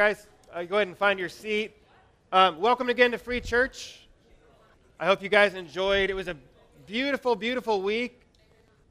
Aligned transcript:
guys, 0.00 0.28
uh, 0.54 0.62
go 0.62 0.76
ahead 0.76 0.88
and 0.88 0.96
find 0.96 1.20
your 1.20 1.28
seat. 1.28 1.76
Um, 2.32 2.58
welcome 2.58 2.88
again 2.88 3.10
to 3.10 3.18
Free 3.18 3.38
Church. 3.38 4.08
I 4.98 5.04
hope 5.04 5.22
you 5.22 5.28
guys 5.28 5.52
enjoyed. 5.52 6.08
It 6.08 6.14
was 6.14 6.26
a 6.26 6.36
beautiful, 6.86 7.36
beautiful 7.36 7.82
week. 7.82 8.22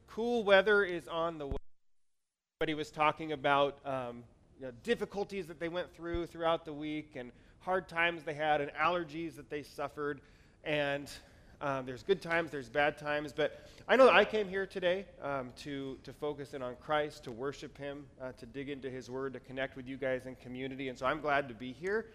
Cool 0.05 0.43
weather 0.43 0.83
is 0.83 1.07
on 1.07 1.39
the 1.39 1.47
way. 1.47 1.55
Everybody 2.61 2.75
was 2.75 2.91
talking 2.91 3.31
about 3.31 3.79
um, 3.87 4.23
you 4.59 4.67
know, 4.67 4.71
difficulties 4.83 5.47
that 5.47 5.59
they 5.59 5.67
went 5.67 5.91
through 5.95 6.27
throughout 6.27 6.64
the 6.64 6.73
week 6.73 7.14
and 7.16 7.32
hard 7.62 7.89
times 7.89 8.21
they 8.21 8.36
had 8.36 8.62
and 8.62 8.70
allergies 8.73 9.36
that 9.36 9.50
they 9.50 9.64
suffered. 9.64 10.21
And 10.64 11.10
um, 11.62 11.86
there's 11.86 12.04
good 12.04 12.21
times, 12.21 12.52
there's 12.52 12.70
bad 12.70 12.98
times, 12.98 13.34
but 13.34 13.68
I 13.88 13.98
know 13.98 14.05
that 14.05 14.16
I 14.16 14.23
came 14.23 14.48
here 14.48 14.66
today 14.66 15.05
um, 15.21 15.52
to, 15.58 15.98
to 16.04 16.14
focus 16.14 16.54
in 16.54 16.62
on 16.62 16.76
Christ, 16.80 17.26
to 17.26 17.32
worship 17.32 17.78
Him, 17.78 18.05
uh, 18.21 18.32
to 18.34 18.46
dig 18.46 18.70
into 18.70 18.89
His 18.89 19.09
Word, 19.09 19.34
to 19.34 19.39
connect 19.41 19.76
with 19.76 19.86
you 19.86 19.98
guys 19.98 20.26
in 20.26 20.36
community. 20.36 20.88
And 20.88 20.98
so 20.98 21.05
I'm 21.05 21.20
glad 21.20 21.50
to 21.50 21.54
be 21.54 21.73
here, 21.73 22.05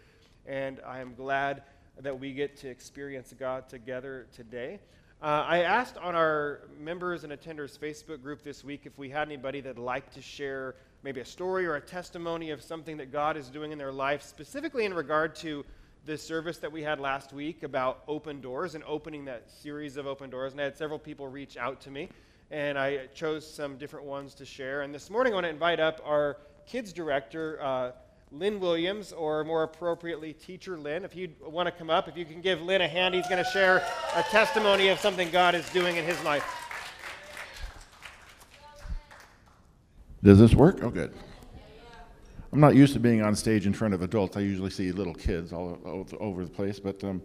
and 0.47 0.81
I 0.87 1.01
am 1.01 1.15
glad 1.15 1.63
that 2.01 2.19
we 2.19 2.33
get 2.33 2.57
to 2.59 2.69
experience 2.69 3.35
God 3.39 3.69
together 3.69 4.27
today. 4.35 4.81
Uh, 5.23 5.45
I 5.47 5.59
asked 5.61 5.99
on 5.99 6.15
our 6.15 6.63
members 6.81 7.25
and 7.25 7.33
attenders 7.33 7.79
Facebook 7.79 8.23
group 8.23 8.43
this 8.43 8.65
week 8.65 8.83
if 8.85 8.99
we 8.99 9.11
had 9.11 9.29
anybody 9.29 9.61
that'd 9.61 9.79
like 9.79 10.11
to 10.13 10.23
share 10.23 10.75
maybe 11.03 11.21
a 11.21 11.25
story 11.25 11.67
or 11.67 11.77
a 11.77 11.81
testimony 11.81 12.51
of 12.51 12.63
something 12.63 12.97
that 12.97 13.13
God 13.13 13.37
is 13.37 13.49
doing 13.49 13.73
in 13.73 13.79
their 13.79 13.93
life, 13.93 14.23
specifically 14.23 14.87
in 14.87 14.95
regard 14.95 15.37
to 15.37 15.65
the 16.07 16.19
service 16.19 16.59
that 16.59 16.71
we 16.71 16.83
had 16.83 17.01
last 17.01 17.33
week 17.33 17.63
about 17.63 18.03
open 18.07 18.41
doors 18.41 18.75
and 18.75 18.85
opening 18.85 19.25
that 19.25 19.51
series 19.51 19.97
of 19.97 20.07
open 20.07 20.29
doors. 20.29 20.53
And 20.53 20.61
I 20.61 20.65
had 20.65 20.77
several 20.77 20.99
people 20.99 21.29
reach 21.29 21.57
out 21.57 21.81
to 21.83 21.91
me, 21.91 22.11
and 22.51 22.79
I 22.79 23.07
chose 23.15 23.51
some 23.51 23.79
different 23.79 24.05
ones 24.05 24.35
to 24.35 24.45
share. 24.45 24.83
And 24.83 24.95
this 24.95 25.09
morning, 25.09 25.33
I 25.33 25.37
want 25.37 25.45
to 25.45 25.51
invite 25.51 25.81
up 25.81 26.03
our 26.05 26.37
kids 26.67 26.93
director, 26.93 27.59
uh, 27.63 27.93
Lynn 28.31 28.61
Williams, 28.61 29.13
or 29.13 29.45
more 29.45 29.63
appropriately, 29.63 30.35
Teacher 30.35 30.77
Lynn. 30.77 31.05
If 31.05 31.17
you 31.17 31.31
want 31.41 31.69
to 31.69 31.73
come 31.73 31.89
up, 31.89 32.07
if 32.07 32.19
you 32.19 32.27
can 32.27 32.43
give 32.43 32.61
Lynn 32.61 32.83
a 32.83 32.89
hand, 32.89 33.15
he's 33.15 33.29
going 33.29 33.43
to 33.43 33.51
share 33.51 33.83
a 34.15 34.23
testimony 34.25 34.89
of 34.89 34.99
something 34.99 35.31
God 35.31 35.55
is 35.55 35.69
doing 35.71 35.97
in 35.97 36.05
his 36.05 36.23
life. 36.23 36.45
Does 40.23 40.39
this 40.39 40.55
work? 40.55 40.81
Oh, 40.83 40.91
good. 40.91 41.15
I'm 42.55 42.61
not 42.61 42.77
used 42.77 42.93
to 42.93 43.01
being 43.01 43.21
on 43.21 43.35
stage 43.35 43.67
in 43.67 43.73
front 43.73 43.95
of 43.95 44.03
adults. 44.03 44.37
I 44.37 44.41
usually 44.41 44.71
see 44.71 44.93
little 44.93 45.13
kids 45.13 45.53
all, 45.53 46.07
over 46.21 46.45
the 46.45 46.51
place. 46.51 46.79
But 46.79 47.03
um, 47.03 47.21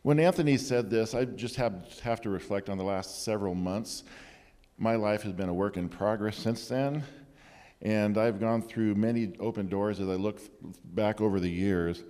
when 0.00 0.18
Anthony 0.18 0.56
said 0.56 0.88
this, 0.88 1.14
I 1.14 1.26
just 1.26 1.56
have, 1.56 2.00
have 2.00 2.22
to 2.22 2.30
reflect 2.30 2.70
on 2.70 2.78
the 2.78 2.84
last 2.84 3.24
several 3.24 3.54
months. 3.54 4.04
My 4.78 4.96
life 4.96 5.20
has 5.24 5.34
been 5.34 5.50
a 5.50 5.52
work 5.54 5.76
in 5.76 5.90
progress 5.90 6.38
since 6.38 6.66
then. 6.66 7.04
And 7.82 8.16
I've 8.16 8.40
gone 8.40 8.62
through 8.62 8.94
many 8.94 9.34
open 9.38 9.68
doors 9.68 10.00
as 10.00 10.08
I 10.08 10.14
look 10.14 10.40
back 10.94 11.20
over 11.20 11.40
the 11.40 11.50
years. 11.50 12.02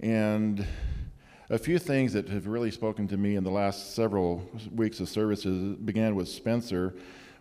And 0.00 0.66
a 1.50 1.58
few 1.58 1.78
things 1.78 2.14
that 2.14 2.26
have 2.30 2.46
really 2.46 2.70
spoken 2.70 3.06
to 3.08 3.18
me 3.18 3.36
in 3.36 3.44
the 3.44 3.50
last 3.50 3.94
several 3.94 4.50
weeks 4.74 4.98
of 5.00 5.10
services 5.10 5.76
began 5.76 6.14
with 6.14 6.28
Spencer 6.30 6.94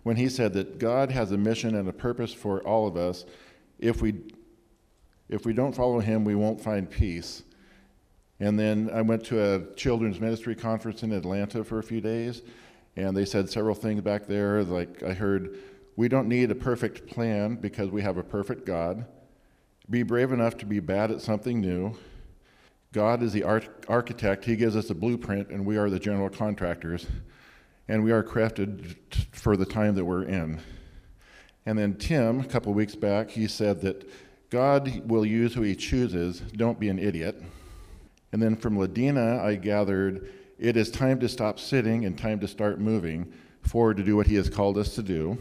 when 0.03 0.17
he 0.17 0.27
said 0.27 0.52
that 0.55 0.77
God 0.77 1.09
has 1.09 1.31
a 1.31 1.38
mission 1.38 1.73
and 1.75 1.88
a 1.88 1.94
purpose 1.94 2.33
for 2.33 2.59
all 2.64 2.86
of 2.86 2.97
us 2.97 3.23
if 3.79 4.01
we 4.01 4.15
if 5.27 5.45
we 5.45 5.53
don't 5.53 5.75
follow 5.75 5.99
him, 5.99 6.23
we 6.23 6.35
won't 6.35 6.61
find 6.61 6.89
peace. 6.89 7.43
And 8.39 8.59
then 8.59 8.89
I 8.93 9.01
went 9.01 9.23
to 9.25 9.41
a 9.41 9.75
children's 9.75 10.19
ministry 10.19 10.55
conference 10.55 11.03
in 11.03 11.11
Atlanta 11.11 11.63
for 11.63 11.79
a 11.79 11.83
few 11.83 12.01
days, 12.01 12.41
and 12.95 13.15
they 13.15 13.25
said 13.25 13.49
several 13.49 13.75
things 13.75 14.01
back 14.01 14.27
there. 14.27 14.63
Like 14.63 15.01
I 15.03 15.13
heard, 15.13 15.57
we 15.95 16.07
don't 16.07 16.27
need 16.27 16.51
a 16.51 16.55
perfect 16.55 17.07
plan 17.07 17.55
because 17.55 17.89
we 17.89 18.01
have 18.01 18.17
a 18.17 18.23
perfect 18.23 18.65
God. 18.65 19.05
Be 19.89 20.03
brave 20.03 20.31
enough 20.31 20.57
to 20.57 20.65
be 20.65 20.79
bad 20.79 21.11
at 21.11 21.21
something 21.21 21.61
new. 21.61 21.95
God 22.91 23.23
is 23.23 23.33
the 23.33 23.43
architect, 23.43 24.45
He 24.45 24.55
gives 24.55 24.75
us 24.75 24.89
a 24.89 24.95
blueprint, 24.95 25.49
and 25.49 25.65
we 25.65 25.77
are 25.77 25.89
the 25.89 25.99
general 25.99 26.29
contractors. 26.29 27.05
And 27.87 28.03
we 28.03 28.11
are 28.11 28.23
crafted 28.23 28.95
for 29.31 29.55
the 29.55 29.65
time 29.65 29.95
that 29.95 30.05
we're 30.05 30.23
in. 30.23 30.59
And 31.65 31.77
then 31.77 31.95
Tim, 31.95 32.42
a 32.42 32.45
couple 32.45 32.73
weeks 32.73 32.95
back, 32.95 33.30
he 33.31 33.48
said 33.48 33.81
that 33.81 34.08
God 34.49 35.09
will 35.09 35.26
use 35.26 35.53
who 35.53 35.61
he 35.61 35.76
chooses, 35.76 36.39
don't 36.39 36.80
be 36.80 36.89
an 36.89 36.99
idiot. 36.99 37.42
And 38.31 38.42
then 38.42 38.55
from 38.55 38.77
Ladina, 38.77 39.39
I 39.39 39.55
gathered 39.55 40.31
it 40.58 40.77
is 40.77 40.89
time 40.89 41.20
to 41.20 41.27
stop 41.27 41.59
sitting 41.59 42.05
and 42.05 42.17
time 42.17 42.39
to 42.39 42.48
start 42.48 42.80
moving 42.80 43.31
forward 43.61 43.98
to 43.98 44.03
do 44.03 44.15
what 44.15 44.27
he 44.27 44.36
has 44.36 44.49
called 44.49 44.77
us 44.77 44.95
to 44.95 45.03
do. 45.03 45.37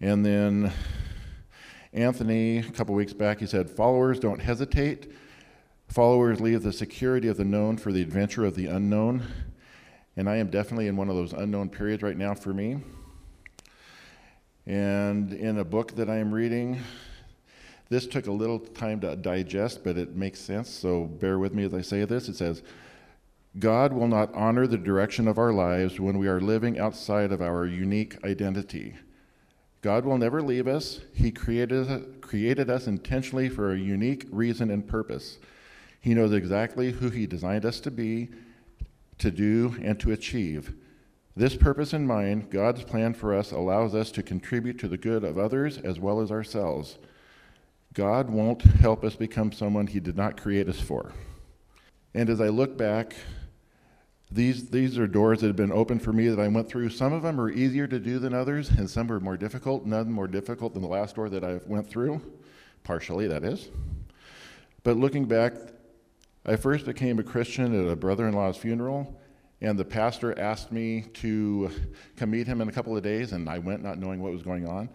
And 0.00 0.24
then 0.24 0.72
Anthony, 1.92 2.58
a 2.58 2.62
couple 2.64 2.94
weeks 2.94 3.12
back, 3.12 3.40
he 3.40 3.46
said, 3.46 3.70
Followers 3.70 4.20
don't 4.20 4.40
hesitate. 4.40 5.10
Followers 5.88 6.40
leave 6.40 6.62
the 6.62 6.72
security 6.72 7.28
of 7.28 7.36
the 7.36 7.44
known 7.44 7.76
for 7.76 7.92
the 7.92 8.02
adventure 8.02 8.44
of 8.44 8.54
the 8.54 8.66
unknown. 8.66 9.22
And 10.16 10.28
I 10.28 10.36
am 10.36 10.48
definitely 10.48 10.88
in 10.88 10.96
one 10.96 11.08
of 11.08 11.16
those 11.16 11.32
unknown 11.32 11.70
periods 11.70 12.02
right 12.02 12.16
now 12.16 12.34
for 12.34 12.52
me. 12.52 12.78
And 14.66 15.32
in 15.32 15.58
a 15.58 15.64
book 15.64 15.94
that 15.96 16.08
I 16.08 16.16
am 16.16 16.32
reading, 16.32 16.80
this 17.90 18.06
took 18.06 18.26
a 18.26 18.32
little 18.32 18.58
time 18.58 19.00
to 19.00 19.14
digest, 19.14 19.84
but 19.84 19.98
it 19.98 20.16
makes 20.16 20.40
sense, 20.40 20.70
so 20.70 21.04
bear 21.04 21.38
with 21.38 21.52
me 21.52 21.64
as 21.64 21.74
I 21.74 21.82
say 21.82 22.04
this. 22.04 22.28
It 22.28 22.36
says, 22.36 22.62
God 23.58 23.92
will 23.92 24.08
not 24.08 24.34
honor 24.34 24.66
the 24.66 24.78
direction 24.78 25.28
of 25.28 25.38
our 25.38 25.52
lives 25.52 26.00
when 26.00 26.18
we 26.18 26.26
are 26.26 26.40
living 26.40 26.78
outside 26.78 27.30
of 27.30 27.42
our 27.42 27.66
unique 27.66 28.24
identity. 28.24 28.94
God 29.82 30.06
will 30.06 30.16
never 30.16 30.40
leave 30.40 30.66
us. 30.66 31.00
He 31.12 31.30
created, 31.30 32.22
created 32.22 32.70
us 32.70 32.86
intentionally 32.86 33.50
for 33.50 33.72
a 33.72 33.78
unique 33.78 34.26
reason 34.30 34.70
and 34.70 34.88
purpose. 34.88 35.38
He 36.00 36.14
knows 36.14 36.32
exactly 36.32 36.90
who 36.90 37.10
He 37.10 37.26
designed 37.26 37.66
us 37.66 37.80
to 37.80 37.90
be, 37.90 38.30
to 39.18 39.30
do, 39.30 39.76
and 39.82 40.00
to 40.00 40.10
achieve. 40.10 40.74
This 41.36 41.56
purpose 41.56 41.92
in 41.92 42.06
mind, 42.06 42.50
God's 42.50 42.84
plan 42.84 43.12
for 43.12 43.34
us 43.34 43.50
allows 43.50 43.94
us 43.94 44.12
to 44.12 44.22
contribute 44.22 44.78
to 44.78 44.88
the 44.88 44.96
good 44.96 45.24
of 45.24 45.36
others 45.36 45.78
as 45.78 45.98
well 45.98 46.20
as 46.20 46.30
ourselves. 46.30 46.98
God 47.92 48.30
won't 48.30 48.62
help 48.62 49.04
us 49.04 49.16
become 49.16 49.50
someone 49.50 49.88
He 49.88 49.98
did 50.00 50.16
not 50.16 50.40
create 50.40 50.68
us 50.68 50.80
for. 50.80 51.12
And 52.14 52.30
as 52.30 52.40
I 52.40 52.48
look 52.48 52.76
back, 52.76 53.16
these, 54.30 54.70
these 54.70 54.96
are 54.96 55.08
doors 55.08 55.40
that 55.40 55.48
have 55.48 55.56
been 55.56 55.72
open 55.72 55.98
for 55.98 56.12
me 56.12 56.28
that 56.28 56.40
I 56.40 56.48
went 56.48 56.68
through. 56.68 56.90
Some 56.90 57.12
of 57.12 57.22
them 57.22 57.40
are 57.40 57.50
easier 57.50 57.88
to 57.88 57.98
do 57.98 58.20
than 58.20 58.32
others, 58.32 58.70
and 58.70 58.88
some 58.88 59.10
are 59.10 59.20
more 59.20 59.36
difficult. 59.36 59.86
None 59.86 60.10
more 60.10 60.28
difficult 60.28 60.74
than 60.74 60.82
the 60.82 60.88
last 60.88 61.16
door 61.16 61.28
that 61.28 61.44
I 61.44 61.60
went 61.66 61.88
through, 61.88 62.20
partially, 62.84 63.26
that 63.26 63.44
is. 63.44 63.70
But 64.84 64.96
looking 64.96 65.26
back, 65.26 65.54
I 66.46 66.56
first 66.56 66.86
became 66.86 67.18
a 67.18 67.24
Christian 67.24 67.74
at 67.80 67.90
a 67.90 67.96
brother 67.96 68.28
in 68.28 68.34
law's 68.34 68.56
funeral. 68.56 69.20
And 69.64 69.78
the 69.78 69.84
pastor 69.84 70.38
asked 70.38 70.72
me 70.72 71.06
to 71.14 71.70
come 72.18 72.32
meet 72.32 72.46
him 72.46 72.60
in 72.60 72.68
a 72.68 72.72
couple 72.72 72.94
of 72.94 73.02
days, 73.02 73.32
and 73.32 73.48
I 73.48 73.58
went 73.58 73.82
not 73.82 73.96
knowing 73.96 74.20
what 74.20 74.30
was 74.30 74.42
going 74.42 74.68
on. 74.68 74.90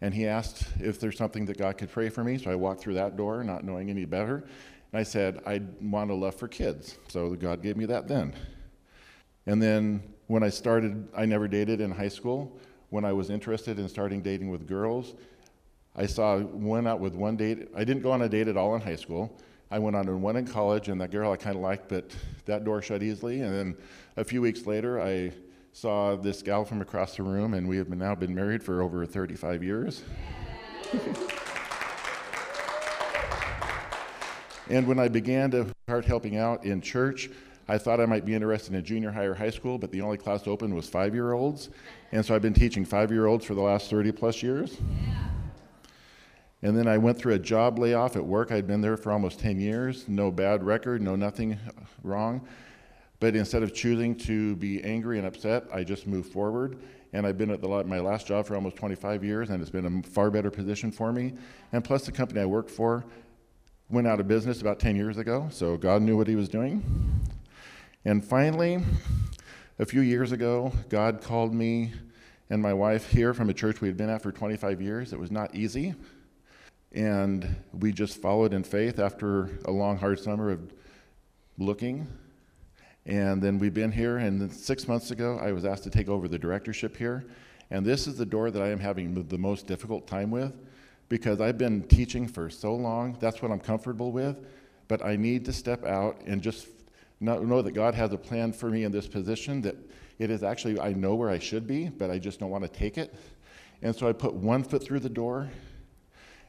And 0.00 0.12
he 0.12 0.26
asked 0.26 0.66
if 0.80 0.98
there's 0.98 1.16
something 1.16 1.46
that 1.46 1.56
God 1.56 1.78
could 1.78 1.88
pray 1.88 2.08
for 2.08 2.24
me. 2.24 2.36
So 2.36 2.50
I 2.50 2.56
walked 2.56 2.80
through 2.80 2.94
that 2.94 3.16
door, 3.16 3.44
not 3.44 3.62
knowing 3.62 3.90
any 3.90 4.06
better. 4.06 4.38
And 4.90 4.98
I 4.98 5.04
said, 5.04 5.40
I 5.46 5.62
want 5.80 6.10
a 6.10 6.14
love 6.14 6.34
for 6.34 6.48
kids. 6.48 6.98
So 7.06 7.36
God 7.36 7.62
gave 7.62 7.76
me 7.76 7.86
that 7.86 8.08
then. 8.08 8.34
And 9.46 9.62
then 9.62 10.02
when 10.26 10.42
I 10.42 10.48
started, 10.48 11.06
I 11.16 11.24
never 11.24 11.46
dated 11.46 11.80
in 11.80 11.92
high 11.92 12.08
school. 12.08 12.58
When 12.90 13.04
I 13.04 13.12
was 13.12 13.30
interested 13.30 13.78
in 13.78 13.88
starting 13.88 14.20
dating 14.20 14.50
with 14.50 14.66
girls, 14.66 15.14
I 15.94 16.06
saw 16.06 16.38
went 16.38 16.88
out 16.88 16.98
with 16.98 17.14
one 17.14 17.36
date. 17.36 17.68
I 17.76 17.84
didn't 17.84 18.02
go 18.02 18.10
on 18.10 18.22
a 18.22 18.28
date 18.28 18.48
at 18.48 18.56
all 18.56 18.74
in 18.74 18.80
high 18.80 18.96
school. 18.96 19.38
I 19.70 19.78
went 19.78 19.96
on 19.96 20.08
and 20.08 20.22
one 20.22 20.36
in 20.36 20.46
college, 20.46 20.88
and 20.88 20.98
that 21.00 21.10
girl 21.10 21.30
I 21.30 21.36
kind 21.36 21.54
of 21.56 21.62
liked, 21.62 21.88
but 21.88 22.10
that 22.46 22.64
door 22.64 22.80
shut 22.80 23.02
easily. 23.02 23.42
And 23.42 23.54
then 23.54 23.76
a 24.16 24.24
few 24.24 24.40
weeks 24.40 24.66
later, 24.66 25.00
I 25.00 25.32
saw 25.72 26.16
this 26.16 26.40
gal 26.42 26.64
from 26.64 26.80
across 26.80 27.16
the 27.16 27.22
room, 27.22 27.52
and 27.52 27.68
we 27.68 27.76
have 27.76 27.90
now 27.90 28.14
been 28.14 28.34
married 28.34 28.62
for 28.62 28.80
over 28.80 29.04
35 29.04 29.62
years. 29.62 30.02
and 34.70 34.86
when 34.86 34.98
I 34.98 35.08
began 35.08 35.50
to 35.50 35.66
start 35.86 36.06
helping 36.06 36.38
out 36.38 36.64
in 36.64 36.80
church, 36.80 37.28
I 37.68 37.76
thought 37.76 38.00
I 38.00 38.06
might 38.06 38.24
be 38.24 38.34
interested 38.34 38.72
in 38.72 38.78
a 38.78 38.82
junior 38.82 39.10
high 39.10 39.24
or 39.24 39.34
high 39.34 39.50
school, 39.50 39.76
but 39.76 39.92
the 39.92 40.00
only 40.00 40.16
class 40.16 40.46
open 40.46 40.74
was 40.74 40.88
five 40.88 41.14
year 41.14 41.34
olds. 41.34 41.68
And 42.12 42.24
so 42.24 42.34
I've 42.34 42.40
been 42.40 42.54
teaching 42.54 42.86
five 42.86 43.12
year 43.12 43.26
olds 43.26 43.44
for 43.44 43.54
the 43.54 43.60
last 43.60 43.90
30 43.90 44.12
plus 44.12 44.42
years. 44.42 44.78
Yeah. 44.80 45.37
And 46.62 46.76
then 46.76 46.88
I 46.88 46.98
went 46.98 47.18
through 47.18 47.34
a 47.34 47.38
job 47.38 47.78
layoff 47.78 48.16
at 48.16 48.24
work. 48.24 48.50
I'd 48.50 48.66
been 48.66 48.80
there 48.80 48.96
for 48.96 49.12
almost 49.12 49.38
10 49.38 49.60
years, 49.60 50.08
no 50.08 50.30
bad 50.30 50.64
record, 50.64 51.00
no 51.00 51.14
nothing 51.14 51.56
wrong. 52.02 52.46
But 53.20 53.36
instead 53.36 53.62
of 53.62 53.74
choosing 53.74 54.16
to 54.16 54.56
be 54.56 54.82
angry 54.82 55.18
and 55.18 55.26
upset, 55.26 55.64
I 55.72 55.84
just 55.84 56.06
moved 56.06 56.32
forward. 56.32 56.78
And 57.12 57.26
I've 57.26 57.38
been 57.38 57.50
at 57.50 57.60
the, 57.60 57.68
my 57.84 58.00
last 58.00 58.26
job 58.26 58.46
for 58.46 58.54
almost 58.54 58.76
25 58.76 59.24
years, 59.24 59.50
and 59.50 59.60
it's 59.62 59.70
been 59.70 59.86
a 59.86 60.08
far 60.08 60.30
better 60.30 60.50
position 60.50 60.92
for 60.92 61.12
me. 61.12 61.34
And 61.72 61.82
plus, 61.82 62.04
the 62.04 62.12
company 62.12 62.40
I 62.40 62.46
worked 62.46 62.70
for 62.70 63.04
went 63.88 64.06
out 64.06 64.20
of 64.20 64.28
business 64.28 64.60
about 64.60 64.78
10 64.78 64.96
years 64.96 65.16
ago, 65.16 65.48
so 65.50 65.76
God 65.76 66.02
knew 66.02 66.16
what 66.16 66.26
He 66.26 66.36
was 66.36 66.48
doing. 66.48 66.82
And 68.04 68.22
finally, 68.24 68.82
a 69.78 69.86
few 69.86 70.02
years 70.02 70.32
ago, 70.32 70.72
God 70.88 71.22
called 71.22 71.54
me 71.54 71.92
and 72.50 72.60
my 72.60 72.72
wife 72.72 73.10
here 73.10 73.32
from 73.32 73.48
a 73.48 73.54
church 73.54 73.80
we 73.80 73.88
had 73.88 73.96
been 73.96 74.10
at 74.10 74.22
for 74.22 74.32
25 74.32 74.80
years. 74.82 75.12
It 75.12 75.18
was 75.18 75.30
not 75.30 75.54
easy. 75.54 75.94
And 76.92 77.56
we 77.72 77.92
just 77.92 78.20
followed 78.20 78.52
in 78.54 78.64
faith 78.64 78.98
after 78.98 79.58
a 79.66 79.70
long, 79.70 79.98
hard 79.98 80.18
summer 80.18 80.50
of 80.50 80.72
looking. 81.58 82.06
And 83.04 83.42
then 83.42 83.58
we've 83.58 83.74
been 83.74 83.92
here, 83.92 84.18
and 84.18 84.52
six 84.52 84.86
months 84.86 85.10
ago, 85.10 85.38
I 85.40 85.52
was 85.52 85.64
asked 85.64 85.84
to 85.84 85.90
take 85.90 86.08
over 86.08 86.28
the 86.28 86.38
directorship 86.38 86.96
here. 86.96 87.26
And 87.70 87.84
this 87.84 88.06
is 88.06 88.16
the 88.16 88.26
door 88.26 88.50
that 88.50 88.62
I 88.62 88.68
am 88.68 88.78
having 88.78 89.26
the 89.28 89.38
most 89.38 89.66
difficult 89.66 90.06
time 90.06 90.30
with 90.30 90.56
because 91.08 91.40
I've 91.40 91.58
been 91.58 91.82
teaching 91.84 92.26
for 92.26 92.50
so 92.50 92.74
long. 92.74 93.16
That's 93.20 93.40
what 93.42 93.50
I'm 93.50 93.60
comfortable 93.60 94.12
with. 94.12 94.44
But 94.88 95.04
I 95.04 95.16
need 95.16 95.44
to 95.46 95.52
step 95.52 95.84
out 95.84 96.20
and 96.26 96.42
just 96.42 96.68
know 97.20 97.62
that 97.62 97.72
God 97.72 97.94
has 97.94 98.12
a 98.12 98.18
plan 98.18 98.52
for 98.52 98.70
me 98.70 98.84
in 98.84 98.92
this 98.92 99.06
position, 99.06 99.60
that 99.62 99.76
it 100.18 100.30
is 100.30 100.42
actually, 100.42 100.80
I 100.80 100.92
know 100.92 101.14
where 101.14 101.30
I 101.30 101.38
should 101.38 101.66
be, 101.66 101.88
but 101.88 102.10
I 102.10 102.18
just 102.18 102.40
don't 102.40 102.50
want 102.50 102.64
to 102.64 102.70
take 102.70 102.96
it. 102.98 103.14
And 103.82 103.94
so 103.94 104.08
I 104.08 104.12
put 104.12 104.34
one 104.34 104.62
foot 104.62 104.82
through 104.82 105.00
the 105.00 105.08
door. 105.08 105.48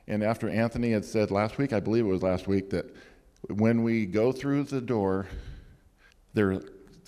And 0.10 0.24
after 0.24 0.50
Anthony 0.50 0.92
had 0.92 1.06
said 1.06 1.30
last 1.30 1.60
week, 1.60 1.72
I 1.72 1.80
believe 1.80 2.04
it 2.04 2.10
was 2.10 2.24
last 2.24 2.48
week, 2.48 2.72
that 2.72 2.88
when 3.48 3.84
we 3.84 4.08
go 4.08 4.32
through 4.32 4.64
the 4.64 4.82
door, 4.82 5.28
there, 6.34 6.62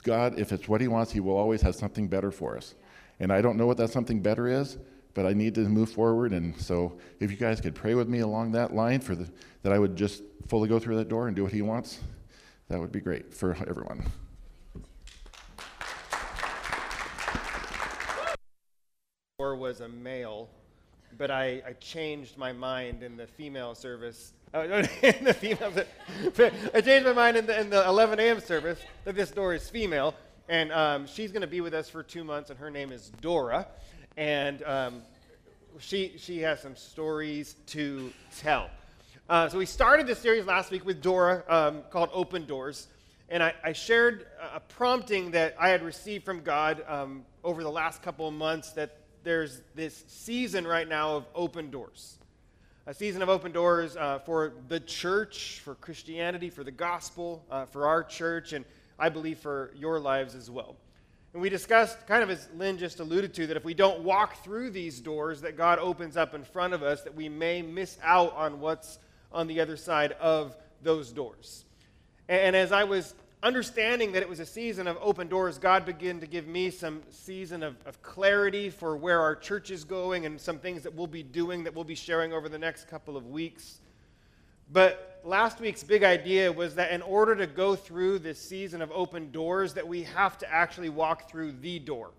God, 0.04 0.38
if 0.40 0.52
it's 0.52 0.68
what 0.68 0.82
He 0.82 0.88
wants, 0.88 1.12
He 1.12 1.20
will 1.20 1.36
always 1.36 1.64
have 1.64 1.74
something 1.74 2.08
better 2.08 2.32
for 2.32 2.56
us. 2.56 2.76
And 3.20 3.34
I 3.34 3.42
don't 3.42 3.58
know 3.58 3.66
what 3.66 3.78
that 3.78 3.90
something 3.90 4.22
better 4.22 4.48
is, 4.48 4.78
but 5.16 5.26
I 5.26 5.34
need 5.34 5.56
to 5.56 5.62
move 5.62 5.90
forward. 5.90 6.32
And 6.32 6.56
so, 6.62 7.00
if 7.20 7.32
you 7.32 7.38
guys 7.38 7.60
could 7.60 7.74
pray 7.74 7.96
with 7.96 8.08
me 8.08 8.20
along 8.20 8.52
that 8.52 8.76
line 8.76 9.00
for 9.02 9.16
the, 9.16 9.28
that 9.64 9.74
I 9.74 9.80
would 9.80 9.96
just 9.96 10.22
fully 10.48 10.70
go 10.70 10.78
through 10.78 10.98
that 10.98 11.10
door 11.10 11.26
and 11.26 11.36
do 11.36 11.42
what 11.42 11.52
He 11.52 11.64
wants, 11.64 12.00
that 12.68 12.80
would 12.80 12.92
be 12.92 13.02
great 13.02 13.34
for 13.34 13.58
everyone. 13.68 14.06
Or 19.40 19.56
was 19.56 19.82
a 19.82 19.90
male, 19.90 20.50
but 21.18 21.32
I, 21.32 21.62
I 21.68 21.74
changed 21.80 22.38
my 22.38 22.52
mind 22.52 23.04
in 23.04 23.18
the 23.18 23.28
female 23.28 23.76
service. 23.76 24.34
Oh, 24.54 24.64
in 24.64 25.24
the 25.24 25.34
female, 25.34 25.72
I 26.74 26.82
changed 26.82 27.06
my 27.06 27.14
mind 27.14 27.38
in 27.38 27.46
the, 27.46 27.58
in 27.58 27.70
the 27.70 27.88
11 27.88 28.20
a.m. 28.20 28.42
service 28.42 28.78
that 29.06 29.16
this 29.16 29.32
door 29.32 29.54
is 29.54 29.70
female, 29.70 30.14
and 30.50 30.74
um, 30.74 31.08
she's 31.08 31.32
going 31.32 31.40
to 31.40 31.48
be 31.48 31.62
with 31.62 31.74
us 31.74 31.88
for 31.90 32.04
two 32.04 32.26
months, 32.26 32.50
and 32.50 32.60
her 32.60 32.70
name 32.70 32.92
is 32.92 33.14
Dora, 33.22 33.66
and 34.18 34.62
um, 34.64 35.04
she 35.80 36.16
she 36.18 36.40
has 36.40 36.62
some 36.62 36.76
stories 36.76 37.56
to 37.68 38.12
tell. 38.40 38.70
Uh, 39.30 39.48
so 39.48 39.58
we 39.58 39.66
started 39.66 40.06
this 40.06 40.20
series 40.20 40.46
last 40.46 40.70
week 40.70 40.86
with 40.86 41.02
Dora 41.02 41.46
um, 41.48 41.84
called 41.90 42.10
Open 42.12 42.46
Doors, 42.46 42.90
and 43.30 43.42
I, 43.42 43.54
I, 43.64 43.72
shared 43.72 44.26
a 44.54 44.60
prompting 44.60 45.32
that 45.32 45.56
I 45.58 45.70
had 45.70 45.82
received 45.82 46.26
from 46.26 46.42
God 46.42 46.84
um, 46.90 47.24
over 47.42 47.64
the 47.64 47.72
last 47.72 48.02
couple 48.02 48.28
of 48.28 48.34
months 48.34 48.72
that 48.74 48.98
there's 49.24 49.62
this 49.76 50.04
season 50.08 50.66
right 50.66 50.88
now 50.88 51.16
of 51.16 51.26
open 51.36 51.72
doors 51.72 52.18
a 52.88 52.94
season 52.94 53.22
of 53.22 53.30
open 53.30 53.52
doors 53.52 53.96
uh, 53.96 54.20
for 54.20 54.54
the 54.68 54.80
church, 54.80 55.62
for 55.64 55.76
Christianity, 55.76 56.50
for 56.50 56.64
the 56.64 56.72
gospel, 56.72 57.46
uh, 57.52 57.66
for 57.66 57.86
our 57.86 58.04
church, 58.04 58.54
and 58.54 58.66
I 58.98 59.10
believe 59.10 59.38
for 59.38 59.72
your 59.76 60.00
lives 60.00 60.34
as 60.34 60.50
well. 60.50 60.76
And 61.34 61.42
we 61.42 61.50
discussed, 61.50 62.06
kind 62.08 62.24
of 62.24 62.30
as 62.30 62.50
Lynn 62.56 62.78
just 62.78 63.00
alluded 63.00 63.34
to, 63.36 63.48
that 63.48 63.56
if 63.56 63.64
we 63.64 63.76
don't 63.76 64.02
walk 64.02 64.44
through 64.44 64.72
these 64.72 65.00
doors 65.00 65.42
that 65.42 65.56
God 65.56 65.78
opens 65.78 66.18
up 66.18 66.34
in 66.34 66.44
front 66.44 66.74
of 66.74 66.82
us, 66.82 67.04
that 67.04 67.16
we 67.16 67.30
may 67.30 67.62
miss 67.62 67.98
out 68.04 68.36
on 68.36 68.60
what's 68.60 68.98
on 69.32 69.48
the 69.48 69.62
other 69.62 69.78
side 69.78 70.14
of 70.14 70.58
those 70.82 71.12
doors. 71.12 71.66
And, 72.28 72.42
and 72.42 72.56
as 72.56 72.72
I 72.72 72.84
was 72.84 73.14
understanding 73.44 74.12
that 74.12 74.22
it 74.22 74.30
was 74.30 74.40
a 74.40 74.46
season 74.46 74.88
of 74.88 74.98
open 75.02 75.28
doors, 75.28 75.58
God 75.58 75.86
began 75.86 76.20
to 76.20 76.28
give 76.28 76.48
me 76.48 76.70
some 76.70 77.02
season 77.10 77.64
of, 77.64 77.76
of 77.86 78.02
clarity 78.02 78.70
for 78.70 78.96
where 78.96 79.20
our 79.20 79.36
church 79.36 79.72
is 79.72 79.84
going 79.84 80.26
and 80.26 80.40
some 80.40 80.60
things 80.60 80.84
that 80.84 80.94
we'll 80.94 81.08
be 81.08 81.24
doing 81.24 81.64
that 81.64 81.74
we'll 81.74 81.84
be 81.84 81.96
sharing 81.96 82.34
over 82.34 82.48
the 82.50 82.60
next 82.60 82.88
couple 82.88 83.18
of 83.18 83.28
weeks. 83.28 83.80
But 84.72 85.20
last 85.24 85.60
week's 85.60 85.84
big 85.84 86.04
idea 86.04 86.52
was 86.52 86.76
that 86.76 86.92
in 86.92 87.02
order 87.02 87.36
to 87.36 87.48
go 87.48 87.76
through 87.76 88.20
this 88.20 88.40
season 88.40 88.82
of 88.82 88.92
open 88.92 89.32
doors, 89.32 89.74
that 89.74 89.88
we 89.88 90.04
have 90.04 90.38
to 90.40 90.52
actually 90.52 90.90
walk 90.90 91.30
through 91.30 91.54
the 91.54 91.80
door. 91.80 92.12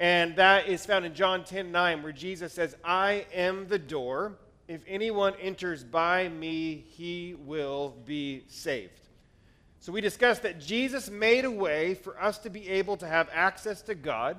And 0.00 0.34
that 0.36 0.66
is 0.66 0.86
found 0.86 1.04
in 1.04 1.14
John 1.14 1.44
10 1.44 1.70
9, 1.70 2.02
where 2.02 2.12
Jesus 2.12 2.54
says, 2.54 2.74
I 2.82 3.26
am 3.34 3.68
the 3.68 3.78
door. 3.78 4.38
If 4.66 4.80
anyone 4.86 5.34
enters 5.40 5.84
by 5.84 6.28
me, 6.28 6.84
he 6.88 7.36
will 7.44 7.94
be 8.06 8.44
saved. 8.48 9.09
So 9.82 9.92
we 9.92 10.02
discussed 10.02 10.42
that 10.42 10.60
Jesus 10.60 11.08
made 11.08 11.46
a 11.46 11.50
way 11.50 11.94
for 11.94 12.20
us 12.22 12.36
to 12.40 12.50
be 12.50 12.68
able 12.68 12.98
to 12.98 13.06
have 13.06 13.30
access 13.32 13.80
to 13.82 13.94
God, 13.94 14.36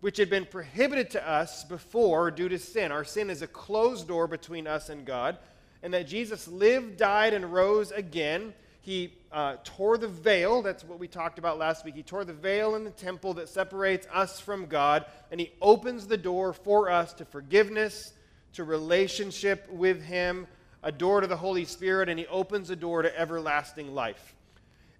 which 0.00 0.18
had 0.18 0.28
been 0.28 0.44
prohibited 0.44 1.08
to 1.12 1.26
us 1.26 1.64
before 1.64 2.30
due 2.30 2.50
to 2.50 2.58
sin. 2.58 2.92
Our 2.92 3.02
sin 3.02 3.30
is 3.30 3.40
a 3.40 3.46
closed 3.46 4.06
door 4.06 4.26
between 4.26 4.66
us 4.66 4.90
and 4.90 5.06
God, 5.06 5.38
and 5.82 5.94
that 5.94 6.06
Jesus 6.06 6.46
lived, 6.46 6.98
died, 6.98 7.32
and 7.32 7.50
rose 7.50 7.92
again. 7.92 8.52
He 8.82 9.14
uh, 9.32 9.56
tore 9.64 9.96
the 9.96 10.08
veil, 10.08 10.60
that's 10.60 10.84
what 10.84 10.98
we 10.98 11.08
talked 11.08 11.38
about 11.38 11.56
last 11.56 11.86
week. 11.86 11.94
He 11.94 12.02
tore 12.02 12.26
the 12.26 12.34
veil 12.34 12.74
in 12.74 12.84
the 12.84 12.90
temple 12.90 13.32
that 13.34 13.48
separates 13.48 14.06
us 14.12 14.38
from 14.38 14.66
God, 14.66 15.06
and 15.30 15.40
He 15.40 15.52
opens 15.62 16.06
the 16.06 16.18
door 16.18 16.52
for 16.52 16.90
us 16.90 17.14
to 17.14 17.24
forgiveness, 17.24 18.12
to 18.52 18.64
relationship 18.64 19.66
with 19.70 20.02
Him, 20.02 20.46
a 20.82 20.92
door 20.92 21.22
to 21.22 21.26
the 21.26 21.38
Holy 21.38 21.64
Spirit, 21.64 22.10
and 22.10 22.18
He 22.18 22.26
opens 22.26 22.68
a 22.68 22.76
door 22.76 23.00
to 23.00 23.18
everlasting 23.18 23.94
life. 23.94 24.34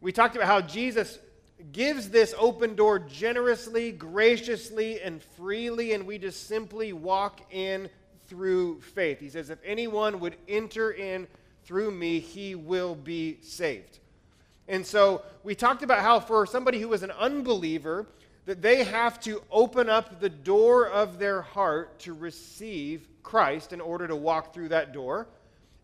We 0.05 0.13
talked 0.13 0.37
about 0.37 0.49
how 0.49 0.61
Jesus 0.61 1.19
gives 1.73 2.11
this 2.11 2.35
open 2.39 2.75
door 2.75 2.99
generously, 2.99 3.91
graciously, 3.91 5.01
and 5.01 5.23
freely, 5.23 5.95
and 5.95 6.07
we 6.07 6.19
just 6.19 6.47
simply 6.47 6.93
walk 6.93 7.41
in 7.51 7.89
through 8.27 8.83
faith. 8.83 9.19
He 9.19 9.31
says, 9.31 9.49
If 9.49 9.61
anyone 9.65 10.21
would 10.21 10.37
enter 10.47 10.91
in 10.91 11.27
through 11.65 11.91
me, 11.91 12.19
he 12.19 12.55
will 12.55 12.95
be 12.95 13.39
saved. 13.41 13.99
And 14.69 14.85
so 14.85 15.23
we 15.43 15.55
talked 15.55 15.83
about 15.83 16.01
how 16.01 16.21
for 16.21 16.45
somebody 16.45 16.83
who 16.83 16.93
is 16.93 17.03
an 17.03 17.13
unbeliever, 17.13 18.07
that 18.45 18.61
they 18.61 18.85
have 18.85 19.19
to 19.21 19.43
open 19.51 19.89
up 19.89 20.21
the 20.21 20.29
door 20.29 20.87
of 20.87 21.19
their 21.19 21.41
heart 21.41 21.99
to 22.01 22.13
receive 22.13 23.09
Christ 23.23 23.73
in 23.73 23.81
order 23.81 24.07
to 24.07 24.17
walk 24.17 24.53
through 24.53 24.69
that 24.69 24.93
door. 24.93 25.29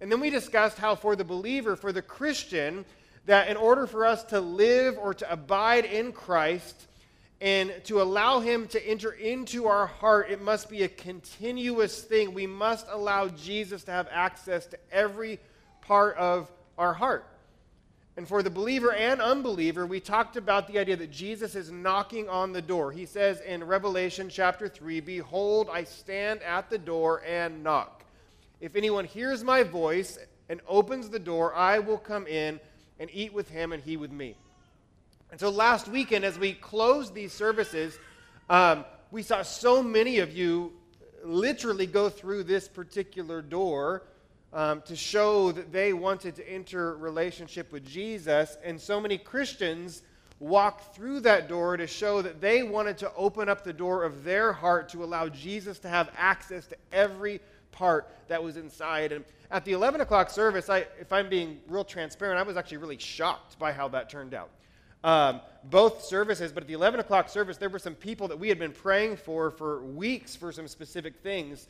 And 0.03 0.13
then 0.13 0.21
we 0.21 0.29
discussed 0.29 0.77
how 0.77 0.95
for 0.95 1.17
the 1.17 1.25
believer, 1.25 1.75
for 1.75 1.91
the 1.91 2.03
Christian, 2.03 2.85
that 3.31 3.47
in 3.47 3.57
order 3.57 3.87
for 3.87 4.05
us 4.05 4.25
to 4.25 4.41
live 4.41 4.99
or 4.99 5.15
to 5.15 5.33
abide 5.33 5.85
in 5.85 6.11
Christ 6.11 6.89
and 7.41 7.73
to 7.85 8.03
allow 8.03 8.41
Him 8.41 8.67
to 8.67 8.85
enter 8.85 9.13
into 9.13 9.69
our 9.69 9.87
heart, 9.87 10.31
it 10.31 10.43
must 10.43 10.69
be 10.69 10.83
a 10.83 10.89
continuous 10.89 12.03
thing. 12.03 12.35
We 12.35 12.49
must 12.49 12.89
allow 12.91 13.29
Jesus 13.29 13.85
to 13.85 13.93
have 13.93 14.09
access 14.11 14.67
to 14.67 14.79
every 14.91 15.39
part 15.81 16.17
of 16.17 16.51
our 16.77 16.93
heart. 16.93 17.25
And 18.17 18.27
for 18.27 18.43
the 18.43 18.51
believer 18.51 18.93
and 18.93 19.21
unbeliever, 19.21 19.87
we 19.87 20.01
talked 20.01 20.37
about 20.37 20.67
the 20.67 20.81
idea 20.81 20.97
that 20.97 21.13
Jesus 21.13 21.55
is 21.55 21.71
knocking 21.71 22.29
on 22.29 22.53
the 22.53 22.61
door. 22.61 22.91
He 22.91 23.07
says 23.07 23.41
in 23.43 23.63
Revelation 23.63 24.29
chapter 24.29 24.69
3 24.69 24.99
Behold, 24.99 25.69
I 25.73 25.85
stand 25.85 26.43
at 26.43 26.69
the 26.69 26.79
door 26.79 27.23
and 27.25 27.63
knock. 27.63 28.03
If 28.61 28.75
anyone 28.75 29.05
hears 29.05 29.45
my 29.45 29.63
voice 29.63 30.19
and 30.49 30.61
opens 30.67 31.11
the 31.11 31.21
door, 31.21 31.55
I 31.55 31.79
will 31.79 31.97
come 31.97 32.27
in 32.27 32.59
and 33.01 33.11
eat 33.13 33.33
with 33.33 33.49
him 33.49 33.73
and 33.73 33.83
he 33.83 33.97
with 33.97 34.13
me. 34.13 34.37
And 35.33 35.41
so 35.41 35.49
last 35.49 35.89
weekend, 35.89 36.25
as 36.25 36.39
we 36.39 36.53
closed 36.53 37.15
these 37.15 37.33
services, 37.33 37.99
um, 38.49 38.85
we 39.11 39.23
saw 39.23 39.43
so 39.43 39.83
many 39.83 40.19
of 40.19 40.37
you 40.37 40.73
literally 41.25 41.87
go 41.87 42.09
through 42.09 42.45
this 42.45 42.69
particular 42.69 43.43
door 43.43 44.03
um, 44.53 44.83
to 44.83 44.97
show 44.97 45.53
that 45.53 45.73
they 45.73 45.93
wanted 45.93 46.37
to 46.37 46.49
enter 46.49 46.97
relationship 46.97 47.73
with 47.73 47.87
Jesus. 47.87 48.57
And 48.63 48.81
so 48.81 49.01
many 49.01 49.19
Christians 49.19 50.03
walked 50.41 50.95
through 50.97 51.21
that 51.21 51.49
door 51.49 51.77
to 51.77 51.87
show 51.87 52.23
that 52.23 52.41
they 52.41 52.63
wanted 52.63 52.97
to 52.99 53.13
open 53.15 53.49
up 53.49 53.63
the 53.63 53.73
door 53.73 54.05
of 54.05 54.25
their 54.25 54.53
heart 54.53 54.89
to 54.89 55.05
allow 55.05 55.29
Jesus 55.29 55.79
to 55.81 55.89
have 55.89 56.11
access 56.17 56.67
to 56.67 56.77
every 56.93 57.41
part 57.73 58.09
that 58.29 58.43
was 58.43 58.57
inside. 58.57 59.13
And 59.13 59.25
at 59.51 59.65
the 59.65 59.73
11 59.73 60.01
o'clock 60.01 60.31
service, 60.31 60.71
I, 60.71 60.87
if 60.99 61.13
I'm 61.13 61.29
being 61.29 61.61
real 61.69 61.85
transparent, 61.85 62.39
I 62.39 62.43
was 62.43 62.57
actually 62.57 62.79
really 62.79 62.99
shocked 62.99 63.59
by 63.59 63.73
how 63.73 63.89
that 63.89 64.09
turned 64.09 64.35
out. 64.35 64.51
Um, 65.05 65.41
both 65.65 66.05
services, 66.05 66.53
but 66.53 66.63
at 66.63 66.67
the 66.67 66.75
11 66.75 67.01
o'clock 67.01 67.29
service, 67.29 67.57
there 67.57 67.69
were 67.69 67.79
some 67.79 67.95
people 67.95 68.29
that 68.29 68.39
we 68.39 68.49
had 68.49 68.59
been 68.59 68.73
praying 68.73 69.17
for 69.17 69.51
for 69.51 69.83
weeks 69.83 70.37
for 70.37 70.53
some 70.53 70.69
specific 70.69 71.17
things 71.23 71.69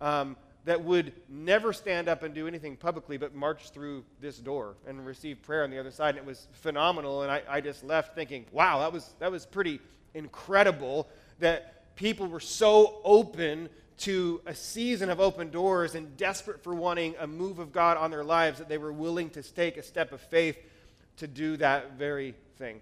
um, 0.00 0.36
that 0.64 0.84
would 0.84 1.12
never 1.28 1.72
stand 1.72 2.08
up 2.08 2.22
and 2.22 2.34
do 2.34 2.46
anything 2.46 2.76
publicly 2.76 3.16
but 3.16 3.34
march 3.34 3.70
through 3.70 4.04
this 4.20 4.38
door 4.38 4.76
and 4.86 5.04
receive 5.04 5.42
prayer 5.42 5.64
on 5.64 5.70
the 5.70 5.78
other 5.78 5.90
side. 5.90 6.10
And 6.10 6.18
it 6.18 6.24
was 6.24 6.46
phenomenal. 6.52 7.22
And 7.22 7.32
I, 7.32 7.42
I 7.48 7.60
just 7.60 7.82
left 7.82 8.14
thinking, 8.14 8.46
wow, 8.52 8.78
that 8.78 8.92
was, 8.92 9.14
that 9.18 9.32
was 9.32 9.44
pretty 9.44 9.80
incredible 10.14 11.08
that 11.40 11.94
people 11.96 12.26
were 12.26 12.40
so 12.40 13.00
open 13.04 13.68
to 13.98 14.40
a 14.46 14.54
season 14.54 15.10
of 15.10 15.20
open 15.20 15.50
doors 15.50 15.94
and 15.94 16.16
desperate 16.16 16.62
for 16.62 16.74
wanting 16.74 17.14
a 17.18 17.26
move 17.26 17.58
of 17.58 17.72
God 17.72 17.96
on 17.96 18.10
their 18.10 18.24
lives 18.24 18.58
that 18.58 18.68
they 18.68 18.78
were 18.78 18.92
willing 18.92 19.30
to 19.30 19.42
take 19.42 19.76
a 19.76 19.82
step 19.82 20.12
of 20.12 20.20
faith 20.20 20.58
to 21.16 21.26
do 21.26 21.56
that 21.58 21.92
very 21.98 22.34
thing. 22.58 22.80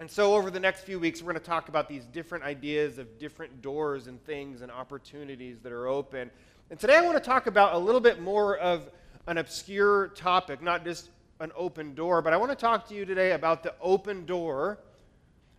And 0.00 0.10
so, 0.10 0.34
over 0.34 0.50
the 0.50 0.58
next 0.58 0.80
few 0.80 0.98
weeks, 0.98 1.22
we're 1.22 1.32
going 1.32 1.40
to 1.40 1.46
talk 1.46 1.68
about 1.68 1.88
these 1.88 2.04
different 2.06 2.42
ideas 2.42 2.98
of 2.98 3.18
different 3.18 3.62
doors 3.62 4.08
and 4.08 4.22
things 4.24 4.60
and 4.60 4.72
opportunities 4.72 5.60
that 5.60 5.70
are 5.70 5.86
open. 5.86 6.30
And 6.70 6.80
today 6.80 6.96
I 6.96 7.02
want 7.02 7.16
to 7.16 7.22
talk 7.22 7.46
about 7.46 7.74
a 7.74 7.78
little 7.78 8.00
bit 8.00 8.22
more 8.22 8.56
of 8.56 8.88
an 9.26 9.36
obscure 9.36 10.08
topic, 10.08 10.62
not 10.62 10.82
just 10.82 11.10
an 11.40 11.52
open 11.54 11.94
door, 11.94 12.22
but 12.22 12.32
I 12.32 12.38
want 12.38 12.52
to 12.52 12.56
talk 12.56 12.88
to 12.88 12.94
you 12.94 13.04
today 13.04 13.32
about 13.32 13.62
the 13.62 13.74
open 13.82 14.24
door 14.24 14.78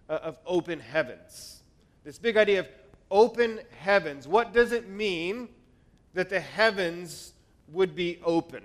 uh, 0.09 0.13
of 0.24 0.39
open 0.47 0.79
heavens. 0.79 1.62
This 2.03 2.17
big 2.17 2.38
idea 2.38 2.62
of 2.62 2.67
open 3.12 3.59
heavens. 3.77 4.27
What 4.27 4.51
does 4.51 4.71
it 4.71 4.89
mean 4.89 5.50
that 6.15 6.29
the 6.29 6.39
heavens 6.39 7.33
would 7.71 7.95
be 7.95 8.19
open? 8.24 8.63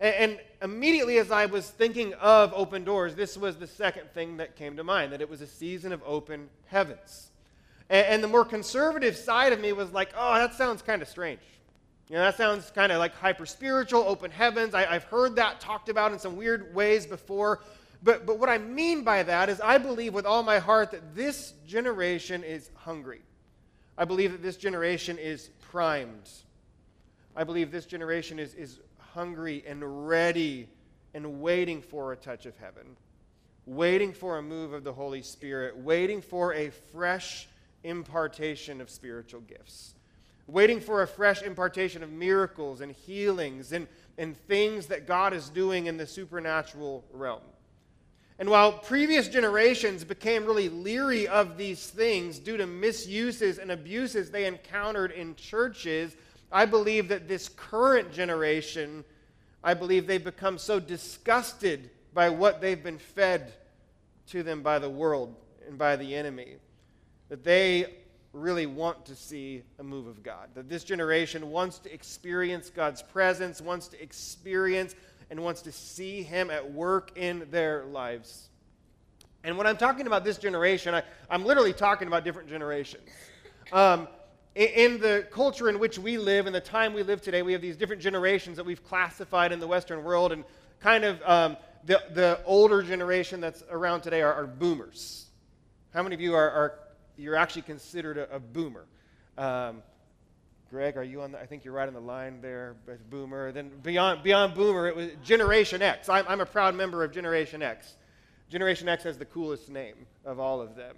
And, 0.00 0.14
and 0.14 0.40
immediately 0.62 1.18
as 1.18 1.30
I 1.30 1.46
was 1.46 1.70
thinking 1.70 2.12
of 2.14 2.52
open 2.54 2.82
doors, 2.82 3.14
this 3.14 3.36
was 3.36 3.56
the 3.56 3.68
second 3.68 4.10
thing 4.12 4.38
that 4.38 4.56
came 4.56 4.76
to 4.78 4.84
mind 4.84 5.12
that 5.12 5.20
it 5.20 5.30
was 5.30 5.40
a 5.40 5.46
season 5.46 5.92
of 5.92 6.02
open 6.04 6.48
heavens. 6.66 7.31
And, 7.92 8.06
and 8.06 8.24
the 8.24 8.28
more 8.28 8.44
conservative 8.44 9.16
side 9.16 9.52
of 9.52 9.60
me 9.60 9.72
was 9.72 9.92
like, 9.92 10.12
oh, 10.16 10.34
that 10.34 10.54
sounds 10.54 10.82
kind 10.82 11.02
of 11.02 11.08
strange. 11.08 11.40
You 12.08 12.16
know, 12.16 12.22
that 12.22 12.36
sounds 12.36 12.70
kind 12.70 12.90
of 12.90 12.98
like 12.98 13.14
hyper 13.14 13.46
spiritual, 13.46 14.00
open 14.00 14.30
heavens. 14.30 14.74
I, 14.74 14.84
have 14.84 15.04
heard 15.04 15.36
that 15.36 15.60
talked 15.60 15.88
about 15.88 16.12
in 16.12 16.18
some 16.18 16.36
weird 16.36 16.74
ways 16.74 17.06
before. 17.06 17.60
But, 18.02 18.26
but 18.26 18.38
what 18.38 18.48
I 18.48 18.58
mean 18.58 19.04
by 19.04 19.22
that 19.22 19.48
is, 19.48 19.60
I 19.60 19.78
believe 19.78 20.12
with 20.12 20.26
all 20.26 20.42
my 20.42 20.58
heart 20.58 20.90
that 20.90 21.14
this 21.14 21.52
generation 21.66 22.42
is 22.42 22.70
hungry. 22.74 23.20
I 23.96 24.06
believe 24.06 24.32
that 24.32 24.42
this 24.42 24.56
generation 24.56 25.18
is 25.18 25.50
primed. 25.60 26.28
I 27.36 27.44
believe 27.44 27.70
this 27.70 27.86
generation 27.86 28.38
is, 28.38 28.54
is 28.54 28.80
hungry 28.98 29.62
and 29.66 30.08
ready 30.08 30.68
and 31.14 31.40
waiting 31.40 31.82
for 31.82 32.12
a 32.12 32.16
touch 32.16 32.46
of 32.46 32.56
heaven, 32.56 32.96
waiting 33.66 34.12
for 34.12 34.38
a 34.38 34.42
move 34.42 34.72
of 34.72 34.82
the 34.82 34.92
Holy 34.92 35.22
Spirit, 35.22 35.76
waiting 35.76 36.20
for 36.20 36.54
a 36.54 36.70
fresh 36.70 37.48
impartation 37.84 38.80
of 38.80 38.90
spiritual 38.90 39.40
gifts, 39.42 39.94
waiting 40.46 40.80
for 40.80 41.02
a 41.02 41.06
fresh 41.06 41.42
impartation 41.42 42.02
of 42.02 42.10
miracles 42.10 42.80
and 42.80 42.92
healings 42.92 43.72
and, 43.72 43.86
and 44.18 44.36
things 44.46 44.86
that 44.86 45.06
God 45.06 45.32
is 45.32 45.48
doing 45.48 45.86
in 45.86 45.96
the 45.96 46.06
supernatural 46.06 47.04
realm. 47.12 47.42
And 48.38 48.48
while 48.48 48.72
previous 48.72 49.28
generations 49.28 50.04
became 50.04 50.44
really 50.44 50.68
leery 50.68 51.28
of 51.28 51.56
these 51.56 51.88
things 51.88 52.38
due 52.38 52.56
to 52.56 52.66
misuses 52.66 53.58
and 53.58 53.70
abuses 53.70 54.30
they 54.30 54.46
encountered 54.46 55.12
in 55.12 55.36
churches, 55.36 56.16
I 56.50 56.66
believe 56.66 57.08
that 57.08 57.28
this 57.28 57.48
current 57.48 58.12
generation, 58.12 59.04
I 59.62 59.74
believe 59.74 60.06
they've 60.06 60.22
become 60.22 60.58
so 60.58 60.80
disgusted 60.80 61.90
by 62.14 62.30
what 62.30 62.60
they've 62.60 62.82
been 62.82 62.98
fed 62.98 63.52
to 64.28 64.42
them 64.42 64.62
by 64.62 64.78
the 64.78 64.90
world 64.90 65.36
and 65.68 65.78
by 65.78 65.96
the 65.96 66.14
enemy 66.14 66.56
that 67.32 67.44
they 67.44 67.86
really 68.34 68.66
want 68.66 69.06
to 69.06 69.16
see 69.16 69.62
a 69.78 69.82
move 69.82 70.06
of 70.06 70.22
God. 70.22 70.50
That 70.52 70.68
this 70.68 70.84
generation 70.84 71.50
wants 71.50 71.78
to 71.78 71.90
experience 71.90 72.68
God's 72.68 73.00
presence, 73.00 73.58
wants 73.58 73.88
to 73.88 74.02
experience 74.02 74.94
and 75.30 75.40
wants 75.42 75.62
to 75.62 75.72
see 75.72 76.22
Him 76.22 76.50
at 76.50 76.74
work 76.74 77.16
in 77.16 77.46
their 77.50 77.86
lives. 77.86 78.50
And 79.44 79.56
when 79.56 79.66
I'm 79.66 79.78
talking 79.78 80.06
about 80.06 80.24
this 80.24 80.36
generation, 80.36 80.94
I, 80.94 81.04
am 81.30 81.46
literally 81.46 81.72
talking 81.72 82.06
about 82.06 82.22
different 82.22 82.50
generations. 82.50 83.08
Um, 83.72 84.08
in, 84.54 85.00
the 85.00 85.26
culture 85.30 85.70
in 85.70 85.78
which 85.78 85.98
we 85.98 86.18
live, 86.18 86.46
in 86.46 86.52
the 86.52 86.60
time 86.60 86.92
we 86.92 87.02
live 87.02 87.22
today, 87.22 87.40
we 87.40 87.54
have 87.54 87.62
these 87.62 87.78
different 87.78 88.02
generations 88.02 88.58
that 88.58 88.66
we've 88.66 88.84
classified 88.84 89.52
in 89.52 89.58
the 89.58 89.66
Western 89.66 90.04
world, 90.04 90.32
and 90.32 90.44
kind 90.80 91.02
of 91.02 91.22
um, 91.22 91.56
the, 91.86 91.98
the 92.12 92.40
older 92.44 92.82
generation 92.82 93.40
that's 93.40 93.64
around 93.70 94.02
today 94.02 94.20
are, 94.20 94.34
are 94.34 94.46
boomers. 94.46 95.30
How 95.94 96.02
many 96.02 96.14
of 96.14 96.20
you 96.20 96.34
are, 96.34 96.50
are 96.50 96.78
you're 97.16 97.36
actually 97.36 97.62
considered 97.62 98.18
a, 98.18 98.36
a 98.36 98.40
boomer? 98.40 98.84
Um, 99.38 99.82
Greg, 100.70 100.96
are 100.96 101.04
you 101.04 101.20
on? 101.20 101.32
The, 101.32 101.38
I 101.38 101.44
think 101.44 101.66
you're 101.66 101.74
right 101.74 101.86
on 101.86 101.92
the 101.92 102.00
line 102.00 102.40
there, 102.40 102.76
Boomer. 103.10 103.52
Then 103.52 103.70
beyond 103.82 104.22
beyond 104.22 104.54
Boomer, 104.54 104.88
it 104.88 104.96
was 104.96 105.10
Generation 105.22 105.82
X. 105.82 106.08
I'm, 106.08 106.24
I'm 106.26 106.40
a 106.40 106.46
proud 106.46 106.74
member 106.74 107.04
of 107.04 107.12
Generation 107.12 107.62
X. 107.62 107.94
Generation 108.48 108.88
X 108.88 109.04
has 109.04 109.18
the 109.18 109.26
coolest 109.26 109.68
name 109.68 110.06
of 110.24 110.40
all 110.40 110.62
of 110.62 110.74
them. 110.74 110.96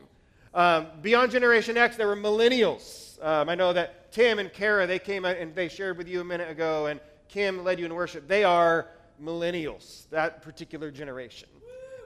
Um, 0.54 0.87
beyond 1.02 1.33
Generation 1.33 1.76
X, 1.76 1.97
there 1.97 2.06
were 2.06 2.16
Millennials. 2.16 3.21
Um, 3.25 3.49
I 3.49 3.56
know 3.56 3.73
that 3.73 4.12
Tim 4.12 4.38
and 4.38 4.52
Kara 4.52 4.87
they 4.87 5.00
came 5.00 5.25
and 5.25 5.52
they 5.56 5.68
shared 5.68 5.99
with 5.99 6.06
you 6.06 6.21
a 6.21 6.25
minute 6.25 6.49
ago, 6.49 6.87
and 6.87 7.00
Kim 7.28 7.64
led 7.64 7.80
you 7.80 7.87
in 7.87 7.94
worship. 7.94 8.28
They 8.28 8.44
are 8.44 8.87
Millennials, 9.21 10.09
that 10.11 10.40
particular 10.42 10.92
generation. 10.92 11.49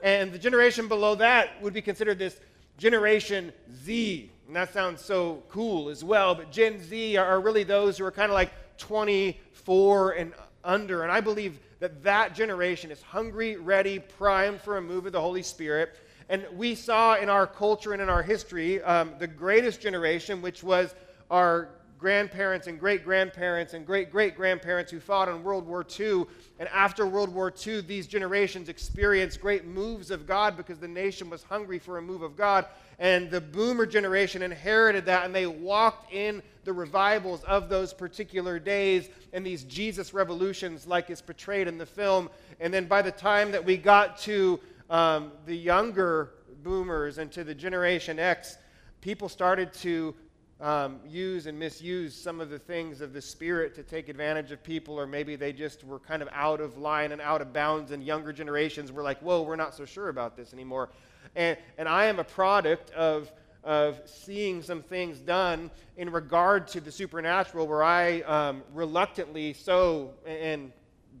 And 0.01 0.31
the 0.31 0.39
generation 0.39 0.87
below 0.87 1.13
that 1.15 1.61
would 1.61 1.73
be 1.73 1.81
considered 1.83 2.17
this 2.17 2.39
Generation 2.79 3.51
Z. 3.83 4.31
And 4.47 4.55
that 4.55 4.73
sounds 4.73 5.01
so 5.01 5.43
cool 5.49 5.89
as 5.89 6.03
well. 6.03 6.33
But 6.33 6.51
Gen 6.51 6.81
Z 6.81 7.17
are 7.17 7.39
really 7.39 7.63
those 7.63 7.97
who 7.97 8.05
are 8.05 8.11
kind 8.11 8.31
of 8.31 8.33
like 8.33 8.51
24 8.77 10.11
and 10.13 10.33
under. 10.63 11.03
And 11.03 11.11
I 11.11 11.21
believe 11.21 11.59
that 11.79 12.03
that 12.03 12.33
generation 12.33 12.89
is 12.89 13.01
hungry, 13.01 13.57
ready, 13.57 13.99
primed 13.99 14.61
for 14.61 14.77
a 14.77 14.81
move 14.81 15.05
of 15.05 15.11
the 15.11 15.21
Holy 15.21 15.43
Spirit. 15.43 15.95
And 16.29 16.45
we 16.55 16.73
saw 16.73 17.15
in 17.15 17.29
our 17.29 17.45
culture 17.45 17.93
and 17.93 18.01
in 18.01 18.09
our 18.09 18.23
history 18.23 18.81
um, 18.81 19.13
the 19.19 19.27
greatest 19.27 19.81
generation, 19.81 20.41
which 20.41 20.63
was 20.63 20.95
our 21.29 21.69
grandparents 21.99 22.67
and 22.67 22.79
great 22.79 23.03
grandparents 23.03 23.73
and 23.73 23.85
great 23.85 24.09
great 24.09 24.35
grandparents 24.35 24.91
who 24.91 24.99
fought 24.99 25.27
in 25.27 25.43
World 25.43 25.67
War 25.67 25.85
II. 25.99 26.23
And 26.57 26.69
after 26.69 27.05
World 27.05 27.33
War 27.33 27.53
II, 27.65 27.81
these 27.81 28.07
generations 28.07 28.69
experienced 28.69 29.41
great 29.41 29.65
moves 29.65 30.09
of 30.09 30.25
God 30.25 30.55
because 30.55 30.79
the 30.79 30.87
nation 30.87 31.29
was 31.29 31.43
hungry 31.43 31.77
for 31.77 31.97
a 31.97 32.01
move 32.01 32.21
of 32.21 32.37
God. 32.37 32.65
And 32.97 33.29
the 33.29 33.41
boomer 33.41 33.85
generation 33.85 34.41
inherited 34.41 35.05
that 35.05 35.25
and 35.25 35.35
they 35.35 35.45
walked 35.45 36.13
in 36.13 36.41
the 36.63 36.73
revivals 36.73 37.43
of 37.43 37.69
those 37.69 37.93
particular 37.93 38.59
days 38.59 39.09
and 39.33 39.45
these 39.45 39.63
Jesus 39.63 40.13
revolutions, 40.13 40.87
like 40.87 41.09
is 41.09 41.21
portrayed 41.21 41.67
in 41.67 41.77
the 41.77 41.85
film. 41.85 42.29
And 42.59 42.73
then 42.73 42.85
by 42.85 43.01
the 43.01 43.11
time 43.11 43.51
that 43.51 43.63
we 43.63 43.77
got 43.77 44.17
to 44.19 44.59
um, 44.89 45.31
the 45.45 45.55
younger 45.55 46.31
boomers 46.63 47.17
and 47.17 47.31
to 47.31 47.43
the 47.43 47.55
Generation 47.55 48.19
X, 48.19 48.57
people 49.01 49.29
started 49.29 49.73
to 49.73 50.15
um, 50.61 50.99
use 51.07 51.45
and 51.45 51.57
misuse 51.57 52.13
some 52.13 52.41
of 52.41 52.49
the 52.49 52.59
things 52.59 52.99
of 52.99 53.13
the 53.13 53.21
Spirit 53.21 53.73
to 53.75 53.83
take 53.83 54.09
advantage 54.09 54.51
of 54.51 54.61
people, 54.61 54.99
or 54.99 55.07
maybe 55.07 55.35
they 55.35 55.53
just 55.53 55.83
were 55.83 55.99
kind 55.99 56.21
of 56.21 56.27
out 56.33 56.59
of 56.59 56.77
line 56.77 57.11
and 57.11 57.21
out 57.21 57.41
of 57.41 57.53
bounds, 57.53 57.91
and 57.91 58.03
younger 58.03 58.33
generations 58.33 58.91
were 58.91 59.03
like, 59.03 59.19
whoa, 59.19 59.41
we're 59.41 59.55
not 59.55 59.73
so 59.73 59.85
sure 59.85 60.09
about 60.09 60.35
this 60.35 60.53
anymore. 60.53 60.89
And, 61.35 61.57
and 61.77 61.87
I 61.87 62.05
am 62.05 62.19
a 62.19 62.23
product 62.23 62.91
of, 62.91 63.31
of 63.63 64.01
seeing 64.05 64.61
some 64.61 64.81
things 64.81 65.19
done 65.19 65.71
in 65.95 66.11
regard 66.11 66.67
to 66.69 66.81
the 66.81 66.91
supernatural 66.91 67.65
where 67.67 67.83
I 67.83 68.21
um, 68.21 68.63
reluctantly 68.73 69.53
so, 69.53 70.11
and 70.25 70.73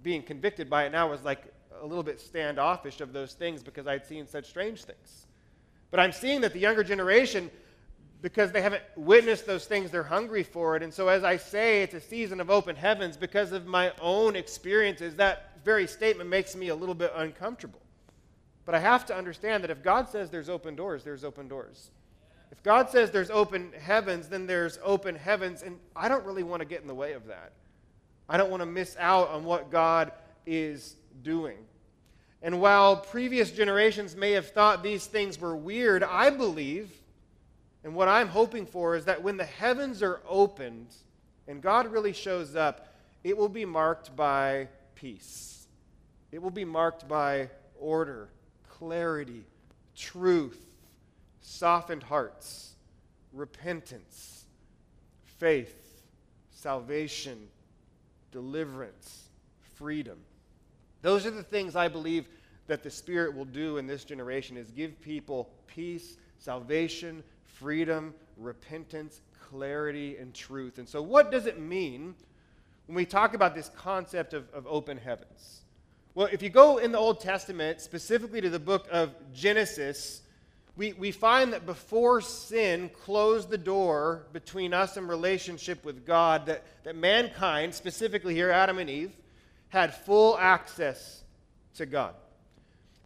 being 0.03 0.21
convicted 0.21 0.69
by 0.69 0.85
it 0.85 0.91
now 0.91 1.09
was 1.09 1.23
like 1.23 1.43
a 1.81 1.85
little 1.85 2.03
bit 2.03 2.19
standoffish 2.19 2.99
of 2.99 3.13
those 3.13 3.33
things 3.33 3.63
because 3.63 3.87
I'd 3.87 4.05
seen 4.05 4.27
such 4.27 4.47
strange 4.49 4.83
things. 4.83 5.27
But 5.91 6.01
I'm 6.01 6.11
seeing 6.11 6.41
that 6.41 6.51
the 6.51 6.59
younger 6.59 6.83
generation 6.83 7.49
because 8.21 8.51
they 8.51 8.61
haven't 8.61 8.83
witnessed 8.95 9.45
those 9.45 9.65
things, 9.65 9.91
they're 9.91 10.03
hungry 10.03 10.43
for 10.43 10.75
it. 10.75 10.83
And 10.83 10.93
so, 10.93 11.07
as 11.07 11.23
I 11.23 11.37
say, 11.37 11.83
it's 11.83 11.93
a 11.93 12.01
season 12.01 12.41
of 12.41 12.49
open 12.49 12.75
heavens 12.75 13.15
because 13.15 13.51
of 13.51 13.65
my 13.65 13.93
own 14.01 14.35
experiences. 14.35 15.15
That 15.15 15.63
very 15.63 15.87
statement 15.87 16.29
makes 16.29 16.55
me 16.55 16.67
a 16.69 16.75
little 16.75 16.95
bit 16.95 17.13
uncomfortable. 17.15 17.81
But 18.65 18.75
I 18.75 18.79
have 18.79 19.05
to 19.07 19.15
understand 19.15 19.63
that 19.63 19.71
if 19.71 19.81
God 19.81 20.09
says 20.09 20.29
there's 20.29 20.49
open 20.49 20.75
doors, 20.75 21.03
there's 21.03 21.23
open 21.23 21.47
doors. 21.47 21.91
If 22.51 22.61
God 22.61 22.89
says 22.89 23.09
there's 23.09 23.29
open 23.29 23.71
heavens, 23.79 24.27
then 24.27 24.47
there's 24.47 24.79
open 24.83 25.15
heavens. 25.15 25.63
And 25.63 25.79
I 25.95 26.09
don't 26.09 26.25
really 26.25 26.43
want 26.43 26.61
to 26.61 26.65
get 26.65 26.81
in 26.81 26.87
the 26.87 26.95
way 26.95 27.13
of 27.13 27.27
that. 27.27 27.53
I 28.27 28.37
don't 28.37 28.51
want 28.51 28.61
to 28.61 28.65
miss 28.65 28.95
out 28.99 29.29
on 29.29 29.43
what 29.43 29.71
God 29.71 30.11
is 30.45 30.95
doing. 31.23 31.57
And 32.41 32.61
while 32.61 32.97
previous 32.97 33.51
generations 33.51 34.15
may 34.15 34.31
have 34.31 34.49
thought 34.51 34.83
these 34.83 35.05
things 35.05 35.39
were 35.39 35.55
weird, 35.55 36.03
I 36.03 36.29
believe 36.29 36.91
and 37.89 37.95
what 37.95 38.07
I'm 38.07 38.27
hoping 38.27 38.67
for 38.67 38.95
is 38.95 39.05
that 39.05 39.23
when 39.23 39.35
the 39.35 39.43
heavens 39.43 40.03
are 40.03 40.21
opened 40.29 40.93
and 41.47 41.59
God 41.59 41.91
really 41.91 42.13
shows 42.13 42.55
up, 42.55 42.93
it 43.23 43.35
will 43.35 43.49
be 43.49 43.65
marked 43.65 44.15
by 44.15 44.67
peace. 44.93 45.65
It 46.31 46.39
will 46.39 46.51
be 46.51 46.65
marked 46.65 47.07
by 47.07 47.49
order, 47.79 48.29
clarity, 48.69 49.43
truth, 49.95 50.61
softened 51.41 52.03
hearts, 52.03 52.75
repentance, 53.33 54.45
faith, 55.23 56.03
salvation, 56.51 57.47
deliverance, 58.31 59.29
freedom. 59.73 60.19
Those 61.01 61.25
are 61.25 61.31
the 61.31 61.41
things 61.41 61.75
I 61.75 61.87
believe 61.87 62.27
that 62.67 62.83
the 62.83 62.91
Spirit 62.91 63.35
will 63.35 63.45
do 63.45 63.77
in 63.77 63.87
this 63.87 64.03
generation 64.03 64.57
is 64.57 64.69
give 64.69 65.01
people 65.01 65.49
peace, 65.65 66.17
salvation, 66.37 67.23
freedom, 67.59 68.13
repentance, 68.37 69.21
clarity, 69.49 70.17
and 70.17 70.33
truth. 70.33 70.77
And 70.77 70.87
so, 70.87 71.01
what 71.01 71.31
does 71.31 71.45
it 71.45 71.59
mean 71.59 72.15
when 72.87 72.95
we 72.95 73.05
talk 73.05 73.33
about 73.33 73.53
this 73.53 73.69
concept 73.75 74.33
of, 74.33 74.49
of 74.53 74.65
open 74.65 74.97
heavens? 74.97 75.61
Well, 76.15 76.29
if 76.31 76.41
you 76.41 76.49
go 76.49 76.77
in 76.77 76.91
the 76.91 76.97
Old 76.97 77.19
Testament, 77.19 77.81
specifically 77.81 78.41
to 78.41 78.49
the 78.49 78.59
book 78.59 78.87
of 78.91 79.13
Genesis, 79.33 80.21
we, 80.75 80.93
we 80.93 81.11
find 81.11 81.53
that 81.53 81.65
before 81.65 82.21
sin 82.21 82.89
closed 83.03 83.49
the 83.49 83.57
door 83.57 84.23
between 84.31 84.73
us 84.73 84.95
and 84.95 85.09
relationship 85.09 85.83
with 85.83 86.05
God, 86.05 86.45
that, 86.45 86.63
that 86.83 86.95
mankind, 86.95 87.75
specifically 87.75 88.33
here 88.33 88.49
Adam 88.49 88.79
and 88.79 88.89
Eve, 88.89 89.11
had 89.67 89.93
full 89.93 90.37
access 90.37 91.23
to 91.75 91.85
God. 91.85 92.15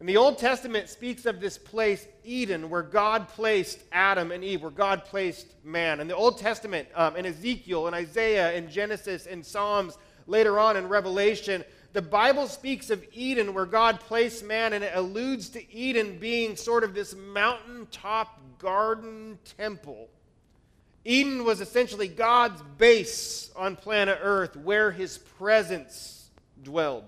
And 0.00 0.08
the 0.08 0.16
Old 0.16 0.38
Testament 0.38 0.88
speaks 0.88 1.24
of 1.24 1.40
this 1.40 1.56
place, 1.56 2.06
Eden, 2.24 2.68
where 2.68 2.82
God 2.82 3.28
placed 3.28 3.80
Adam 3.92 4.32
and 4.32 4.42
Eve, 4.42 4.62
where 4.62 4.70
God 4.70 5.04
placed 5.04 5.54
man. 5.64 6.00
And 6.00 6.10
the 6.10 6.16
Old 6.16 6.38
Testament, 6.38 6.88
um, 6.94 7.16
in 7.16 7.26
Ezekiel 7.26 7.86
in 7.86 7.94
Isaiah 7.94 8.54
in 8.54 8.68
Genesis 8.68 9.26
in 9.26 9.42
Psalms, 9.42 9.96
later 10.26 10.58
on 10.58 10.76
in 10.76 10.88
Revelation, 10.88 11.64
the 11.92 12.02
Bible 12.02 12.48
speaks 12.48 12.90
of 12.90 13.04
Eden 13.12 13.54
where 13.54 13.66
God 13.66 14.00
placed 14.00 14.44
man, 14.44 14.72
and 14.72 14.82
it 14.82 14.92
alludes 14.96 15.48
to 15.50 15.72
Eden 15.72 16.18
being 16.18 16.56
sort 16.56 16.82
of 16.82 16.92
this 16.92 17.14
mountaintop 17.14 18.40
garden 18.58 19.38
temple. 19.56 20.08
Eden 21.04 21.44
was 21.44 21.60
essentially 21.60 22.08
God's 22.08 22.62
base 22.78 23.50
on 23.54 23.76
planet 23.76 24.18
Earth 24.20 24.56
where 24.56 24.90
his 24.90 25.18
presence 25.18 26.30
dwelled. 26.62 27.04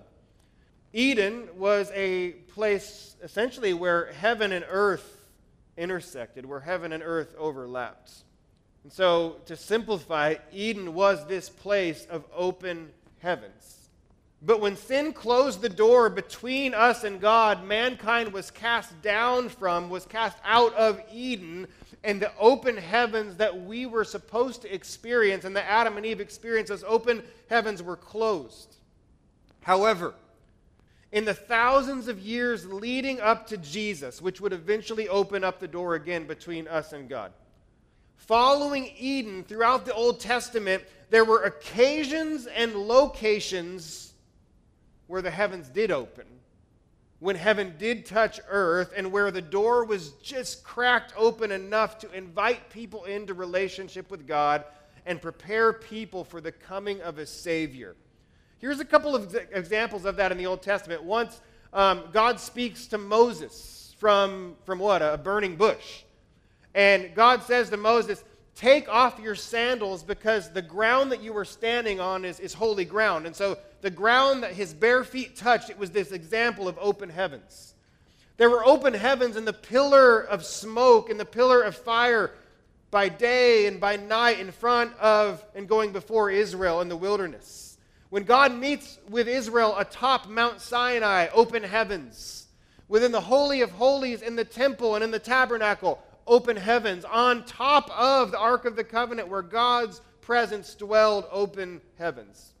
Eden 0.93 1.49
was 1.55 1.91
a 1.93 2.31
place 2.53 3.15
essentially 3.21 3.73
where 3.73 4.11
heaven 4.13 4.51
and 4.51 4.65
earth 4.69 5.29
intersected, 5.77 6.45
where 6.45 6.59
heaven 6.59 6.91
and 6.91 7.03
earth 7.03 7.35
overlapped. 7.37 8.11
And 8.83 8.91
so, 8.91 9.37
to 9.45 9.55
simplify, 9.55 10.35
Eden 10.51 10.93
was 10.93 11.27
this 11.27 11.49
place 11.49 12.05
of 12.09 12.23
open 12.33 12.89
heavens. 13.19 13.89
But 14.41 14.61
when 14.61 14.75
sin 14.75 15.13
closed 15.13 15.61
the 15.61 15.69
door 15.69 16.09
between 16.09 16.73
us 16.73 17.03
and 17.03 17.19
God, 17.19 17.65
mankind 17.65 18.31
was 18.31 18.51
cast 18.51 19.01
down 19.01 19.49
from, 19.49 19.89
was 19.89 20.05
cast 20.05 20.37
out 20.45 20.73
of 20.75 21.01
Eden, 21.11 21.67
and 22.03 22.21
the 22.21 22.31
open 22.37 22.77
heavens 22.77 23.37
that 23.37 23.65
we 23.65 23.85
were 23.87 24.03
supposed 24.03 24.61
to 24.61 24.73
experience 24.73 25.43
and 25.43 25.55
that 25.55 25.65
Adam 25.69 25.97
and 25.97 26.05
Eve 26.05 26.21
experienced, 26.21 26.69
those 26.69 26.83
open 26.83 27.23
heavens 27.49 27.81
were 27.81 27.95
closed. 27.95 28.75
However, 29.61 30.13
in 31.11 31.25
the 31.25 31.33
thousands 31.33 32.07
of 32.07 32.19
years 32.19 32.65
leading 32.65 33.19
up 33.21 33.47
to 33.47 33.57
Jesus, 33.57 34.21
which 34.21 34.41
would 34.41 34.53
eventually 34.53 35.07
open 35.07 35.43
up 35.43 35.59
the 35.59 35.67
door 35.67 35.95
again 35.95 36.27
between 36.27 36.67
us 36.67 36.93
and 36.93 37.07
God, 37.07 37.31
following 38.17 38.91
Eden 38.97 39.43
throughout 39.43 39.85
the 39.85 39.93
Old 39.93 40.19
Testament, 40.19 40.83
there 41.09 41.23
were 41.23 41.43
occasions 41.43 42.47
and 42.47 42.75
locations 42.75 44.13
where 45.07 45.21
the 45.21 45.31
heavens 45.31 45.69
did 45.69 45.91
open, 45.91 46.25
when 47.19 47.37
heaven 47.37 47.73
did 47.79 48.05
touch 48.05 48.41
earth, 48.49 48.93
and 48.95 49.11
where 49.11 49.31
the 49.31 49.41
door 49.41 49.85
was 49.85 50.11
just 50.21 50.63
cracked 50.63 51.13
open 51.15 51.51
enough 51.51 51.97
to 51.99 52.11
invite 52.11 52.69
people 52.69 53.05
into 53.05 53.33
relationship 53.33 54.11
with 54.11 54.27
God 54.27 54.65
and 55.05 55.21
prepare 55.21 55.71
people 55.71 56.25
for 56.25 56.41
the 56.41 56.51
coming 56.51 57.01
of 57.01 57.17
a 57.17 57.25
Savior. 57.25 57.95
Here's 58.59 58.79
a 58.79 58.85
couple 58.85 59.15
of 59.15 59.35
examples 59.51 60.05
of 60.05 60.15
that 60.15 60.31
in 60.31 60.37
the 60.37 60.47
Old 60.47 60.61
Testament. 60.61 61.03
Once, 61.03 61.41
um, 61.73 62.03
God 62.11 62.39
speaks 62.39 62.87
to 62.87 62.97
Moses 62.97 63.95
from, 63.99 64.55
from 64.65 64.79
what? 64.79 65.01
A 65.01 65.17
burning 65.17 65.55
bush. 65.55 66.03
And 66.73 67.13
God 67.15 67.43
says 67.43 67.69
to 67.69 67.77
Moses, 67.77 68.23
Take 68.55 68.89
off 68.89 69.19
your 69.19 69.35
sandals 69.35 70.01
because 70.01 70.51
the 70.51 70.63
ground 70.63 71.11
that 71.11 71.21
you 71.21 71.31
were 71.31 71.45
standing 71.45 71.99
on 71.99 72.25
is, 72.25 72.39
is 72.39 72.55
holy 72.55 72.85
ground. 72.85 73.27
And 73.27 73.35
so 73.35 73.59
the 73.81 73.91
ground 73.91 74.41
that 74.41 74.53
his 74.53 74.73
bare 74.73 75.03
feet 75.03 75.35
touched, 75.35 75.69
it 75.69 75.77
was 75.77 75.91
this 75.91 76.11
example 76.11 76.67
of 76.67 76.75
open 76.81 77.09
heavens. 77.09 77.75
There 78.37 78.49
were 78.49 78.65
open 78.65 78.95
heavens 78.95 79.35
and 79.35 79.47
the 79.47 79.53
pillar 79.53 80.21
of 80.21 80.43
smoke 80.43 81.11
and 81.11 81.19
the 81.19 81.25
pillar 81.25 81.61
of 81.61 81.75
fire 81.75 82.31
by 82.89 83.09
day 83.09 83.67
and 83.67 83.79
by 83.79 83.97
night 83.97 84.39
in 84.39 84.51
front 84.51 84.97
of 84.97 85.45
and 85.53 85.67
going 85.67 85.91
before 85.91 86.31
Israel 86.31 86.81
in 86.81 86.89
the 86.89 86.97
wilderness. 86.97 87.66
When 88.09 88.23
God 88.23 88.53
meets 88.53 88.99
with 89.09 89.27
Israel 89.27 89.77
atop 89.77 90.29
Mount 90.29 90.61
Sinai, 90.61 91.27
open 91.33 91.63
heavens. 91.63 92.47
Within 92.87 93.11
the 93.11 93.21
Holy 93.21 93.61
of 93.61 93.71
Holies 93.71 94.21
in 94.21 94.35
the 94.35 94.45
temple 94.45 94.95
and 94.95 95.03
in 95.03 95.11
the 95.11 95.19
tabernacle, 95.19 96.01
open 96.25 96.55
heavens. 96.55 97.03
On 97.05 97.43
top 97.45 97.89
of 97.89 98.31
the 98.31 98.39
Ark 98.39 98.65
of 98.65 98.75
the 98.75 98.83
Covenant, 98.83 99.27
where 99.27 99.41
God's 99.41 100.01
presence 100.21 100.73
dwelled, 100.75 101.25
open 101.31 101.81
heavens. 101.97 102.53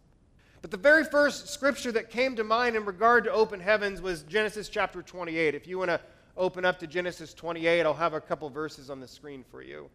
But 0.61 0.71
the 0.71 0.77
very 0.77 1.05
first 1.05 1.47
scripture 1.49 1.91
that 1.93 2.09
came 2.09 2.35
to 2.35 2.43
mind 2.43 2.75
in 2.75 2.83
regard 2.83 3.23
to 3.25 3.31
open 3.31 3.59
heavens 3.59 4.01
was 4.01 4.23
Genesis 4.23 4.67
chapter 4.67 5.01
28. 5.01 5.55
If 5.55 5.67
you 5.67 5.77
want 5.77 5.89
to 5.89 6.01
open 6.35 6.65
up 6.65 6.79
to 6.79 6.87
Genesis 6.87 7.33
28, 7.33 7.85
I'll 7.85 7.93
have 7.93 8.13
a 8.13 8.21
couple 8.21 8.49
verses 8.49 8.89
on 8.89 8.99
the 8.99 9.07
screen 9.07 9.45
for 9.49 9.61
you. 9.61 9.89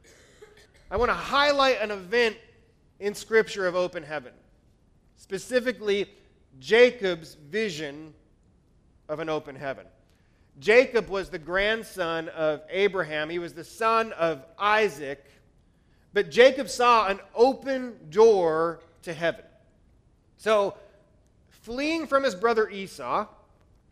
I 0.91 0.97
want 0.97 1.11
to 1.11 1.15
highlight 1.15 1.81
an 1.81 1.91
event 1.91 2.37
in 3.01 3.15
scripture 3.15 3.67
of 3.67 3.75
open 3.75 4.03
heaven, 4.03 4.33
specifically 5.23 6.11
Jacob's 6.59 7.35
vision 7.49 8.13
of 9.09 9.21
an 9.21 9.29
open 9.29 9.55
heaven. 9.55 9.87
Jacob 10.59 11.09
was 11.09 11.31
the 11.31 11.39
grandson 11.39 12.29
of 12.31 12.61
Abraham, 12.69 13.31
he 13.31 13.39
was 13.39 13.55
the 13.55 13.63
son 13.63 14.13
of 14.15 14.45
Isaac, 14.59 15.25
but 16.13 16.29
Jacob 16.29 16.69
saw 16.69 17.07
an 17.07 17.21
open 17.37 17.95
door 18.11 18.81
to 19.03 19.15
heaven. 19.15 19.45
So, 20.39 20.75
fleeing 21.51 22.09
from 22.09 22.25
his 22.25 22.35
brother 22.35 22.69
Esau, 22.69 23.29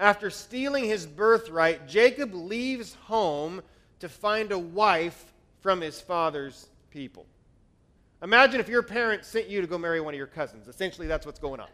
after 0.01 0.31
stealing 0.31 0.85
his 0.85 1.07
birthright, 1.07 1.87
Jacob 1.87 2.35
leaves 2.35 2.95
home 3.05 3.62
to 4.01 4.09
find 4.09 4.51
a 4.51 4.59
wife 4.59 5.33
from 5.61 5.81
his 5.81 6.01
father's 6.01 6.69
people. 6.90 7.25
Imagine 8.23 8.61
if 8.61 8.69
your 8.69 8.83
parents 8.83 9.29
sent 9.29 9.49
you 9.49 9.61
to 9.61 9.67
go 9.67 9.79
marry 9.79 10.01
one 10.01 10.13
of 10.15 10.19
your 10.19 10.27
cousins. 10.27 10.69
Essentially, 10.69 11.07
that's 11.07 11.25
what's 11.25 11.39
going 11.39 11.61
on. 11.61 11.69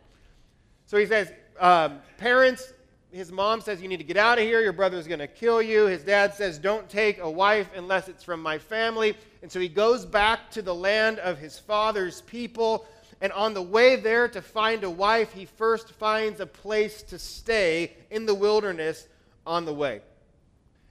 So 0.86 0.96
he 0.96 1.06
says, 1.06 1.32
um, 1.58 1.98
Parents, 2.18 2.72
his 3.10 3.32
mom 3.32 3.60
says, 3.60 3.82
You 3.82 3.88
need 3.88 3.96
to 3.96 4.04
get 4.04 4.16
out 4.16 4.38
of 4.38 4.44
here. 4.44 4.60
Your 4.60 4.72
brother's 4.72 5.08
going 5.08 5.18
to 5.18 5.26
kill 5.26 5.60
you. 5.60 5.86
His 5.86 6.02
dad 6.04 6.34
says, 6.34 6.58
Don't 6.58 6.88
take 6.88 7.18
a 7.18 7.30
wife 7.30 7.68
unless 7.74 8.08
it's 8.08 8.22
from 8.22 8.40
my 8.40 8.58
family. 8.58 9.16
And 9.42 9.50
so 9.50 9.58
he 9.58 9.68
goes 9.68 10.06
back 10.06 10.50
to 10.52 10.62
the 10.62 10.74
land 10.74 11.18
of 11.18 11.38
his 11.38 11.58
father's 11.58 12.20
people. 12.22 12.86
And 13.20 13.32
on 13.32 13.54
the 13.54 13.62
way 13.62 13.96
there 13.96 14.28
to 14.28 14.42
find 14.42 14.84
a 14.84 14.90
wife, 14.90 15.32
he 15.32 15.46
first 15.46 15.92
finds 15.92 16.40
a 16.40 16.46
place 16.46 17.02
to 17.04 17.18
stay 17.18 17.94
in 18.10 18.26
the 18.26 18.34
wilderness 18.34 19.08
on 19.46 19.64
the 19.64 19.72
way. 19.72 20.02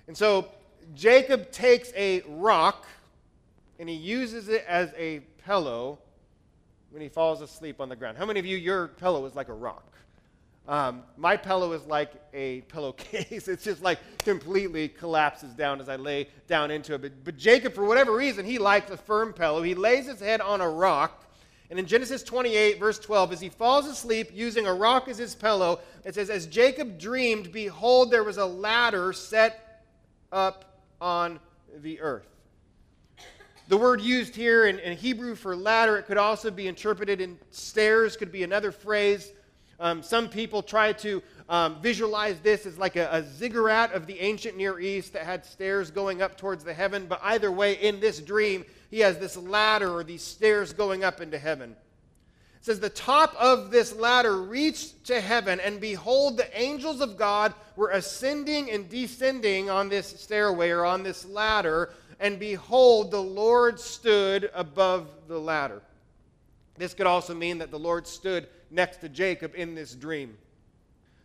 And 0.07 0.17
so 0.17 0.49
Jacob 0.93 1.51
takes 1.51 1.93
a 1.95 2.21
rock 2.27 2.85
and 3.79 3.89
he 3.89 3.95
uses 3.95 4.49
it 4.49 4.65
as 4.67 4.91
a 4.97 5.19
pillow 5.45 5.99
when 6.91 7.01
he 7.01 7.09
falls 7.09 7.41
asleep 7.41 7.81
on 7.81 7.89
the 7.89 7.95
ground. 7.95 8.17
How 8.17 8.25
many 8.25 8.39
of 8.39 8.45
you, 8.45 8.57
your 8.57 8.87
pillow 8.87 9.25
is 9.25 9.35
like 9.35 9.49
a 9.49 9.53
rock? 9.53 9.91
Um, 10.67 11.03
my 11.17 11.37
pillow 11.37 11.73
is 11.73 11.85
like 11.85 12.11
a 12.33 12.61
pillowcase. 12.61 13.47
it's 13.47 13.63
just 13.63 13.83
like 13.83 13.99
completely 14.19 14.87
collapses 14.87 15.53
down 15.53 15.79
as 15.79 15.89
I 15.89 15.95
lay 15.95 16.27
down 16.47 16.71
into 16.71 16.95
it. 16.95 17.01
But, 17.01 17.23
but 17.23 17.37
Jacob, 17.37 17.73
for 17.73 17.85
whatever 17.85 18.15
reason, 18.15 18.45
he 18.45 18.57
likes 18.57 18.89
a 18.89 18.97
firm 18.97 19.33
pillow. 19.33 19.61
He 19.61 19.75
lays 19.75 20.07
his 20.07 20.19
head 20.19 20.41
on 20.41 20.61
a 20.61 20.69
rock 20.69 21.25
and 21.69 21.79
in 21.79 21.87
Genesis 21.87 22.23
28, 22.23 22.79
verse 22.79 22.99
12, 22.99 23.33
as 23.33 23.41
he 23.41 23.49
falls 23.49 23.87
asleep 23.87 24.29
using 24.33 24.67
a 24.67 24.73
rock 24.73 25.07
as 25.07 25.17
his 25.17 25.33
pillow, 25.33 25.79
it 26.03 26.13
says, 26.13 26.29
As 26.29 26.45
Jacob 26.45 26.99
dreamed, 26.99 27.51
behold, 27.51 28.11
there 28.11 28.23
was 28.23 28.37
a 28.37 28.45
ladder 28.45 29.13
set 29.13 29.83
up 30.31 30.83
on 31.01 31.39
the 31.77 31.99
earth. 32.01 32.27
The 33.67 33.77
word 33.77 33.99
used 33.99 34.35
here 34.35 34.67
in, 34.67 34.77
in 34.77 34.95
Hebrew 34.95 35.33
for 35.33 35.55
ladder, 35.55 35.97
it 35.97 36.03
could 36.03 36.19
also 36.19 36.51
be 36.51 36.67
interpreted 36.67 37.19
in 37.19 37.39
stairs, 37.49 38.15
could 38.15 38.31
be 38.31 38.43
another 38.43 38.71
phrase. 38.71 39.31
Um, 39.79 40.03
some 40.03 40.29
people 40.29 40.61
try 40.61 40.93
to 40.93 41.23
um, 41.49 41.81
visualize 41.81 42.39
this 42.41 42.67
as 42.67 42.77
like 42.77 42.95
a, 42.95 43.09
a 43.11 43.23
ziggurat 43.23 43.91
of 43.93 44.05
the 44.05 44.19
ancient 44.19 44.55
Near 44.55 44.79
East 44.79 45.13
that 45.13 45.23
had 45.23 45.43
stairs 45.43 45.89
going 45.89 46.21
up 46.21 46.37
towards 46.37 46.63
the 46.63 46.75
heaven. 46.75 47.07
But 47.07 47.19
either 47.23 47.51
way, 47.51 47.73
in 47.73 47.99
this 47.99 48.19
dream, 48.19 48.65
he 48.91 48.99
has 48.99 49.17
this 49.17 49.35
ladder 49.35 49.91
or 49.91 50.03
these 50.03 50.21
stairs 50.21 50.71
going 50.71 51.03
up 51.03 51.19
into 51.19 51.39
heaven. 51.39 51.71
It 51.71 52.65
says, 52.65 52.79
The 52.79 52.89
top 52.89 53.35
of 53.39 53.71
this 53.71 53.95
ladder 53.95 54.43
reached 54.43 55.05
to 55.05 55.19
heaven, 55.19 55.59
and 55.59 55.81
behold, 55.81 56.37
the 56.37 56.59
angels 56.59 57.01
of 57.01 57.17
God 57.17 57.53
were 57.75 57.89
ascending 57.89 58.69
and 58.69 58.87
descending 58.87 59.71
on 59.71 59.89
this 59.89 60.07
stairway 60.21 60.69
or 60.69 60.85
on 60.85 61.01
this 61.01 61.25
ladder. 61.25 61.89
And 62.19 62.39
behold, 62.39 63.11
the 63.11 63.21
Lord 63.21 63.79
stood 63.79 64.49
above 64.53 65.09
the 65.27 65.39
ladder. 65.39 65.81
This 66.77 66.93
could 66.93 67.07
also 67.07 67.33
mean 67.33 67.57
that 67.59 67.71
the 67.71 67.79
Lord 67.79 68.07
stood 68.07 68.47
next 68.71 68.97
to 68.97 69.09
Jacob 69.09 69.53
in 69.55 69.75
this 69.75 69.95
dream. 69.95 70.37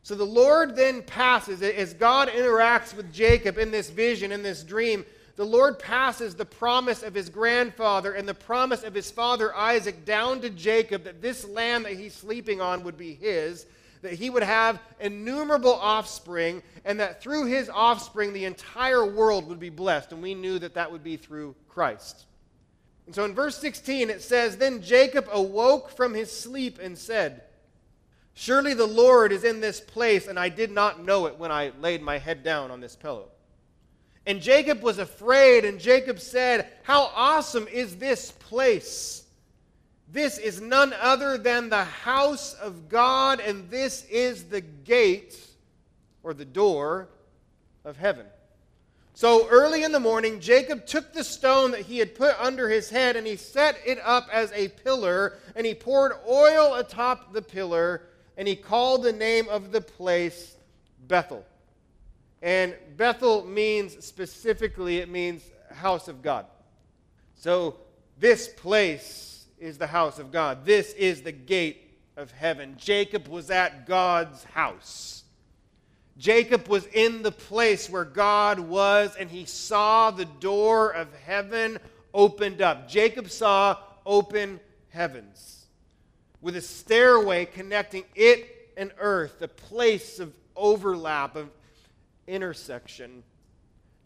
So 0.03 0.15
the 0.15 0.25
Lord 0.25 0.77
then 0.77 1.03
passes, 1.03 1.63
as 1.63 1.93
God 1.95 2.29
interacts 2.29 2.95
with 2.95 3.13
Jacob 3.13 3.59
in 3.59 3.71
this 3.71 3.91
vision, 3.91 4.33
in 4.33 4.43
this 4.43 4.63
dream, 4.63 5.05
the 5.37 5.45
Lord 5.45 5.79
passes 5.79 6.35
the 6.35 6.45
promise 6.45 7.03
of 7.03 7.15
his 7.15 7.29
grandfather 7.29 8.13
and 8.13 8.29
the 8.29 8.35
promise 8.35 8.83
of 8.83 8.95
his 8.95 9.11
father 9.11 9.55
Isaac 9.55 10.05
down 10.05 10.41
to 10.43 10.51
Jacob 10.51 11.05
that 11.05 11.23
this 11.23 11.47
land 11.47 11.85
that 11.85 11.95
he's 11.95 12.15
sleeping 12.15 12.61
on 12.61 12.83
would 12.85 12.97
be 12.97 13.15
his. 13.15 13.67
That 14.03 14.15
he 14.15 14.31
would 14.31 14.43
have 14.43 14.81
innumerable 14.99 15.75
offspring, 15.75 16.63
and 16.85 17.01
that 17.01 17.23
through 17.23 17.47
his 17.47 17.69
offspring 17.69 18.33
the 18.33 18.45
entire 18.45 19.05
world 19.05 19.47
would 19.49 19.61
be 19.61 19.71
blessed. 19.71 20.13
And 20.13 20.23
we 20.23 20.35
knew 20.35 20.59
that 20.59 20.75
that 20.75 20.91
would 20.91 21.05
be 21.05 21.17
through 21.17 21.55
Christ. 21.69 22.25
And 23.07 23.15
so 23.15 23.25
in 23.25 23.35
verse 23.35 23.59
16 23.59 24.11
it 24.11 24.23
says, 24.23 24.57
Then 24.57 24.83
Jacob 24.83 25.27
awoke 25.31 25.91
from 25.91 26.15
his 26.15 26.31
sleep 26.31 26.79
and 26.81 26.97
said, 26.97 27.43
Surely 28.35 28.73
the 28.73 28.87
Lord 28.87 29.33
is 29.33 29.45
in 29.45 29.61
this 29.61 29.81
place, 29.81 30.27
and 30.27 30.39
I 30.39 30.49
did 30.49 30.71
not 30.71 31.05
know 31.05 31.27
it 31.27 31.37
when 31.37 31.53
I 31.53 31.73
laid 31.81 32.01
my 32.01 32.19
head 32.19 32.43
down 32.43 32.71
on 32.71 32.81
this 32.81 32.97
pillow. 32.97 33.29
And 34.27 34.41
Jacob 34.41 34.83
was 34.83 34.99
afraid, 34.99 35.65
and 35.65 35.81
Jacob 35.81 36.21
said, 36.21 36.69
How 36.85 37.11
awesome 37.15 37.67
is 37.69 37.97
this 37.97 38.31
place! 38.33 39.25
This 40.13 40.39
is 40.39 40.61
none 40.61 40.93
other 41.01 41.39
than 41.39 41.69
the 41.69 41.85
house 41.85 42.55
of 42.55 42.89
God, 42.89 43.39
and 43.39 43.71
this 43.71 44.05
is 44.07 44.45
the 44.45 44.61
gate 44.61 45.39
or 46.23 46.35
the 46.35 46.45
door 46.45 47.09
of 47.85 47.97
heaven. 47.97 48.27
So 49.15 49.47
early 49.49 49.85
in 49.85 49.93
the 49.93 50.01
morning, 50.01 50.41
Jacob 50.41 50.87
took 50.87 51.13
the 51.13 51.23
stone 51.23 51.73
that 51.73 51.83
he 51.83 51.99
had 51.99 52.15
put 52.15 52.35
under 52.41 52.69
his 52.69 52.89
head 52.91 53.17
and 53.17 53.27
he 53.27 53.37
set 53.37 53.77
it 53.85 53.99
up 54.03 54.29
as 54.33 54.51
a 54.53 54.69
pillar, 54.69 55.39
and 55.55 55.65
he 55.65 55.75
poured 55.75 56.13
oil 56.29 56.75
atop 56.75 57.33
the 57.33 57.43
pillar, 57.43 58.03
and 58.37 58.49
he 58.49 58.57
called 58.57 59.03
the 59.03 59.13
name 59.13 59.49
of 59.49 59.71
the 59.71 59.81
place 59.81 60.57
Bethel. 61.07 61.45
And 62.43 62.75
Bethel 62.97 63.45
means 63.45 64.05
specifically, 64.05 64.99
it 64.99 65.09
means 65.09 65.43
house 65.73 66.09
of 66.09 66.23
God. 66.23 66.47
So 67.35 67.77
this 68.19 68.49
place 68.49 69.40
is 69.61 69.79
the 69.79 69.87
house 69.87 70.19
of 70.19 70.33
God. 70.33 70.65
This 70.65 70.93
is 70.95 71.23
the 71.23 71.33
gate 71.33 71.91
of 72.17 72.33
heaven. 72.33 72.75
Jacob 72.79 73.29
was 73.29 73.51
at 73.51 73.87
God's 73.87 74.43
house. 74.45 75.25
Jacob 76.19 76.69
was 76.69 76.87
in 76.87 77.23
the 77.23 77.33
place 77.33 77.89
where 77.89 78.05
God 78.05 78.59
was, 78.59 79.15
and 79.17 79.31
he 79.31 79.45
saw 79.45 80.11
the 80.11 80.25
door 80.25 80.91
of 80.91 81.09
heaven 81.25 81.79
opened 82.13 82.61
up. 82.61 82.89
Jacob 82.89 83.31
saw 83.31 83.79
open 84.05 84.61
heavens 84.89 85.67
with 86.41 86.57
a 86.57 86.61
stairway 86.61 87.45
connecting 87.45 88.05
it 88.15 88.73
and 88.77 88.93
earth, 88.99 89.41
a 89.43 89.49
place 89.49 90.19
of 90.19 90.35
overlap, 90.57 91.37
of 91.37 91.49
intersection. 92.27 93.23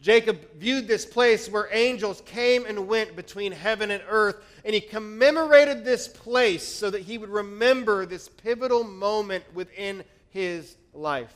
Jacob 0.05 0.37
viewed 0.59 0.87
this 0.87 1.03
place 1.03 1.49
where 1.49 1.67
angels 1.71 2.21
came 2.27 2.67
and 2.67 2.87
went 2.87 3.15
between 3.15 3.51
heaven 3.51 3.89
and 3.89 4.03
earth, 4.07 4.35
and 4.63 4.75
he 4.75 4.79
commemorated 4.79 5.83
this 5.83 6.07
place 6.07 6.63
so 6.63 6.91
that 6.91 7.01
he 7.01 7.17
would 7.17 7.31
remember 7.31 8.05
this 8.05 8.29
pivotal 8.29 8.83
moment 8.83 9.43
within 9.55 10.03
his 10.29 10.75
life. 10.93 11.33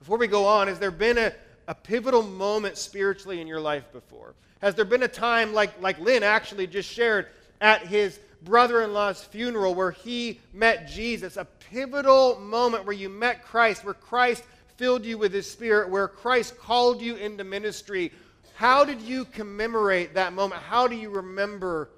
Before 0.00 0.18
we 0.18 0.26
go 0.26 0.46
on, 0.46 0.66
has 0.66 0.80
there 0.80 0.90
been 0.90 1.16
a, 1.16 1.32
a 1.68 1.76
pivotal 1.76 2.24
moment 2.24 2.76
spiritually 2.76 3.40
in 3.40 3.46
your 3.46 3.60
life 3.60 3.84
before? 3.92 4.34
Has 4.60 4.74
there 4.74 4.84
been 4.84 5.04
a 5.04 5.08
time 5.08 5.54
like, 5.54 5.80
like 5.80 6.00
Lynn 6.00 6.24
actually 6.24 6.66
just 6.66 6.90
shared 6.90 7.28
at 7.60 7.86
his 7.86 8.18
brother 8.42 8.82
in 8.82 8.94
law's 8.94 9.22
funeral 9.22 9.76
where 9.76 9.92
he 9.92 10.40
met 10.52 10.88
Jesus? 10.88 11.36
A 11.36 11.44
pivotal 11.70 12.40
moment 12.40 12.84
where 12.84 12.96
you 12.96 13.08
met 13.08 13.44
Christ, 13.44 13.84
where 13.84 13.94
Christ 13.94 14.42
filled 14.76 15.04
you 15.04 15.18
with 15.18 15.32
his 15.32 15.50
spirit, 15.50 15.88
where 15.88 16.08
Christ 16.08 16.58
called 16.58 17.00
you 17.00 17.16
into 17.16 17.44
ministry. 17.44 18.12
How 18.54 18.84
did 18.84 19.02
you 19.02 19.24
commemorate 19.24 20.14
that 20.14 20.32
moment? 20.32 20.62
How 20.62 20.86
do 20.86 20.96
you 20.96 21.10
remember 21.10 21.90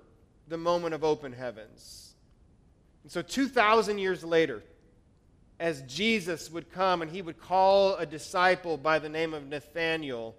the 0.48 0.56
moment 0.56 0.94
of 0.94 1.04
open 1.04 1.32
heavens? 1.32 2.14
And 3.02 3.12
so, 3.12 3.22
2,000 3.22 3.98
years 3.98 4.24
later, 4.24 4.62
as 5.60 5.82
Jesus 5.82 6.50
would 6.50 6.70
come 6.72 7.02
and 7.02 7.10
he 7.10 7.22
would 7.22 7.40
call 7.40 7.96
a 7.96 8.06
disciple 8.06 8.76
by 8.76 8.98
the 8.98 9.08
name 9.08 9.34
of 9.34 9.46
Nathanael, 9.46 10.34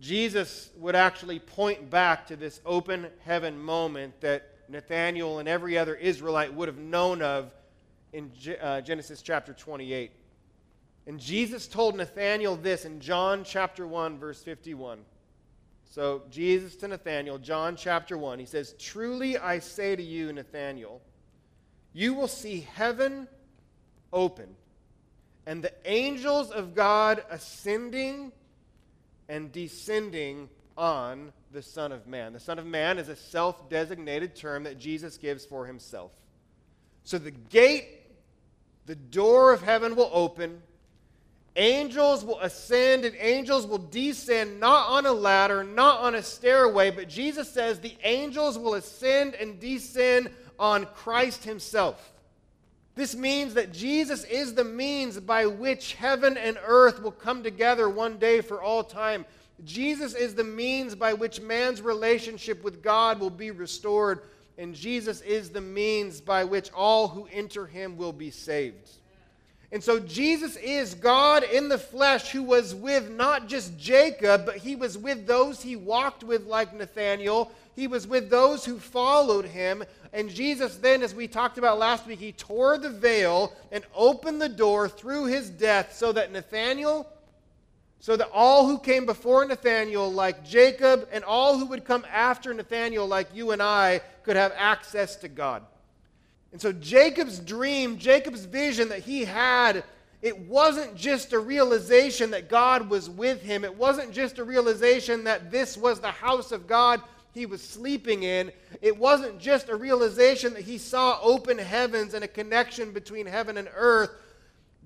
Jesus 0.00 0.70
would 0.76 0.94
actually 0.94 1.38
point 1.38 1.90
back 1.90 2.26
to 2.28 2.36
this 2.36 2.60
open 2.64 3.08
heaven 3.24 3.58
moment 3.58 4.20
that 4.20 4.48
Nathanael 4.68 5.40
and 5.40 5.48
every 5.48 5.76
other 5.76 5.94
Israelite 5.94 6.54
would 6.54 6.68
have 6.68 6.78
known 6.78 7.22
of 7.22 7.52
in 8.12 8.30
uh, 8.60 8.80
Genesis 8.80 9.20
chapter 9.20 9.52
28. 9.52 10.10
And 11.10 11.18
Jesus 11.18 11.66
told 11.66 11.96
Nathanael 11.96 12.54
this 12.54 12.84
in 12.84 13.00
John 13.00 13.42
chapter 13.42 13.84
1, 13.84 14.20
verse 14.20 14.44
51. 14.44 15.00
So, 15.84 16.22
Jesus 16.30 16.76
to 16.76 16.86
Nathanael, 16.86 17.38
John 17.38 17.74
chapter 17.74 18.16
1, 18.16 18.38
he 18.38 18.46
says, 18.46 18.76
Truly 18.78 19.36
I 19.36 19.58
say 19.58 19.96
to 19.96 20.02
you, 20.04 20.32
Nathanael, 20.32 21.00
you 21.92 22.14
will 22.14 22.28
see 22.28 22.60
heaven 22.74 23.26
open 24.12 24.54
and 25.46 25.64
the 25.64 25.72
angels 25.84 26.52
of 26.52 26.76
God 26.76 27.24
ascending 27.28 28.30
and 29.28 29.50
descending 29.50 30.48
on 30.78 31.32
the 31.50 31.60
Son 31.60 31.90
of 31.90 32.06
Man. 32.06 32.34
The 32.34 32.38
Son 32.38 32.56
of 32.60 32.66
Man 32.66 32.98
is 32.98 33.08
a 33.08 33.16
self 33.16 33.68
designated 33.68 34.36
term 34.36 34.62
that 34.62 34.78
Jesus 34.78 35.16
gives 35.16 35.44
for 35.44 35.66
himself. 35.66 36.12
So 37.02 37.18
the 37.18 37.32
gate, 37.32 37.88
the 38.86 38.94
door 38.94 39.52
of 39.52 39.60
heaven 39.60 39.96
will 39.96 40.10
open 40.12 40.62
Angels 41.56 42.24
will 42.24 42.38
ascend 42.40 43.04
and 43.04 43.16
angels 43.18 43.66
will 43.66 43.78
descend, 43.78 44.60
not 44.60 44.88
on 44.88 45.04
a 45.06 45.12
ladder, 45.12 45.64
not 45.64 46.00
on 46.00 46.14
a 46.14 46.22
stairway, 46.22 46.90
but 46.90 47.08
Jesus 47.08 47.50
says 47.50 47.80
the 47.80 47.96
angels 48.04 48.56
will 48.56 48.74
ascend 48.74 49.34
and 49.34 49.58
descend 49.58 50.30
on 50.58 50.86
Christ 50.86 51.42
Himself. 51.44 52.12
This 52.94 53.16
means 53.16 53.54
that 53.54 53.72
Jesus 53.72 54.24
is 54.24 54.54
the 54.54 54.64
means 54.64 55.18
by 55.18 55.46
which 55.46 55.94
heaven 55.94 56.36
and 56.36 56.58
earth 56.64 57.02
will 57.02 57.10
come 57.10 57.42
together 57.42 57.88
one 57.88 58.18
day 58.18 58.40
for 58.42 58.62
all 58.62 58.84
time. 58.84 59.24
Jesus 59.64 60.14
is 60.14 60.34
the 60.34 60.44
means 60.44 60.94
by 60.94 61.14
which 61.14 61.40
man's 61.40 61.82
relationship 61.82 62.62
with 62.62 62.82
God 62.82 63.18
will 63.18 63.30
be 63.30 63.50
restored, 63.50 64.20
and 64.56 64.74
Jesus 64.74 65.20
is 65.22 65.50
the 65.50 65.60
means 65.60 66.20
by 66.20 66.44
which 66.44 66.70
all 66.72 67.08
who 67.08 67.26
enter 67.32 67.66
Him 67.66 67.96
will 67.96 68.12
be 68.12 68.30
saved. 68.30 68.90
And 69.72 69.82
so 69.82 70.00
Jesus 70.00 70.56
is 70.56 70.94
God 70.94 71.44
in 71.44 71.68
the 71.68 71.78
flesh 71.78 72.30
who 72.30 72.42
was 72.42 72.74
with 72.74 73.08
not 73.08 73.46
just 73.46 73.78
Jacob, 73.78 74.44
but 74.44 74.56
he 74.56 74.74
was 74.74 74.98
with 74.98 75.26
those 75.26 75.62
he 75.62 75.76
walked 75.76 76.24
with, 76.24 76.44
like 76.46 76.74
Nathanael. 76.74 77.52
He 77.76 77.86
was 77.86 78.06
with 78.06 78.30
those 78.30 78.64
who 78.64 78.80
followed 78.80 79.44
him. 79.44 79.84
And 80.12 80.28
Jesus, 80.28 80.76
then, 80.76 81.02
as 81.02 81.14
we 81.14 81.28
talked 81.28 81.56
about 81.56 81.78
last 81.78 82.04
week, 82.04 82.18
he 82.18 82.32
tore 82.32 82.78
the 82.78 82.90
veil 82.90 83.54
and 83.70 83.84
opened 83.94 84.42
the 84.42 84.48
door 84.48 84.88
through 84.88 85.26
his 85.26 85.48
death 85.48 85.94
so 85.94 86.10
that 86.12 86.32
Nathanael, 86.32 87.08
so 88.00 88.16
that 88.16 88.28
all 88.32 88.66
who 88.66 88.76
came 88.76 89.06
before 89.06 89.44
Nathanael, 89.44 90.10
like 90.12 90.44
Jacob, 90.44 91.08
and 91.12 91.22
all 91.22 91.58
who 91.58 91.66
would 91.66 91.84
come 91.84 92.04
after 92.10 92.52
Nathanael, 92.52 93.06
like 93.06 93.28
you 93.32 93.52
and 93.52 93.62
I, 93.62 94.00
could 94.24 94.34
have 94.34 94.52
access 94.56 95.14
to 95.16 95.28
God. 95.28 95.62
And 96.52 96.60
so 96.60 96.72
Jacob's 96.72 97.38
dream, 97.38 97.98
Jacob's 97.98 98.44
vision 98.44 98.88
that 98.88 99.00
he 99.00 99.24
had, 99.24 99.84
it 100.22 100.38
wasn't 100.38 100.96
just 100.96 101.32
a 101.32 101.38
realization 101.38 102.32
that 102.32 102.48
God 102.48 102.90
was 102.90 103.08
with 103.08 103.40
him. 103.40 103.64
It 103.64 103.74
wasn't 103.74 104.12
just 104.12 104.38
a 104.38 104.44
realization 104.44 105.24
that 105.24 105.50
this 105.50 105.76
was 105.76 106.00
the 106.00 106.10
house 106.10 106.52
of 106.52 106.66
God 106.66 107.00
he 107.32 107.46
was 107.46 107.62
sleeping 107.62 108.24
in. 108.24 108.50
It 108.82 108.96
wasn't 108.96 109.38
just 109.38 109.68
a 109.68 109.76
realization 109.76 110.52
that 110.54 110.62
he 110.62 110.78
saw 110.78 111.18
open 111.22 111.56
heavens 111.56 112.14
and 112.14 112.24
a 112.24 112.28
connection 112.28 112.92
between 112.92 113.26
heaven 113.26 113.56
and 113.56 113.68
earth. 113.74 114.10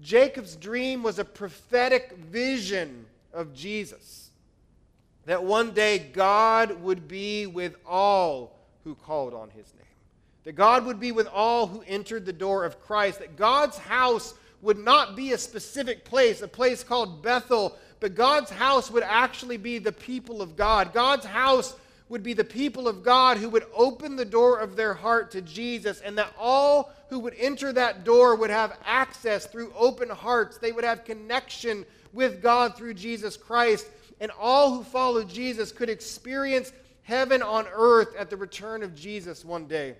Jacob's 0.02 0.54
dream 0.54 1.02
was 1.02 1.18
a 1.18 1.24
prophetic 1.24 2.16
vision 2.18 3.06
of 3.32 3.54
Jesus. 3.54 4.30
That 5.24 5.42
one 5.42 5.72
day 5.72 5.98
God 5.98 6.82
would 6.82 7.08
be 7.08 7.46
with 7.46 7.76
all 7.86 8.58
who 8.84 8.94
called 8.94 9.32
on 9.32 9.48
his 9.48 9.72
name 9.74 9.83
that 10.44 10.54
God 10.54 10.84
would 10.86 11.00
be 11.00 11.12
with 11.12 11.26
all 11.26 11.66
who 11.66 11.82
entered 11.86 12.26
the 12.26 12.32
door 12.32 12.64
of 12.64 12.80
Christ, 12.80 13.18
that 13.18 13.36
God's 13.36 13.78
house 13.78 14.34
would 14.62 14.78
not 14.78 15.16
be 15.16 15.32
a 15.32 15.38
specific 15.38 16.04
place, 16.04 16.42
a 16.42 16.48
place 16.48 16.82
called 16.82 17.22
Bethel, 17.22 17.76
but 18.00 18.14
God's 18.14 18.50
house 18.50 18.90
would 18.90 19.02
actually 19.02 19.56
be 19.56 19.78
the 19.78 19.92
people 19.92 20.42
of 20.42 20.56
God. 20.56 20.92
God's 20.92 21.26
house 21.26 21.74
would 22.08 22.22
be 22.22 22.34
the 22.34 22.44
people 22.44 22.86
of 22.86 23.02
God 23.02 23.38
who 23.38 23.48
would 23.48 23.64
open 23.74 24.16
the 24.16 24.24
door 24.24 24.58
of 24.58 24.76
their 24.76 24.94
heart 24.94 25.30
to 25.32 25.40
Jesus, 25.40 26.00
and 26.00 26.16
that 26.18 26.32
all 26.38 26.92
who 27.08 27.18
would 27.20 27.34
enter 27.38 27.72
that 27.72 28.04
door 28.04 28.36
would 28.36 28.50
have 28.50 28.78
access 28.84 29.46
through 29.46 29.72
open 29.76 30.10
hearts. 30.10 30.58
They 30.58 30.72
would 30.72 30.84
have 30.84 31.04
connection 31.04 31.84
with 32.12 32.42
God 32.42 32.76
through 32.76 32.94
Jesus 32.94 33.36
Christ, 33.36 33.86
and 34.20 34.30
all 34.38 34.74
who 34.74 34.84
followed 34.84 35.28
Jesus 35.28 35.72
could 35.72 35.88
experience 35.88 36.72
heaven 37.02 37.42
on 37.42 37.66
earth 37.72 38.14
at 38.16 38.30
the 38.30 38.36
return 38.36 38.82
of 38.82 38.94
Jesus 38.94 39.44
one 39.44 39.66
day. 39.66 39.96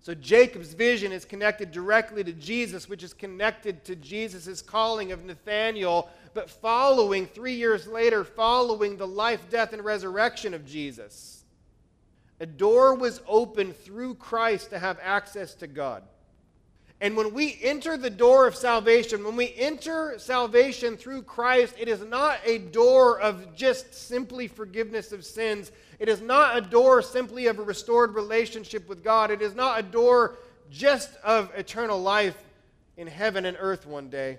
So 0.00 0.14
Jacob's 0.14 0.74
vision 0.74 1.12
is 1.12 1.24
connected 1.24 1.70
directly 1.70 2.24
to 2.24 2.32
Jesus, 2.32 2.88
which 2.88 3.02
is 3.02 3.12
connected 3.12 3.84
to 3.84 3.96
Jesus' 3.96 4.62
calling 4.62 5.12
of 5.12 5.24
Nathanael, 5.24 6.08
but 6.34 6.48
following, 6.48 7.26
three 7.26 7.54
years 7.54 7.86
later, 7.86 8.24
following 8.24 8.96
the 8.96 9.06
life, 9.06 9.50
death, 9.50 9.72
and 9.72 9.84
resurrection 9.84 10.54
of 10.54 10.64
Jesus. 10.64 11.44
A 12.40 12.46
door 12.46 12.94
was 12.94 13.20
opened 13.26 13.76
through 13.76 14.14
Christ 14.14 14.70
to 14.70 14.78
have 14.78 14.98
access 15.02 15.54
to 15.56 15.66
God. 15.66 16.04
And 17.00 17.16
when 17.16 17.32
we 17.32 17.58
enter 17.62 17.96
the 17.96 18.10
door 18.10 18.48
of 18.48 18.56
salvation, 18.56 19.24
when 19.24 19.36
we 19.36 19.54
enter 19.56 20.18
salvation 20.18 20.96
through 20.96 21.22
Christ, 21.22 21.74
it 21.78 21.86
is 21.86 22.04
not 22.04 22.40
a 22.44 22.58
door 22.58 23.20
of 23.20 23.54
just 23.54 23.94
simply 23.94 24.48
forgiveness 24.48 25.12
of 25.12 25.24
sins. 25.24 25.70
It 26.00 26.08
is 26.08 26.20
not 26.20 26.56
a 26.56 26.60
door 26.60 27.02
simply 27.02 27.46
of 27.46 27.60
a 27.60 27.62
restored 27.62 28.14
relationship 28.14 28.88
with 28.88 29.04
God. 29.04 29.30
It 29.30 29.42
is 29.42 29.54
not 29.54 29.78
a 29.78 29.82
door 29.82 30.38
just 30.70 31.14
of 31.22 31.52
eternal 31.56 32.00
life 32.00 32.36
in 32.96 33.06
heaven 33.06 33.46
and 33.46 33.56
earth 33.60 33.86
one 33.86 34.10
day. 34.10 34.38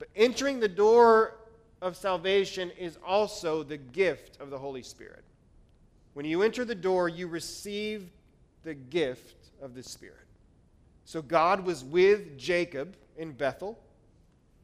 But 0.00 0.08
entering 0.16 0.58
the 0.58 0.68
door 0.68 1.34
of 1.80 1.96
salvation 1.96 2.72
is 2.76 2.98
also 3.06 3.62
the 3.62 3.76
gift 3.76 4.40
of 4.40 4.50
the 4.50 4.58
Holy 4.58 4.82
Spirit. 4.82 5.22
When 6.14 6.26
you 6.26 6.42
enter 6.42 6.64
the 6.64 6.74
door, 6.74 7.08
you 7.08 7.28
receive 7.28 8.10
the 8.64 8.74
gift 8.74 9.36
of 9.62 9.74
the 9.74 9.82
Spirit. 9.82 10.21
So 11.04 11.22
God 11.22 11.64
was 11.64 11.84
with 11.84 12.38
Jacob 12.38 12.96
in 13.16 13.32
Bethel. 13.32 13.78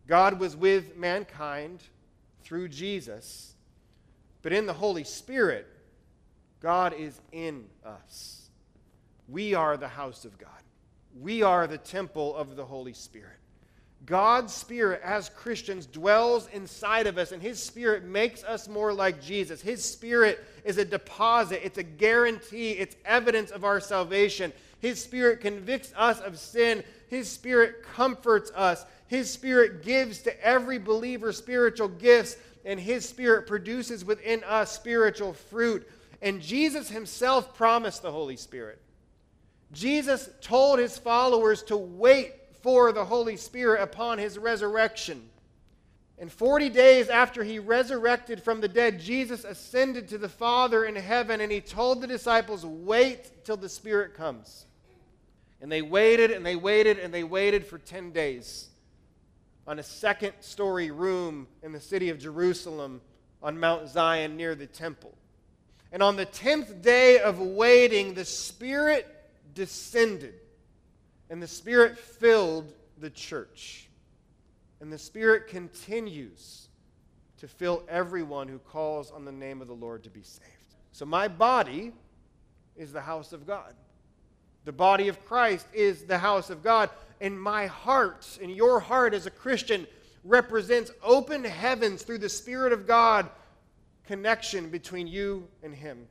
God 0.06 0.40
was 0.40 0.56
with 0.56 0.96
mankind 0.96 1.82
through 2.42 2.68
Jesus. 2.68 3.54
But 4.42 4.52
in 4.52 4.66
the 4.66 4.72
Holy 4.72 5.04
Spirit, 5.04 5.66
God 6.60 6.94
is 6.94 7.20
in 7.32 7.66
us. 7.84 8.48
We 9.28 9.54
are 9.54 9.76
the 9.76 9.88
house 9.88 10.24
of 10.24 10.38
God. 10.38 10.48
We 11.20 11.42
are 11.42 11.66
the 11.66 11.78
temple 11.78 12.34
of 12.36 12.56
the 12.56 12.64
Holy 12.64 12.94
Spirit. 12.94 13.38
God's 14.06 14.54
Spirit, 14.54 15.00
as 15.04 15.28
Christians, 15.28 15.84
dwells 15.84 16.48
inside 16.52 17.06
of 17.06 17.18
us, 17.18 17.32
and 17.32 17.42
His 17.42 17.60
Spirit 17.62 18.04
makes 18.04 18.44
us 18.44 18.68
more 18.68 18.92
like 18.92 19.20
Jesus. 19.20 19.60
His 19.60 19.84
Spirit 19.84 20.44
is 20.64 20.78
a 20.78 20.84
deposit, 20.84 21.64
it's 21.64 21.78
a 21.78 21.82
guarantee, 21.82 22.72
it's 22.72 22.96
evidence 23.04 23.50
of 23.50 23.64
our 23.64 23.80
salvation. 23.80 24.52
His 24.80 25.02
Spirit 25.02 25.40
convicts 25.40 25.92
us 25.96 26.20
of 26.20 26.38
sin. 26.38 26.84
His 27.08 27.30
Spirit 27.30 27.82
comforts 27.82 28.50
us. 28.54 28.84
His 29.06 29.30
Spirit 29.30 29.82
gives 29.82 30.22
to 30.22 30.44
every 30.44 30.78
believer 30.78 31.32
spiritual 31.32 31.88
gifts, 31.88 32.36
and 32.64 32.78
His 32.78 33.08
Spirit 33.08 33.46
produces 33.46 34.04
within 34.04 34.44
us 34.44 34.70
spiritual 34.70 35.32
fruit. 35.32 35.88
And 36.22 36.40
Jesus 36.40 36.88
Himself 36.88 37.56
promised 37.56 38.02
the 38.02 38.12
Holy 38.12 38.36
Spirit. 38.36 38.80
Jesus 39.72 40.28
told 40.40 40.78
His 40.78 40.98
followers 40.98 41.62
to 41.64 41.76
wait 41.76 42.34
for 42.62 42.92
the 42.92 43.04
Holy 43.04 43.36
Spirit 43.36 43.82
upon 43.82 44.18
His 44.18 44.38
resurrection. 44.38 45.28
And 46.20 46.32
40 46.32 46.68
days 46.70 47.08
after 47.08 47.44
he 47.44 47.60
resurrected 47.60 48.42
from 48.42 48.60
the 48.60 48.68
dead, 48.68 48.98
Jesus 48.98 49.44
ascended 49.44 50.08
to 50.08 50.18
the 50.18 50.28
Father 50.28 50.84
in 50.84 50.96
heaven, 50.96 51.40
and 51.40 51.52
he 51.52 51.60
told 51.60 52.00
the 52.00 52.08
disciples, 52.08 52.66
Wait 52.66 53.44
till 53.44 53.56
the 53.56 53.68
Spirit 53.68 54.14
comes. 54.14 54.66
And 55.60 55.70
they 55.70 55.82
waited 55.82 56.30
and 56.30 56.44
they 56.44 56.56
waited 56.56 56.98
and 56.98 57.12
they 57.12 57.24
waited 57.24 57.66
for 57.66 57.78
10 57.78 58.12
days 58.12 58.68
on 59.66 59.78
a 59.78 59.82
second 59.82 60.32
story 60.40 60.90
room 60.90 61.46
in 61.62 61.72
the 61.72 61.80
city 61.80 62.08
of 62.10 62.18
Jerusalem 62.18 63.00
on 63.42 63.58
Mount 63.58 63.88
Zion 63.88 64.36
near 64.36 64.54
the 64.54 64.66
temple. 64.66 65.14
And 65.92 66.02
on 66.02 66.16
the 66.16 66.26
10th 66.26 66.82
day 66.82 67.18
of 67.18 67.40
waiting, 67.40 68.14
the 68.14 68.24
Spirit 68.24 69.06
descended 69.54 70.34
and 71.30 71.42
the 71.42 71.48
Spirit 71.48 71.98
filled 71.98 72.72
the 72.98 73.10
church. 73.10 73.88
And 74.80 74.92
the 74.92 74.98
Spirit 74.98 75.48
continues 75.48 76.68
to 77.38 77.48
fill 77.48 77.82
everyone 77.88 78.48
who 78.48 78.58
calls 78.58 79.10
on 79.10 79.24
the 79.24 79.32
name 79.32 79.60
of 79.60 79.68
the 79.68 79.74
Lord 79.74 80.04
to 80.04 80.10
be 80.10 80.22
saved. 80.22 80.46
So 80.92 81.04
my 81.04 81.28
body 81.28 81.92
is 82.76 82.92
the 82.92 83.00
house 83.00 83.32
of 83.32 83.46
God. 83.46 83.74
The 84.68 84.72
body 84.72 85.08
of 85.08 85.24
Christ 85.24 85.66
is 85.72 86.02
the 86.02 86.18
house 86.18 86.50
of 86.50 86.62
God. 86.62 86.90
And 87.22 87.40
my 87.40 87.68
heart, 87.68 88.38
and 88.42 88.54
your 88.54 88.80
heart 88.80 89.14
as 89.14 89.24
a 89.24 89.30
Christian, 89.30 89.86
represents 90.24 90.90
open 91.02 91.42
heavens 91.42 92.02
through 92.02 92.18
the 92.18 92.28
Spirit 92.28 92.74
of 92.74 92.86
God 92.86 93.30
connection 94.06 94.68
between 94.68 95.06
you 95.06 95.48
and 95.62 95.74
Him. 95.74 96.06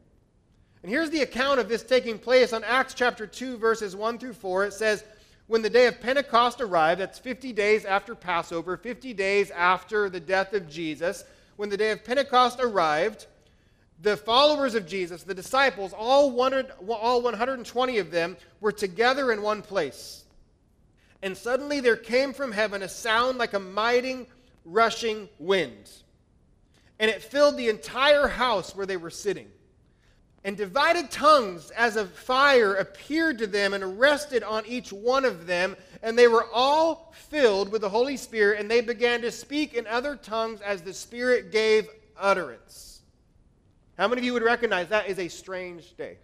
And 0.82 0.92
here's 0.92 1.12
the 1.12 1.22
account 1.22 1.60
of 1.60 1.70
this 1.70 1.84
taking 1.84 2.18
place 2.18 2.52
on 2.52 2.64
Acts 2.64 2.96
chapter 2.96 3.28
2, 3.28 3.58
verses 3.58 3.96
1 3.96 4.18
through 4.18 4.34
4. 4.34 4.66
It 4.66 4.74
says, 4.74 5.04
When 5.46 5.62
the 5.62 5.70
day 5.70 5.86
of 5.86 6.02
Pentecost 6.02 6.60
arrived, 6.60 7.00
that's 7.00 7.20
50 7.20 7.54
days 7.54 7.86
after 7.86 8.16
Passover, 8.16 8.76
50 8.76 9.14
days 9.14 9.52
after 9.52 10.10
the 10.10 10.20
death 10.20 10.54
of 10.54 10.68
Jesus, 10.68 11.26
when 11.58 11.70
the 11.70 11.78
day 11.78 11.92
of 11.92 12.04
Pentecost 12.04 12.60
arrived, 12.60 13.28
the 14.02 14.18
followers 14.18 14.76
of 14.76 14.88
Jesus, 14.88 15.24
the 15.24 15.34
disciples, 15.34 15.94
all, 15.94 16.32
wanted, 16.32 16.68
all 16.88 17.22
120 17.22 17.98
of 17.98 18.12
them, 18.12 18.38
were 18.62 18.72
together 18.72 19.32
in 19.32 19.42
one 19.42 19.62
place. 19.62 20.24
And 21.24 21.36
suddenly 21.36 21.80
there 21.80 21.96
came 21.96 22.34
from 22.34 22.52
heaven 22.52 22.84
a 22.84 22.90
sound 22.90 23.38
like 23.38 23.54
a 23.54 23.60
mighty 23.60 24.28
rushing 24.66 25.28
wind. 25.40 25.90
And 27.00 27.10
it 27.10 27.24
filled 27.24 27.58
the 27.58 27.70
entire 27.70 28.28
house 28.28 28.76
where 28.76 28.86
they 28.86 28.98
were 28.98 29.10
sitting. 29.10 29.48
And 30.44 30.56
divided 30.56 31.10
tongues 31.10 31.72
as 31.72 31.96
of 31.96 32.12
fire 32.12 32.76
appeared 32.76 33.40
to 33.40 33.48
them 33.48 33.74
and 33.74 34.00
rested 34.00 34.44
on 34.44 34.66
each 34.68 34.94
one 34.94 35.26
of 35.26 35.48
them. 35.48 35.76
And 36.04 36.18
they 36.18 36.28
were 36.28 36.46
all 36.54 37.14
filled 37.30 37.72
with 37.72 37.82
the 37.82 37.90
Holy 37.90 38.16
Spirit, 38.16 38.60
and 38.60 38.70
they 38.70 38.82
began 38.82 39.22
to 39.22 39.32
speak 39.32 39.74
in 39.74 39.88
other 39.88 40.16
tongues 40.16 40.62
as 40.62 40.82
the 40.82 40.94
Spirit 40.94 41.52
gave 41.52 41.90
utterance. 42.18 42.97
How 43.98 44.08
many 44.08 44.22
of 44.22 44.26
you 44.26 44.34
would 44.34 44.44
recognize 44.44 44.88
that 44.90 45.10
is 45.10 45.18
a 45.18 45.28
strange 45.28 45.98
day? 45.98 46.18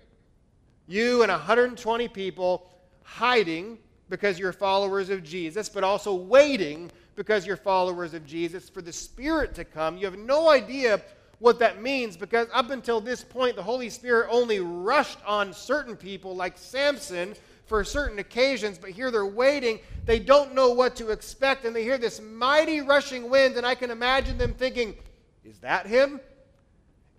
You 0.87 1.23
and 1.23 1.31
120 1.31 2.07
people 2.09 2.69
hiding 3.03 3.79
because 4.09 4.37
you're 4.37 4.53
followers 4.53 5.09
of 5.09 5.23
Jesus, 5.23 5.69
but 5.69 5.83
also 5.83 6.13
waiting 6.13 6.91
because 7.15 7.47
you're 7.47 7.57
followers 7.57 8.13
of 8.13 8.25
Jesus 8.25 8.69
for 8.69 8.81
the 8.81 8.93
Spirit 8.93 9.55
to 9.55 9.63
come. 9.63 9.97
You 9.97 10.05
have 10.05 10.17
no 10.17 10.49
idea 10.49 11.01
what 11.39 11.57
that 11.59 11.81
means 11.81 12.15
because 12.15 12.47
up 12.53 12.69
until 12.69 13.01
this 13.01 13.23
point, 13.23 13.55
the 13.55 13.63
Holy 13.63 13.89
Spirit 13.89 14.27
only 14.29 14.59
rushed 14.59 15.19
on 15.25 15.51
certain 15.51 15.95
people 15.95 16.35
like 16.35 16.57
Samson 16.57 17.33
for 17.65 17.83
certain 17.83 18.19
occasions, 18.19 18.77
but 18.77 18.91
here 18.91 19.09
they're 19.09 19.25
waiting. 19.25 19.79
They 20.05 20.19
don't 20.19 20.53
know 20.53 20.71
what 20.71 20.95
to 20.97 21.09
expect, 21.09 21.65
and 21.65 21.75
they 21.75 21.83
hear 21.83 21.97
this 21.97 22.21
mighty 22.21 22.81
rushing 22.81 23.29
wind, 23.29 23.57
and 23.57 23.65
I 23.65 23.73
can 23.73 23.89
imagine 23.89 24.37
them 24.37 24.53
thinking, 24.53 24.95
Is 25.43 25.57
that 25.59 25.87
him? 25.87 26.19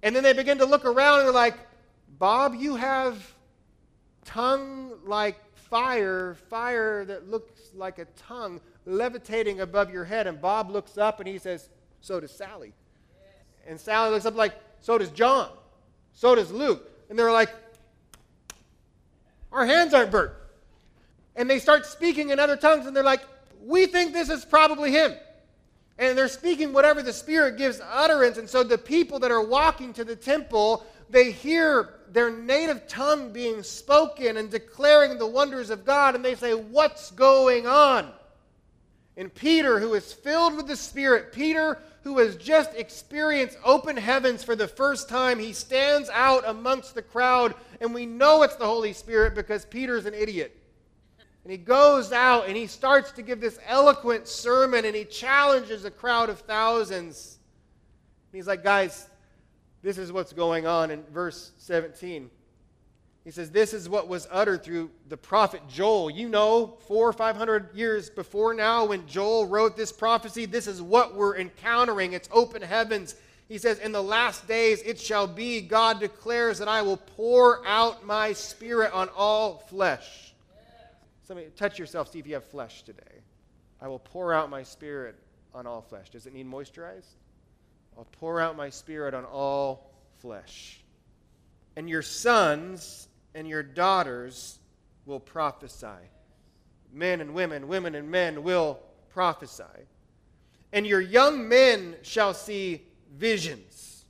And 0.05 0.15
then 0.15 0.23
they 0.23 0.35
begin 0.35 0.59
to 0.59 0.67
look 0.67 0.85
around 0.85 1.21
and 1.21 1.27
they're 1.27 1.35
like, 1.35 1.57
Bob, 2.19 2.55
you 2.55 2.77
have 2.77 3.35
tongue 4.27 4.93
like 5.07 5.39
fire, 5.57 6.37
fire 6.51 7.07
that 7.07 7.31
looks 7.31 7.71
like 7.75 7.99
a 7.99 8.05
tongue 8.15 8.61
levitating 8.85 9.61
above 9.61 9.91
your 9.91 10.05
head. 10.05 10.27
And 10.27 10.39
Bob 10.39 10.71
looks 10.71 10.99
up 10.99 11.21
and 11.21 11.29
he 11.29 11.39
says, 11.39 11.71
So 12.03 12.21
does 12.21 12.31
Sally. 12.31 12.75
And 13.67 13.81
Sally 13.81 14.11
looks 14.11 14.27
up 14.27 14.37
like, 14.37 14.53
So 14.83 14.99
does 14.99 15.09
John. 15.09 15.49
So 16.13 16.35
does 16.35 16.53
Luke. 16.53 16.87
And 17.09 17.19
they're 17.19 17.33
like, 17.33 17.49
Our 19.53 19.65
hands 19.65 19.95
aren't 19.95 20.11
burnt. 20.11 20.33
And 21.35 21.49
they 21.49 21.59
start 21.59 21.87
speaking 21.87 22.29
in 22.29 22.39
other 22.39 22.57
tongues 22.57 22.85
and 22.85 22.95
they're 22.95 23.03
like, 23.03 23.23
We 23.63 23.87
think 23.87 24.13
this 24.13 24.29
is 24.29 24.45
probably 24.45 24.93
him. 24.93 25.15
And 25.99 26.19
they're 26.19 26.29
speaking 26.29 26.73
whatever 26.73 27.03
the 27.03 27.13
Spirit 27.13 27.57
gives 27.57 27.81
utterance. 27.89 28.39
And 28.39 28.49
so 28.49 28.63
the 28.63 28.79
people 28.79 29.19
that 29.21 29.31
are 29.31 29.45
walking 29.45 29.93
to 29.95 30.05
the 30.05 30.17
temple, 30.17 30.85
they 31.09 31.31
hear 31.31 31.91
their 32.11 32.31
native 32.31 32.89
tongue 32.89 33.33
being 33.33 33.63
spoken 33.63 34.37
and 34.37 34.51
declaring 34.51 35.19
the 35.19 35.27
wonders 35.27 35.71
of 35.71 35.85
God. 35.85 36.15
And 36.15 36.25
they 36.25 36.35
say, 36.35 36.53
What's 36.53 37.11
going 37.13 37.67
on? 37.67 38.11
And 39.17 39.33
Peter, 39.33 39.79
who 39.79 39.95
is 39.95 40.13
filled 40.13 40.57
with 40.57 40.67
the 40.67 40.77
Spirit, 40.77 41.33
Peter, 41.33 41.79
who 42.03 42.19
has 42.19 42.35
just 42.37 42.75
experienced 42.75 43.57
open 43.65 43.97
heavens 43.97 44.43
for 44.43 44.57
the 44.57 44.67
first 44.67 45.09
time, 45.09 45.39
he 45.39 45.53
stands 45.53 46.11
out 46.11 46.43
amongst 46.47 46.97
the 46.97 47.03
crowd. 47.03 47.55
And 47.81 47.95
we 47.95 48.07
know 48.07 48.43
it's 48.43 48.57
the 48.57 48.67
Holy 48.67 48.93
Spirit 48.93 49.37
because 49.37 49.65
Peter's 49.65 50.07
an 50.07 50.15
idiot. 50.15 50.61
And 51.45 51.51
he 51.51 51.59
goes 51.59 52.11
out 52.11 52.49
and 52.49 52.57
he 52.57 52.67
starts 52.67 53.13
to 53.13 53.23
give 53.23 53.41
this 53.41 53.59
eloquent 53.67 54.27
sermon 54.27 54.87
and 54.87 54.97
he 54.97 55.05
challenges 55.05 55.85
a 55.85 55.91
crowd 55.91 56.31
of 56.31 56.41
thousands. 56.41 57.39
And 58.33 58.39
he's 58.39 58.47
like, 58.47 58.65
guys, 58.65 59.09
this 59.83 59.99
is 59.99 60.11
what's 60.11 60.33
going 60.33 60.67
on 60.67 60.91
in 60.91 61.03
verse 61.13 61.53
17. 61.59 62.31
He 63.25 63.31
says, 63.31 63.51
This 63.51 63.73
is 63.73 63.89
what 63.89 64.07
was 64.07 64.29
uttered 64.31 64.63
through 64.63 64.91
the 65.09 65.17
prophet 65.17 65.63
Joel. 65.69 66.11
You 66.11 66.29
know, 66.29 66.79
four 66.87 67.09
or 67.09 67.13
five 67.13 67.37
hundred 67.37 67.75
years 67.75 68.11
before 68.11 68.53
now, 68.53 68.85
when 68.85 69.07
Joel 69.07 69.47
wrote 69.47 69.77
this 69.77 69.93
prophecy, 69.93 70.45
this 70.45 70.67
is 70.67 70.83
what 70.83 71.15
we're 71.15 71.37
encountering. 71.37 72.13
It's 72.13 72.29
open 72.31 72.61
heavens. 72.61 73.15
He 73.49 73.59
says, 73.59 73.79
In 73.79 73.93
the 73.93 74.03
last 74.03 74.47
days 74.47 74.83
it 74.83 75.01
shall 75.01 75.27
be, 75.27 75.63
God 75.63 76.01
declares 76.01 76.59
that 76.59 76.69
I 76.69 76.83
will 76.83 76.99
pour 76.99 77.67
out 77.67 78.05
my 78.05 78.35
spirit 78.35 78.93
on 78.93 79.09
all 79.17 79.59
flesh. 79.69 80.24
Somebody 81.27 81.49
touch 81.57 81.79
yourself, 81.79 82.13
see 82.13 82.19
if 82.19 82.27
you 82.27 82.35
have 82.35 82.45
flesh 82.45 82.83
today. 82.83 83.23
I 83.81 83.89
will 83.89 83.99
pour 83.99 84.33
out 84.33 84.51
my 84.51 84.63
spirit 84.63 85.17
on 85.55 85.67
all 85.67 85.81
flesh. 85.81 86.11
Does 86.11 86.27
it 86.27 86.35
need 86.35 86.47
moisturized? 86.47 87.17
I'll 87.97 88.07
pour 88.13 88.41
out 88.41 88.57
my 88.57 88.71
spirit 88.71 89.15
on 89.15 89.25
all 89.25 89.91
flesh. 90.21 90.81
And 91.77 91.89
your 91.89 92.03
sons 92.03 93.09
and 93.35 93.49
your 93.49 93.63
daughters 93.63 94.59
will 95.07 95.21
prophesy. 95.21 95.87
men 96.93 97.21
and 97.21 97.35
women, 97.35 97.67
women 97.69 97.95
and 97.95 98.11
men 98.11 98.43
will 98.43 98.79
prophesy. 99.11 99.65
And 100.73 100.87
your 100.87 101.01
young 101.01 101.49
men 101.49 101.97
shall 102.03 102.35
see 102.35 102.83
visions. 103.17 104.05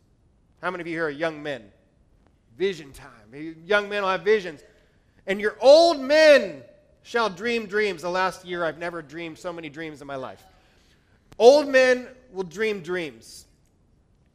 How 0.61 0.71
many 0.71 0.83
of 0.83 0.87
you 0.87 0.95
here 0.95 1.07
are 1.07 1.11
young 1.11 1.43
men? 1.43 1.63
Vision 2.57 2.93
time. 2.93 3.57
Young 3.65 3.89
men 3.89 4.03
will 4.03 4.11
have 4.11 4.23
visions. 4.23 4.63
And 5.27 5.41
your 5.41 5.57
old 5.61 6.01
men 6.01 6.63
shall 7.05 7.31
dream 7.31 7.67
dreams. 7.67 8.03
The 8.03 8.11
last 8.11 8.45
year, 8.45 8.65
I've 8.65 8.79
never 8.79 9.01
dreamed 9.03 9.39
so 9.39 9.53
many 9.53 9.69
dreams 9.69 10.01
in 10.01 10.09
my 10.09 10.17
life. 10.17 10.43
Old 11.39 11.69
men 11.69 12.09
will 12.33 12.43
dream 12.43 12.81
dreams. 12.81 13.45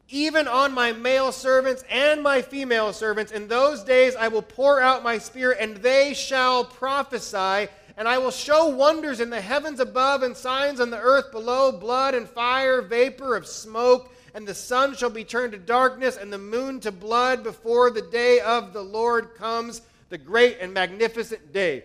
Even 0.08 0.48
on 0.48 0.72
my 0.72 0.92
male 0.92 1.30
servants 1.30 1.84
and 1.90 2.22
my 2.22 2.42
female 2.42 2.92
servants, 2.92 3.32
in 3.32 3.48
those 3.48 3.84
days 3.84 4.16
I 4.16 4.28
will 4.28 4.42
pour 4.42 4.80
out 4.80 5.04
my 5.04 5.18
spirit, 5.18 5.58
and 5.60 5.76
they 5.76 6.14
shall 6.14 6.64
prophesy. 6.64 7.70
And 7.96 8.08
I 8.08 8.18
will 8.18 8.30
show 8.30 8.68
wonders 8.68 9.20
in 9.20 9.30
the 9.30 9.40
heavens 9.40 9.78
above 9.78 10.22
and 10.22 10.36
signs 10.36 10.80
on 10.80 10.90
the 10.90 10.98
earth 10.98 11.32
below 11.32 11.70
blood 11.70 12.14
and 12.14 12.28
fire, 12.28 12.80
vapor 12.82 13.36
of 13.36 13.46
smoke. 13.46 14.14
And 14.32 14.46
the 14.46 14.54
sun 14.54 14.94
shall 14.94 15.10
be 15.10 15.24
turned 15.24 15.52
to 15.52 15.58
darkness 15.58 16.16
and 16.16 16.32
the 16.32 16.38
moon 16.38 16.80
to 16.80 16.92
blood 16.92 17.42
before 17.42 17.90
the 17.90 18.02
day 18.02 18.40
of 18.40 18.72
the 18.72 18.82
Lord 18.82 19.34
comes, 19.34 19.82
the 20.08 20.18
great 20.18 20.58
and 20.60 20.72
magnificent 20.72 21.52
day. 21.52 21.84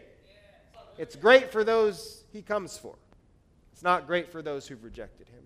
It's 0.98 1.16
great 1.16 1.52
for 1.52 1.64
those 1.64 2.24
he 2.32 2.42
comes 2.42 2.78
for, 2.78 2.96
it's 3.74 3.84
not 3.84 4.08
great 4.08 4.32
for 4.32 4.42
those 4.42 4.68
who've 4.68 4.84
rejected 4.84 5.28
him. 5.28 5.44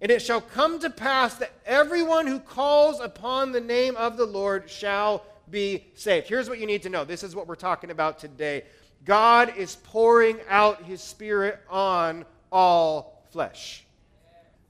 And 0.00 0.10
it 0.10 0.22
shall 0.22 0.40
come 0.40 0.78
to 0.80 0.88
pass 0.88 1.34
that 1.34 1.52
everyone 1.66 2.26
who 2.26 2.40
calls 2.40 3.00
upon 3.00 3.52
the 3.52 3.60
name 3.60 3.96
of 3.96 4.16
the 4.16 4.24
Lord 4.24 4.70
shall 4.70 5.24
be 5.50 5.84
saved. 5.94 6.28
Here's 6.28 6.48
what 6.48 6.58
you 6.58 6.66
need 6.66 6.82
to 6.84 6.88
know 6.88 7.04
this 7.04 7.22
is 7.22 7.36
what 7.36 7.46
we're 7.46 7.54
talking 7.54 7.90
about 7.90 8.18
today. 8.18 8.64
God 9.04 9.56
is 9.56 9.76
pouring 9.84 10.38
out 10.48 10.84
his 10.84 11.00
Spirit 11.00 11.60
on 11.68 12.24
all 12.50 13.26
flesh. 13.30 13.84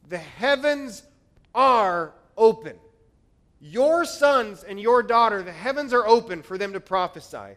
The 0.08 0.18
heavens 0.18 1.02
are 1.54 2.12
open. 2.36 2.76
Your 3.60 4.04
sons 4.04 4.64
and 4.64 4.80
your 4.80 5.02
daughter, 5.02 5.42
the 5.42 5.52
heavens 5.52 5.92
are 5.92 6.06
open 6.06 6.42
for 6.42 6.58
them 6.58 6.72
to 6.72 6.80
prophesy. 6.80 7.56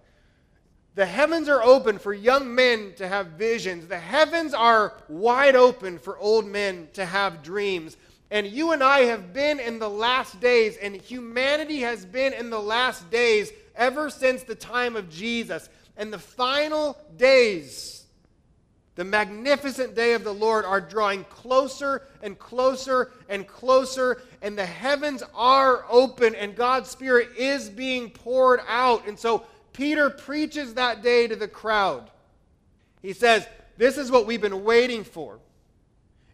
The 0.95 1.05
heavens 1.05 1.49
are 1.49 1.63
open 1.63 1.97
for 1.97 2.13
young 2.13 2.53
men 2.53 2.93
to 2.97 3.07
have 3.07 3.27
visions. 3.27 3.87
The 3.87 3.97
heavens 3.97 4.53
are 4.53 4.93
wide 5.07 5.55
open 5.55 5.97
for 5.97 6.17
old 6.19 6.45
men 6.45 6.87
to 6.93 7.03
have 7.03 7.41
dreams. 7.41 7.97
And 8.29 8.45
you 8.47 8.71
and 8.71 8.83
I 8.83 9.01
have 9.01 9.33
been 9.33 9.59
in 9.59 9.79
the 9.79 9.89
last 9.89 10.39
days, 10.39 10.77
and 10.77 10.95
humanity 10.95 11.81
has 11.81 12.05
been 12.05 12.33
in 12.33 12.49
the 12.49 12.59
last 12.59 13.09
days 13.09 13.51
ever 13.75 14.09
since 14.09 14.43
the 14.43 14.55
time 14.55 14.95
of 14.95 15.09
Jesus. 15.09 15.67
And 15.97 16.13
the 16.13 16.19
final 16.19 16.97
days, 17.17 18.05
the 18.95 19.03
magnificent 19.03 19.95
day 19.95 20.13
of 20.13 20.23
the 20.23 20.33
Lord, 20.33 20.63
are 20.65 20.81
drawing 20.81 21.23
closer 21.25 22.03
and 22.21 22.37
closer 22.37 23.11
and 23.29 23.47
closer. 23.47 24.21
And 24.43 24.57
the 24.57 24.65
heavens 24.65 25.23
are 25.35 25.85
open, 25.89 26.35
and 26.35 26.55
God's 26.55 26.89
Spirit 26.89 27.29
is 27.37 27.69
being 27.69 28.11
poured 28.11 28.61
out. 28.67 29.07
And 29.07 29.17
so, 29.17 29.45
Peter 29.73 30.09
preaches 30.09 30.75
that 30.75 31.01
day 31.01 31.27
to 31.27 31.35
the 31.35 31.47
crowd. 31.47 32.09
He 33.01 33.13
says, 33.13 33.45
This 33.77 33.97
is 33.97 34.11
what 34.11 34.25
we've 34.25 34.41
been 34.41 34.63
waiting 34.63 35.03
for. 35.03 35.39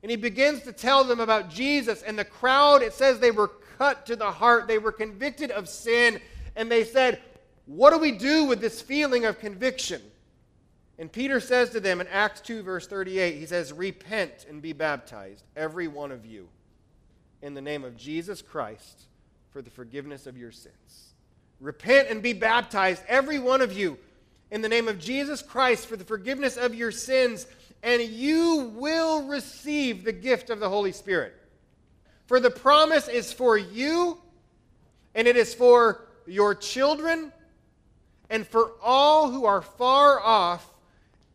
And 0.01 0.09
he 0.09 0.17
begins 0.17 0.63
to 0.63 0.71
tell 0.71 1.03
them 1.03 1.19
about 1.19 1.49
Jesus. 1.49 2.01
And 2.03 2.17
the 2.17 2.25
crowd, 2.25 2.81
it 2.81 2.93
says 2.93 3.19
they 3.19 3.31
were 3.31 3.51
cut 3.77 4.05
to 4.05 4.15
the 4.15 4.31
heart. 4.31 4.67
They 4.67 4.77
were 4.77 4.91
convicted 4.91 5.51
of 5.51 5.67
sin. 5.67 6.21
And 6.55 6.71
they 6.71 6.83
said, 6.83 7.21
What 7.65 7.91
do 7.91 7.97
we 7.97 8.11
do 8.11 8.45
with 8.45 8.61
this 8.61 8.81
feeling 8.81 9.25
of 9.25 9.39
conviction? 9.39 10.01
And 10.97 11.09
Peter 11.09 11.39
says 11.39 11.69
to 11.69 11.79
them 11.79 12.01
in 12.01 12.07
Acts 12.07 12.41
2, 12.41 12.61
verse 12.61 12.85
38, 12.85 13.37
he 13.37 13.45
says, 13.45 13.71
Repent 13.71 14.45
and 14.49 14.61
be 14.61 14.73
baptized, 14.73 15.45
every 15.55 15.87
one 15.87 16.11
of 16.11 16.25
you, 16.25 16.49
in 17.41 17.53
the 17.53 17.61
name 17.61 17.85
of 17.85 17.95
Jesus 17.95 18.41
Christ 18.41 19.03
for 19.51 19.61
the 19.61 19.69
forgiveness 19.69 20.27
of 20.27 20.37
your 20.37 20.51
sins. 20.51 21.08
Repent 21.59 22.07
and 22.09 22.21
be 22.21 22.33
baptized, 22.33 23.03
every 23.07 23.39
one 23.39 23.61
of 23.61 23.73
you, 23.73 23.97
in 24.51 24.61
the 24.61 24.69
name 24.69 24.87
of 24.87 24.99
Jesus 24.99 25.41
Christ 25.41 25.87
for 25.87 25.95
the 25.95 26.05
forgiveness 26.05 26.57
of 26.57 26.73
your 26.73 26.91
sins, 26.91 27.45
and 27.83 28.01
you 28.01 28.71
will 28.75 29.27
receive 29.27 30.03
the 30.03 30.11
gift 30.11 30.49
of 30.49 30.59
the 30.59 30.69
Holy 30.69 30.91
Spirit. 30.91 31.35
For 32.27 32.39
the 32.39 32.49
promise 32.49 33.07
is 33.07 33.33
for 33.33 33.57
you, 33.57 34.17
and 35.15 35.27
it 35.27 35.35
is 35.35 35.53
for 35.53 36.05
your 36.25 36.55
children, 36.55 37.33
and 38.29 38.47
for 38.47 38.73
all 38.81 39.31
who 39.31 39.45
are 39.45 39.61
far 39.61 40.19
off, 40.19 40.65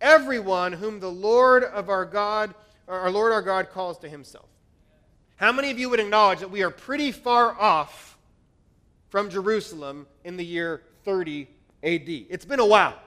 everyone 0.00 0.72
whom 0.72 1.00
the 1.00 1.10
Lord 1.10 1.64
of 1.64 1.88
our 1.88 2.04
God, 2.04 2.54
our 2.88 3.10
Lord 3.10 3.32
our 3.32 3.42
God 3.42 3.70
calls 3.70 3.98
to 3.98 4.08
himself. 4.08 4.48
How 5.36 5.52
many 5.52 5.70
of 5.70 5.78
you 5.78 5.90
would 5.90 6.00
acknowledge 6.00 6.40
that 6.40 6.50
we 6.50 6.62
are 6.62 6.70
pretty 6.70 7.10
far 7.10 7.58
off 7.60 8.13
from 9.14 9.30
Jerusalem 9.30 10.08
in 10.24 10.36
the 10.36 10.44
year 10.44 10.82
30 11.04 11.46
AD. 11.84 12.08
It's 12.08 12.44
been 12.44 12.58
a 12.58 12.66
while. 12.66 12.98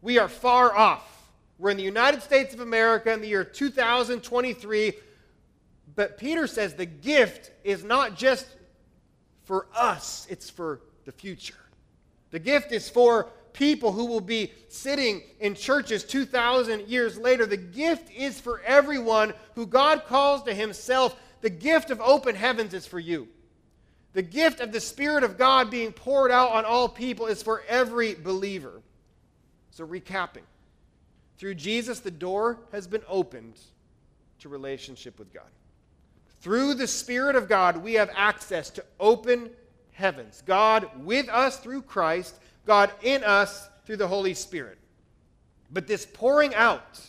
We 0.00 0.20
are 0.20 0.28
far 0.28 0.72
off. 0.72 1.28
We're 1.58 1.72
in 1.72 1.76
the 1.76 1.82
United 1.82 2.22
States 2.22 2.54
of 2.54 2.60
America 2.60 3.12
in 3.12 3.20
the 3.20 3.26
year 3.26 3.42
2023. 3.42 4.92
But 5.96 6.18
Peter 6.18 6.46
says 6.46 6.74
the 6.74 6.86
gift 6.86 7.50
is 7.64 7.82
not 7.82 8.16
just 8.16 8.46
for 9.42 9.66
us, 9.74 10.24
it's 10.30 10.48
for 10.48 10.78
the 11.04 11.10
future. 11.10 11.58
The 12.30 12.38
gift 12.38 12.70
is 12.70 12.88
for 12.88 13.26
people 13.52 13.90
who 13.90 14.04
will 14.04 14.20
be 14.20 14.52
sitting 14.68 15.20
in 15.40 15.56
churches 15.56 16.04
2,000 16.04 16.86
years 16.86 17.18
later. 17.18 17.44
The 17.44 17.56
gift 17.56 18.08
is 18.12 18.40
for 18.40 18.60
everyone 18.60 19.34
who 19.56 19.66
God 19.66 20.04
calls 20.06 20.44
to 20.44 20.54
himself. 20.54 21.16
The 21.40 21.50
gift 21.50 21.90
of 21.90 22.00
open 22.00 22.36
heavens 22.36 22.72
is 22.72 22.86
for 22.86 23.00
you. 23.00 23.26
The 24.14 24.22
gift 24.22 24.60
of 24.60 24.72
the 24.72 24.80
Spirit 24.80 25.24
of 25.24 25.36
God 25.36 25.70
being 25.70 25.92
poured 25.92 26.30
out 26.30 26.52
on 26.52 26.64
all 26.64 26.88
people 26.88 27.26
is 27.26 27.42
for 27.42 27.62
every 27.68 28.14
believer. 28.14 28.80
So, 29.72 29.86
recapping 29.86 30.44
through 31.36 31.56
Jesus, 31.56 31.98
the 31.98 32.12
door 32.12 32.60
has 32.70 32.86
been 32.86 33.02
opened 33.08 33.58
to 34.38 34.48
relationship 34.48 35.18
with 35.18 35.34
God. 35.34 35.48
Through 36.40 36.74
the 36.74 36.86
Spirit 36.86 37.34
of 37.34 37.48
God, 37.48 37.78
we 37.78 37.94
have 37.94 38.10
access 38.14 38.70
to 38.70 38.84
open 39.00 39.50
heavens. 39.92 40.42
God 40.46 40.88
with 41.04 41.28
us 41.28 41.58
through 41.58 41.82
Christ, 41.82 42.38
God 42.66 42.92
in 43.02 43.24
us 43.24 43.68
through 43.84 43.96
the 43.96 44.08
Holy 44.08 44.34
Spirit. 44.34 44.78
But 45.72 45.88
this 45.88 46.06
pouring 46.06 46.54
out, 46.54 47.00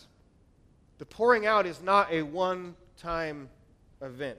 the 0.98 1.06
pouring 1.06 1.46
out 1.46 1.66
is 1.66 1.80
not 1.82 2.10
a 2.10 2.22
one 2.22 2.74
time 2.98 3.48
event. 4.02 4.38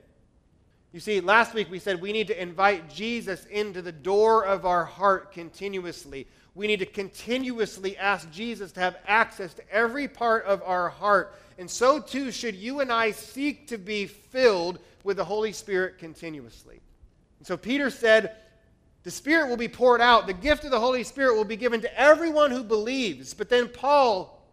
You 0.94 1.00
see, 1.00 1.20
last 1.20 1.54
week 1.54 1.70
we 1.70 1.80
said 1.80 2.02
we 2.02 2.14
need 2.14 2.28
to 2.28 2.42
invite 2.42 2.90
Jesus 2.90 3.46
into 3.46 3.82
the 3.82 3.92
door 3.92 4.46
of 4.46 4.66
our 4.66 4.86
heart 4.86 5.32
continuously. 5.32 6.28
We 6.56 6.68
need 6.68 6.80
to 6.80 6.86
continuously 6.86 7.98
ask 7.98 8.32
Jesus 8.32 8.72
to 8.74 8.80
have 8.80 8.98
access 9.06 9.54
to 9.56 9.72
every 9.72 10.08
part 10.08 10.46
of 10.46 10.64
our 10.64 10.90
heart. 10.90 11.36
And 11.58 11.70
so 11.70 12.00
too 12.00 12.32
should 12.32 12.56
you 12.56 12.80
and 12.80 12.92
I 12.92 13.12
seek 13.12 13.68
to 13.68 13.78
be 13.78 14.08
filled 14.08 14.80
with 15.04 15.18
the 15.18 15.26
Holy 15.26 15.52
Spirit 15.52 16.00
continuously. 16.00 16.80
And 17.40 17.48
so 17.48 17.58
Peter 17.58 17.90
said, 17.90 18.36
the 19.08 19.12
Spirit 19.12 19.48
will 19.48 19.56
be 19.56 19.70
poured 19.70 20.02
out. 20.02 20.28
The 20.28 20.34
gift 20.34 20.66
of 20.66 20.72
the 20.72 20.80
Holy 20.82 21.02
Spirit 21.02 21.36
will 21.36 21.46
be 21.46 21.56
given 21.56 21.80
to 21.80 21.98
everyone 21.98 22.52
who 22.52 22.62
believes. 22.62 23.34
But 23.34 23.48
then 23.48 23.70
Paul, 23.70 24.46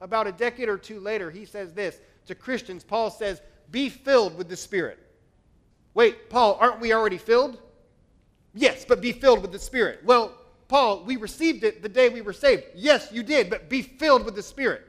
about 0.00 0.26
a 0.26 0.32
decade 0.32 0.68
or 0.68 0.78
two 0.78 0.98
later, 0.98 1.30
he 1.30 1.44
says 1.44 1.72
this 1.72 2.00
to 2.26 2.34
Christians. 2.34 2.82
Paul 2.82 3.08
says, 3.08 3.40
Be 3.70 3.88
filled 3.88 4.36
with 4.36 4.48
the 4.48 4.56
Spirit. 4.56 4.98
Wait, 5.94 6.28
Paul, 6.28 6.58
aren't 6.60 6.80
we 6.80 6.92
already 6.92 7.18
filled? 7.18 7.58
Yes, 8.54 8.84
but 8.84 9.00
be 9.00 9.12
filled 9.12 9.42
with 9.42 9.52
the 9.52 9.58
Spirit. 9.58 10.00
Well, 10.04 10.32
Paul, 10.68 11.04
we 11.04 11.16
received 11.16 11.64
it 11.64 11.82
the 11.82 11.88
day 11.88 12.08
we 12.08 12.20
were 12.20 12.32
saved. 12.32 12.64
Yes, 12.74 13.10
you 13.12 13.22
did, 13.22 13.50
but 13.50 13.68
be 13.68 13.82
filled 13.82 14.24
with 14.24 14.34
the 14.34 14.42
Spirit. 14.42 14.82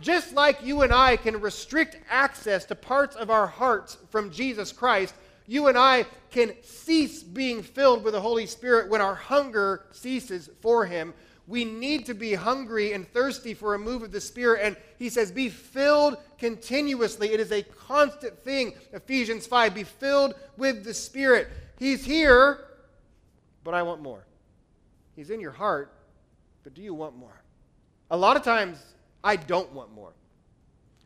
Just 0.00 0.34
like 0.34 0.62
you 0.62 0.82
and 0.82 0.92
I 0.92 1.16
can 1.16 1.40
restrict 1.40 1.98
access 2.10 2.64
to 2.66 2.74
parts 2.74 3.16
of 3.16 3.30
our 3.30 3.46
hearts 3.46 3.96
from 4.10 4.30
Jesus 4.30 4.72
Christ, 4.72 5.14
you 5.46 5.68
and 5.68 5.78
I 5.78 6.04
can 6.30 6.54
cease 6.62 7.22
being 7.22 7.62
filled 7.62 8.04
with 8.04 8.12
the 8.12 8.20
Holy 8.20 8.46
Spirit 8.46 8.90
when 8.90 9.00
our 9.00 9.14
hunger 9.14 9.84
ceases 9.92 10.50
for 10.60 10.84
Him 10.84 11.14
we 11.46 11.64
need 11.64 12.06
to 12.06 12.14
be 12.14 12.34
hungry 12.34 12.92
and 12.92 13.06
thirsty 13.12 13.54
for 13.54 13.74
a 13.74 13.78
move 13.78 14.02
of 14.02 14.10
the 14.10 14.20
Spirit. 14.20 14.60
And 14.62 14.76
he 14.98 15.08
says, 15.08 15.30
be 15.30 15.48
filled 15.48 16.16
continuously. 16.38 17.32
It 17.32 17.40
is 17.40 17.52
a 17.52 17.62
constant 17.62 18.38
thing. 18.40 18.74
Ephesians 18.92 19.46
5 19.46 19.74
be 19.74 19.84
filled 19.84 20.34
with 20.56 20.84
the 20.84 20.92
Spirit. 20.92 21.48
He's 21.78 22.04
here, 22.04 22.64
but 23.62 23.74
I 23.74 23.82
want 23.82 24.02
more. 24.02 24.24
He's 25.14 25.30
in 25.30 25.40
your 25.40 25.52
heart, 25.52 25.92
but 26.64 26.74
do 26.74 26.82
you 26.82 26.94
want 26.94 27.16
more? 27.16 27.42
A 28.10 28.16
lot 28.16 28.36
of 28.36 28.42
times, 28.42 28.78
I 29.22 29.36
don't 29.36 29.72
want 29.72 29.92
more. 29.94 30.12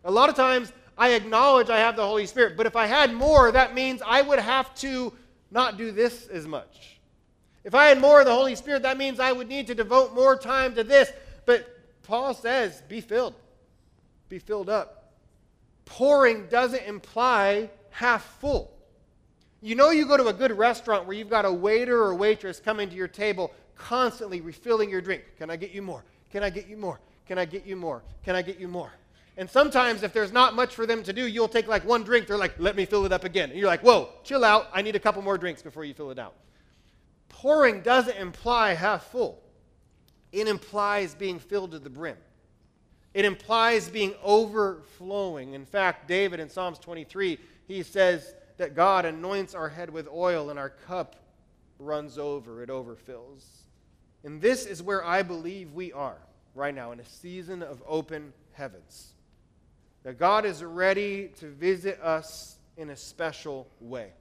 A 0.05 0.11
lot 0.11 0.29
of 0.29 0.35
times, 0.35 0.73
I 0.97 1.11
acknowledge 1.11 1.71
I 1.71 1.79
have 1.79 1.97
the 1.97 2.07
Holy 2.07 2.27
Spirit, 2.27 2.57
but 2.57 2.67
if 2.67 2.77
I 2.77 2.87
had 2.87 3.13
more, 3.13 3.53
that 3.53 3.75
means 3.75 4.03
I 4.05 4.23
would 4.23 4.39
have 4.39 4.75
to 4.77 5.13
not 5.51 5.77
do 5.77 5.93
this 5.93 6.27
as 6.29 6.47
much. 6.47 7.00
If 7.65 7.75
I 7.75 7.87
had 7.87 8.01
more 8.01 8.21
of 8.21 8.27
the 8.27 8.35
Holy 8.35 8.55
Spirit, 8.55 8.83
that 8.83 8.97
means 8.97 9.21
I 9.21 9.33
would 9.33 9.49
need 9.49 9.67
to 9.67 9.75
devote 9.75 10.15
more 10.15 10.37
time 10.37 10.75
to 10.77 10.85
this. 10.85 11.13
But 11.45 11.67
Paul 12.03 12.35
says, 12.35 12.83
be 12.89 13.01
filled, 13.01 13.35
be 14.29 14.39
filled 14.39 14.69
up. 14.69 15.13
Pouring 15.85 16.47
doesn't 16.47 16.85
imply 16.85 17.69
half 17.91 18.25
full. 18.41 18.71
You 19.61 19.75
know, 19.75 19.91
you 19.91 20.07
go 20.07 20.17
to 20.17 20.29
a 20.29 20.33
good 20.33 20.53
restaurant 20.53 21.07
where 21.07 21.17
you've 21.17 21.29
got 21.29 21.45
a 21.45 21.53
waiter 21.53 22.03
or 22.03 22.15
waitress 22.15 22.61
coming 22.61 22.89
to 22.89 22.97
your 22.97 23.09
table 23.09 23.53
constantly 23.77 24.41
refilling 24.41 24.91
your 24.91 25.01
drink. 25.01 25.23
Can 25.39 25.51
I 25.51 25.57
get 25.57 25.73
you 25.73 25.83
more? 25.83 26.05
Can 26.31 26.43
I 26.43 26.51
get 26.51 26.69
you 26.69 26.77
more? 26.77 27.01
Can 27.27 27.39
I 27.39 27.45
get 27.45 27.67
you 27.67 27.77
more? 27.77 28.03
Can 28.25 28.37
I 28.37 28.43
get 28.43 28.59
you 28.59 28.69
more? 28.69 28.93
And 29.37 29.49
sometimes, 29.49 30.03
if 30.03 30.13
there's 30.13 30.33
not 30.33 30.55
much 30.55 30.75
for 30.75 30.87
them 30.87 31.03
to 31.03 31.13
do, 31.13 31.27
you'll 31.27 31.49
take 31.49 31.67
like 31.67 31.85
one 31.85 32.03
drink. 32.03 32.27
They're 32.27 32.37
like, 32.37 32.59
let 32.59 32.77
me 32.77 32.85
fill 32.85 33.07
it 33.07 33.13
up 33.13 33.25
again. 33.25 33.51
And 33.51 33.59
you're 33.59 33.69
like, 33.69 33.83
whoa, 33.83 34.11
chill 34.23 34.45
out. 34.45 34.69
I 34.73 34.83
need 34.83 34.97
a 34.97 34.99
couple 34.99 35.23
more 35.23 35.39
drinks 35.39 35.63
before 35.63 35.85
you 35.85 35.95
fill 35.95 36.11
it 36.11 36.19
out. 36.19 36.35
Pouring 37.31 37.81
doesn't 37.81 38.19
imply 38.19 38.75
half 38.75 39.07
full, 39.11 39.43
it 40.31 40.47
implies 40.47 41.15
being 41.15 41.39
filled 41.39 41.71
to 41.71 41.79
the 41.79 41.89
brim. 41.89 42.19
It 43.15 43.25
implies 43.25 43.89
being 43.89 44.15
overflowing. 44.23 45.55
In 45.55 45.65
fact, 45.65 46.07
David 46.07 46.39
in 46.39 46.49
Psalms 46.49 46.79
23, 46.79 47.39
he 47.67 47.83
says 47.83 48.35
that 48.57 48.77
God 48.77 49.05
anoints 49.05 49.55
our 49.55 49.69
head 49.69 49.91
with 49.91 50.07
oil 50.07 50.51
and 50.51 50.59
our 50.59 50.69
cup 50.71 51.17
runs 51.81 52.19
over, 52.19 52.63
it 52.63 52.69
overfills. 52.69 53.45
And 54.23 54.41
this 54.41 54.67
is 54.67 54.83
where 54.83 55.05
I 55.05 55.23
believe 55.23 55.73
we 55.73 55.93
are 55.93 56.19
right 56.55 56.75
now 56.75 56.93
in 56.93 57.01
a 57.01 57.05
season 57.05 57.63
of 57.63 57.83
open 57.87 58.33
heavens. 58.53 59.15
That 60.03 60.19
God 60.19 60.45
is 60.45 60.63
ready 60.63 61.33
to 61.41 61.47
visit 61.47 62.01
us 62.01 62.59
in 62.77 62.91
a 62.91 62.97
special 62.97 63.67
way. 63.81 64.13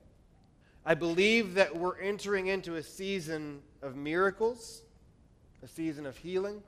I 0.85 0.93
believe 0.95 1.55
that 1.55 1.75
we're 1.75 1.99
entering 1.99 2.47
into 2.47 2.75
a 2.75 2.83
season 2.83 3.61
of 3.81 3.95
miracles, 3.95 4.81
a 5.61 5.67
season 5.67 6.05
of 6.05 6.17
healing, 6.17 6.63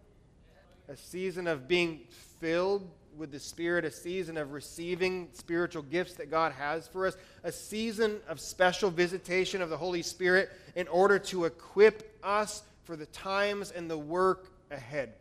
a 0.90 0.98
season 0.98 1.48
of 1.48 1.68
being 1.68 2.02
filled 2.40 2.90
with 3.18 3.32
the 3.32 3.40
Spirit, 3.40 3.86
a 3.86 3.92
season 3.92 4.38
of 4.38 4.52
receiving 4.52 5.30
spiritual 5.34 5.84
gifts 5.84 6.16
that 6.16 6.30
God 6.30 6.52
has 6.54 6.88
for 6.88 7.08
us, 7.08 7.16
a 7.44 7.52
season 7.52 8.20
of 8.28 8.40
special 8.40 8.90
visitation 8.90 9.62
of 9.62 9.70
the 9.70 9.78
Holy 9.78 10.02
Spirit 10.02 10.50
in 10.76 10.88
order 10.88 11.20
to 11.20 11.46
equip 11.46 12.18
us 12.24 12.64
for 12.84 12.96
the 12.96 13.06
times 13.08 13.72
and 13.72 13.90
the 13.90 13.98
work 13.98 14.52
ahead. 14.70 15.14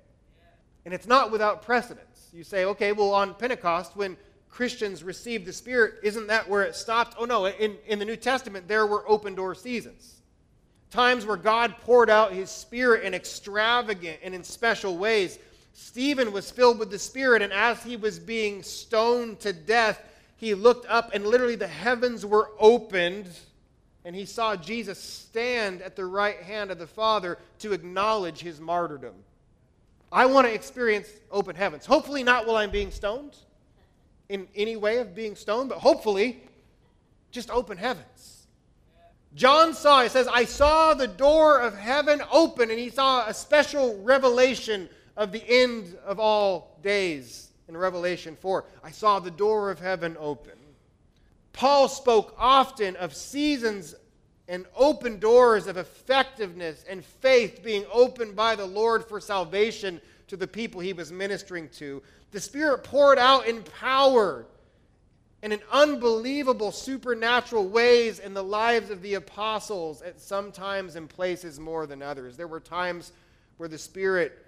And 0.84 0.94
it's 0.94 1.06
not 1.06 1.30
without 1.30 1.62
precedence. 1.62 2.30
You 2.32 2.44
say, 2.44 2.64
okay, 2.64 2.92
well, 2.92 3.12
on 3.12 3.34
Pentecost, 3.34 3.96
when 3.96 4.16
Christians 4.50 5.04
received 5.04 5.46
the 5.46 5.52
Spirit, 5.52 5.94
isn't 6.02 6.26
that 6.26 6.48
where 6.48 6.62
it 6.62 6.74
stopped? 6.74 7.14
Oh, 7.18 7.24
no. 7.24 7.46
In, 7.46 7.76
in 7.86 7.98
the 7.98 8.04
New 8.04 8.16
Testament, 8.16 8.66
there 8.66 8.86
were 8.86 9.08
open 9.08 9.34
door 9.34 9.54
seasons. 9.54 10.16
Times 10.90 11.24
where 11.24 11.36
God 11.36 11.76
poured 11.82 12.10
out 12.10 12.32
his 12.32 12.50
Spirit 12.50 13.04
in 13.04 13.14
extravagant 13.14 14.18
and 14.22 14.34
in 14.34 14.42
special 14.42 14.98
ways. 14.98 15.38
Stephen 15.72 16.32
was 16.32 16.50
filled 16.50 16.80
with 16.80 16.90
the 16.90 16.98
Spirit, 16.98 17.42
and 17.42 17.52
as 17.52 17.82
he 17.82 17.96
was 17.96 18.18
being 18.18 18.62
stoned 18.62 19.38
to 19.40 19.52
death, 19.52 20.02
he 20.36 20.52
looked 20.54 20.86
up, 20.86 21.14
and 21.14 21.26
literally 21.26 21.54
the 21.54 21.68
heavens 21.68 22.26
were 22.26 22.50
opened, 22.58 23.28
and 24.04 24.16
he 24.16 24.24
saw 24.24 24.56
Jesus 24.56 24.98
stand 24.98 25.80
at 25.80 25.94
the 25.94 26.04
right 26.04 26.38
hand 26.38 26.72
of 26.72 26.78
the 26.78 26.86
Father 26.86 27.38
to 27.60 27.72
acknowledge 27.72 28.40
his 28.40 28.60
martyrdom. 28.60 29.14
I 30.10 30.26
want 30.26 30.48
to 30.48 30.52
experience 30.52 31.08
open 31.30 31.54
heavens. 31.54 31.86
Hopefully, 31.86 32.24
not 32.24 32.46
while 32.46 32.56
I'm 32.56 32.70
being 32.70 32.90
stoned 32.90 33.36
in 34.30 34.46
any 34.54 34.76
way 34.76 34.98
of 34.98 35.14
being 35.14 35.34
stoned, 35.34 35.68
but 35.68 35.78
hopefully, 35.78 36.40
just 37.32 37.50
open 37.50 37.76
heavens. 37.76 38.46
John 39.34 39.74
saw, 39.74 40.02
it 40.02 40.12
says, 40.12 40.28
I 40.28 40.44
saw 40.44 40.94
the 40.94 41.08
door 41.08 41.60
of 41.60 41.76
heaven 41.76 42.22
open, 42.32 42.70
and 42.70 42.78
he 42.78 42.90
saw 42.90 43.26
a 43.26 43.34
special 43.34 44.00
revelation 44.02 44.88
of 45.16 45.32
the 45.32 45.42
end 45.46 45.98
of 46.06 46.20
all 46.20 46.78
days 46.82 47.50
in 47.68 47.76
Revelation 47.76 48.36
4. 48.40 48.64
I 48.84 48.92
saw 48.92 49.18
the 49.18 49.32
door 49.32 49.70
of 49.70 49.80
heaven 49.80 50.16
open. 50.18 50.52
Paul 51.52 51.88
spoke 51.88 52.34
often 52.38 52.94
of 52.96 53.14
seasons 53.14 53.96
and 54.46 54.64
open 54.76 55.18
doors 55.18 55.66
of 55.66 55.76
effectiveness 55.76 56.84
and 56.88 57.04
faith 57.04 57.62
being 57.64 57.84
opened 57.92 58.36
by 58.36 58.54
the 58.54 58.66
Lord 58.66 59.04
for 59.04 59.20
salvation 59.20 60.00
to 60.30 60.36
the 60.36 60.46
people 60.46 60.80
he 60.80 60.92
was 60.92 61.10
ministering 61.10 61.68
to. 61.70 62.00
The 62.30 62.40
Spirit 62.40 62.84
poured 62.84 63.18
out 63.18 63.46
in 63.46 63.64
power 63.64 64.46
and 65.42 65.52
in 65.52 65.60
unbelievable 65.72 66.70
supernatural 66.70 67.66
ways 67.66 68.20
in 68.20 68.32
the 68.32 68.42
lives 68.42 68.90
of 68.90 69.02
the 69.02 69.14
apostles, 69.14 70.02
at 70.02 70.20
sometimes 70.20 70.94
in 70.94 71.08
places 71.08 71.58
more 71.58 71.84
than 71.84 72.00
others. 72.00 72.36
There 72.36 72.46
were 72.46 72.60
times 72.60 73.10
where 73.56 73.68
the 73.68 73.76
Spirit 73.76 74.46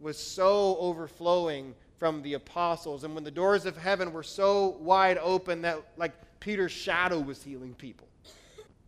was 0.00 0.16
so 0.16 0.78
overflowing 0.78 1.74
from 1.98 2.22
the 2.22 2.32
apostles, 2.34 3.04
and 3.04 3.14
when 3.14 3.24
the 3.24 3.30
doors 3.30 3.66
of 3.66 3.76
heaven 3.76 4.12
were 4.12 4.22
so 4.22 4.78
wide 4.80 5.18
open 5.18 5.60
that, 5.62 5.82
like, 5.98 6.12
Peter's 6.40 6.72
shadow 6.72 7.18
was 7.18 7.42
healing 7.42 7.74
people. 7.74 8.08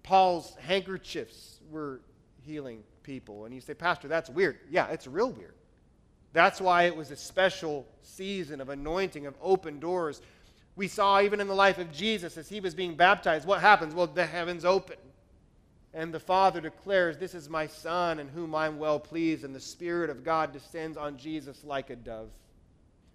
Paul's 0.02 0.54
handkerchiefs 0.60 1.58
were 1.70 2.00
healing 2.46 2.82
people. 3.02 3.44
And 3.44 3.54
you 3.54 3.60
say, 3.60 3.74
Pastor, 3.74 4.08
that's 4.08 4.30
weird. 4.30 4.60
Yeah, 4.70 4.86
it's 4.86 5.06
real 5.06 5.32
weird. 5.32 5.54
That's 6.32 6.60
why 6.60 6.84
it 6.84 6.96
was 6.96 7.10
a 7.10 7.16
special 7.16 7.86
season 8.02 8.60
of 8.60 8.68
anointing, 8.68 9.26
of 9.26 9.34
open 9.42 9.80
doors. 9.80 10.20
We 10.76 10.88
saw 10.88 11.20
even 11.20 11.40
in 11.40 11.48
the 11.48 11.54
life 11.54 11.78
of 11.78 11.92
Jesus 11.92 12.36
as 12.36 12.48
he 12.48 12.60
was 12.60 12.74
being 12.74 12.94
baptized, 12.94 13.46
what 13.46 13.60
happens? 13.60 13.94
Well, 13.94 14.06
the 14.06 14.26
heavens 14.26 14.64
open. 14.64 14.96
And 15.92 16.14
the 16.14 16.20
Father 16.20 16.60
declares, 16.60 17.16
This 17.18 17.34
is 17.34 17.48
my 17.48 17.66
Son 17.66 18.20
in 18.20 18.28
whom 18.28 18.54
I'm 18.54 18.78
well 18.78 19.00
pleased. 19.00 19.44
And 19.44 19.54
the 19.54 19.60
Spirit 19.60 20.08
of 20.08 20.24
God 20.24 20.52
descends 20.52 20.96
on 20.96 21.16
Jesus 21.16 21.64
like 21.64 21.90
a 21.90 21.96
dove. 21.96 22.30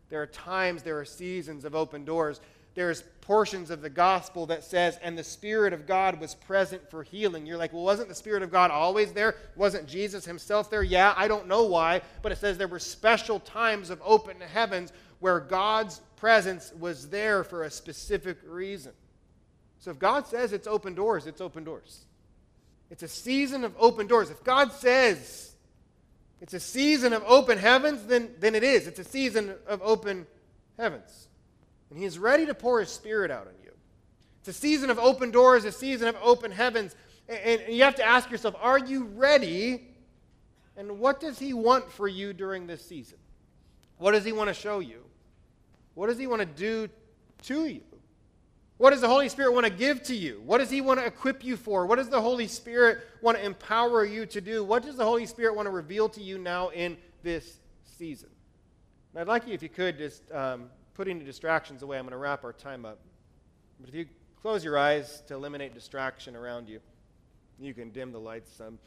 There 0.10 0.22
are 0.22 0.28
times, 0.28 0.84
there 0.84 1.00
are 1.00 1.06
seasons 1.06 1.66
of 1.66 1.74
open 1.74 2.04
doors 2.06 2.42
there's 2.76 3.04
portions 3.22 3.72
of 3.72 3.82
the 3.82 3.90
gospel 3.90 4.46
that 4.48 4.64
says, 4.64 5.00
and 5.02 5.18
the 5.18 5.24
Spirit 5.24 5.74
of 5.74 5.88
God 5.88 6.20
was 6.20 6.36
present 6.36 6.90
for 6.92 7.04
healing. 7.04 7.46
You're 7.46 7.58
like, 7.58 7.74
well, 7.74 7.84
wasn't 7.84 8.10
the 8.10 8.16
Spirit 8.16 8.44
of 8.44 8.52
God 8.52 8.70
always 8.70 9.14
there? 9.14 9.36
Wasn't 9.56 9.88
Jesus 9.88 10.26
himself 10.26 10.70
there? 10.70 10.84
Yeah, 10.84 11.14
I 11.18 11.28
don't 11.28 11.48
know 11.48 11.64
why, 11.64 12.02
but 12.22 12.32
it 12.32 12.38
says 12.38 12.58
there 12.58 12.68
were 12.68 12.80
special 12.80 13.40
times 13.40 13.90
of 13.90 14.02
open 14.04 14.40
heavens 14.42 14.94
where 15.20 15.40
God's 15.40 16.02
presence 16.18 16.72
was 16.78 17.10
there 17.10 17.44
for 17.44 17.64
a 17.64 17.72
specific 17.72 18.38
reason. 18.46 18.92
So 19.80 19.92
if 19.92 19.98
God 19.98 20.28
says 20.28 20.54
it's 20.54 20.68
open 20.68 20.94
doors, 20.94 21.26
it's 21.26 21.42
open 21.42 21.64
doors. 21.64 22.06
It's 22.92 23.04
a 23.04 23.08
season 23.08 23.64
of 23.64 23.74
open 23.80 24.08
doors. 24.08 24.30
If 24.30 24.44
God 24.44 24.72
says 24.72 25.56
it's 26.42 26.54
a 26.54 26.60
season 26.60 27.14
of 27.14 27.24
open 27.26 27.58
heavens, 27.58 28.04
then, 28.06 28.32
then 28.40 28.54
it 28.54 28.64
is. 28.64 28.86
It's 28.86 29.00
a 29.00 29.04
season 29.04 29.56
of 29.66 29.82
open 29.82 30.28
heavens. 30.78 31.28
And 31.90 32.00
He 32.00 32.06
is 32.06 32.18
ready 32.20 32.46
to 32.46 32.54
pour 32.54 32.80
His 32.80 32.90
Spirit 32.90 33.32
out 33.32 33.48
on 33.48 33.54
you. 33.64 33.72
It's 34.40 34.50
a 34.50 34.54
season 34.54 34.90
of 34.90 35.00
open 35.00 35.32
doors, 35.32 35.66
a 35.66 35.72
season 35.72 36.08
of 36.08 36.16
open 36.22 36.52
heavens. 36.52 36.96
And, 37.28 37.62
you 37.68 37.84
have 37.84 37.96
to 37.96 38.04
ask 38.04 38.30
yourself 38.30 38.56
are 38.62 38.80
you 38.80 39.06
ready? 39.06 39.88
And 40.78 41.00
what 41.00 41.20
does 41.20 41.40
He 41.40 41.54
want 41.54 41.92
for 41.92 42.08
you 42.08 42.34
during 42.34 42.68
this 42.68 42.86
season? 42.86 43.18
What 43.98 44.12
does 44.12 44.26
He 44.26 44.32
want 44.32 44.50
to 44.50 44.54
show 44.54 44.80
you? 44.80 45.04
What 45.94 46.08
does 46.08 46.18
He 46.18 46.28
want 46.28 46.42
to 46.42 46.46
do 46.46 46.90
to 47.44 47.66
you? 47.66 47.82
What 48.78 48.90
does 48.90 49.00
the 49.00 49.08
Holy 49.08 49.30
Spirit 49.30 49.54
want 49.54 49.66
to 49.66 49.72
give 49.72 50.04
to 50.04 50.16
you? 50.16 50.42
What 50.46 50.58
does 50.58 50.70
He 50.70 50.82
want 50.82 51.00
to 51.00 51.06
equip 51.06 51.46
you 51.46 51.56
for? 51.56 51.86
What 51.86 51.96
does 51.96 52.10
the 52.10 52.20
Holy 52.20 52.48
Spirit 52.48 53.00
want 53.22 53.38
to 53.38 53.46
empower 53.46 54.04
you 54.04 54.26
to 54.28 54.42
do? 54.42 54.64
What 54.64 54.84
does 54.84 54.98
the 54.98 55.06
Holy 55.06 55.26
Spirit 55.26 55.56
want 55.56 55.68
to 55.68 55.72
reveal 55.72 56.10
to 56.10 56.22
you 56.22 56.38
now 56.38 56.70
in 56.70 56.98
this 57.24 57.60
season? 57.98 58.30
And 59.14 59.22
I'd 59.22 59.28
like 59.28 59.48
you, 59.48 59.54
if 59.54 59.64
you 59.64 59.70
could, 59.70 59.98
just 59.98 60.30
um, 60.34 60.70
putting 60.96 61.20
the 61.20 61.26
distractions 61.26 61.84
away, 61.84 61.98
I'm 61.98 62.06
going 62.06 62.12
to 62.12 62.18
wrap 62.18 62.44
our 62.44 62.54
time 62.54 62.86
up. 62.86 63.00
But 63.80 63.90
if 63.90 63.96
you 63.96 64.08
close 64.42 64.64
your 64.64 64.78
eyes 64.78 65.22
to 65.28 65.36
eliminate 65.36 65.74
distraction 65.74 66.36
around 66.36 66.70
you, 66.70 66.80
you 67.60 67.74
can 67.74 67.92
dim 67.92 68.12
the 68.12 68.20
lights 68.20 68.52
some. 68.52 68.80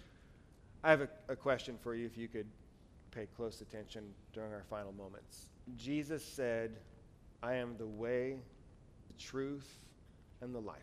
I 0.82 0.90
have 0.90 1.02
a, 1.02 1.09
a 1.28 1.36
question 1.36 1.76
for 1.82 1.94
you 1.94 2.06
if 2.06 2.16
you 2.16 2.28
could 2.28 2.46
pay 3.11 3.26
close 3.36 3.61
attention 3.61 4.04
during 4.32 4.52
our 4.52 4.64
final 4.68 4.92
moments. 4.92 5.48
Jesus 5.76 6.24
said, 6.24 6.78
I 7.42 7.54
am 7.54 7.76
the 7.76 7.86
way, 7.86 8.38
the 9.09 9.22
truth, 9.22 9.78
and 10.40 10.54
the 10.54 10.61
life. 10.61 10.76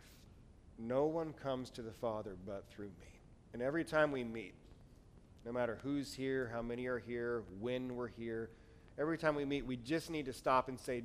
No 0.78 1.06
one 1.06 1.34
comes 1.34 1.70
to 1.72 1.82
the 1.82 1.92
Father 1.92 2.36
but 2.46 2.66
through 2.70 2.92
me. 3.00 3.20
And 3.54 3.62
every 3.62 3.84
time 3.84 4.12
we 4.12 4.24
meet, 4.24 4.54
no 5.46 5.52
matter 5.52 5.80
who's 5.82 6.14
here, 6.14 6.50
how 6.54 6.62
many 6.62 6.88
are 6.88 7.00
here, 7.00 7.44
when 7.60 7.96
we're 7.96 8.08
here, 8.08 8.50
every 9.00 9.18
time 9.18 9.36
we 9.36 9.46
meet, 9.46 9.66
we 9.66 9.78
just 9.78 10.10
need 10.10 10.26
to 10.26 10.34
stop 10.34 10.70
and 10.70 10.80
say, 10.80 11.04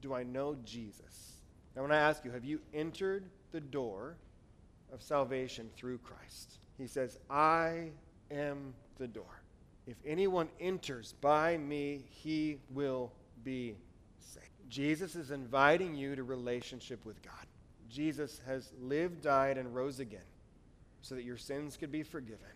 Do 0.00 0.14
I 0.14 0.22
know 0.22 0.56
Jesus? 0.64 1.32
Now, 1.76 1.82
when 1.82 1.92
I 1.92 1.98
ask 1.98 2.24
you, 2.24 2.30
have 2.30 2.44
you 2.44 2.60
entered 2.72 3.24
the 3.52 3.60
door 3.60 4.16
of 4.92 5.02
salvation 5.02 5.70
through 5.76 5.98
Christ? 5.98 6.58
He 6.78 6.86
says, 6.86 7.18
I 7.28 7.90
am 8.30 8.74
the 8.98 9.08
door. 9.08 9.42
If 9.86 9.96
anyone 10.06 10.48
enters 10.60 11.14
by 11.20 11.56
me, 11.56 12.04
he 12.08 12.58
will 12.70 13.12
be 13.42 13.76
saved. 14.20 14.46
Jesus 14.68 15.14
is 15.14 15.30
inviting 15.30 15.94
you 15.94 16.16
to 16.16 16.22
relationship 16.22 17.04
with 17.04 17.20
God. 17.22 17.32
Jesus 17.90 18.40
has 18.46 18.72
lived, 18.80 19.22
died, 19.22 19.58
and 19.58 19.74
rose 19.74 20.00
again 20.00 20.20
so 21.02 21.14
that 21.14 21.24
your 21.24 21.36
sins 21.36 21.76
could 21.76 21.92
be 21.92 22.02
forgiven, 22.02 22.48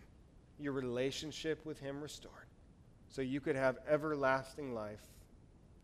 your 0.59 0.73
relationship 0.73 1.63
with 1.65 1.79
him 1.79 2.01
restored. 2.01 2.48
So 3.09 3.21
you 3.21 3.41
could 3.41 3.55
have 3.55 3.77
everlasting 3.87 4.73
life 4.73 5.01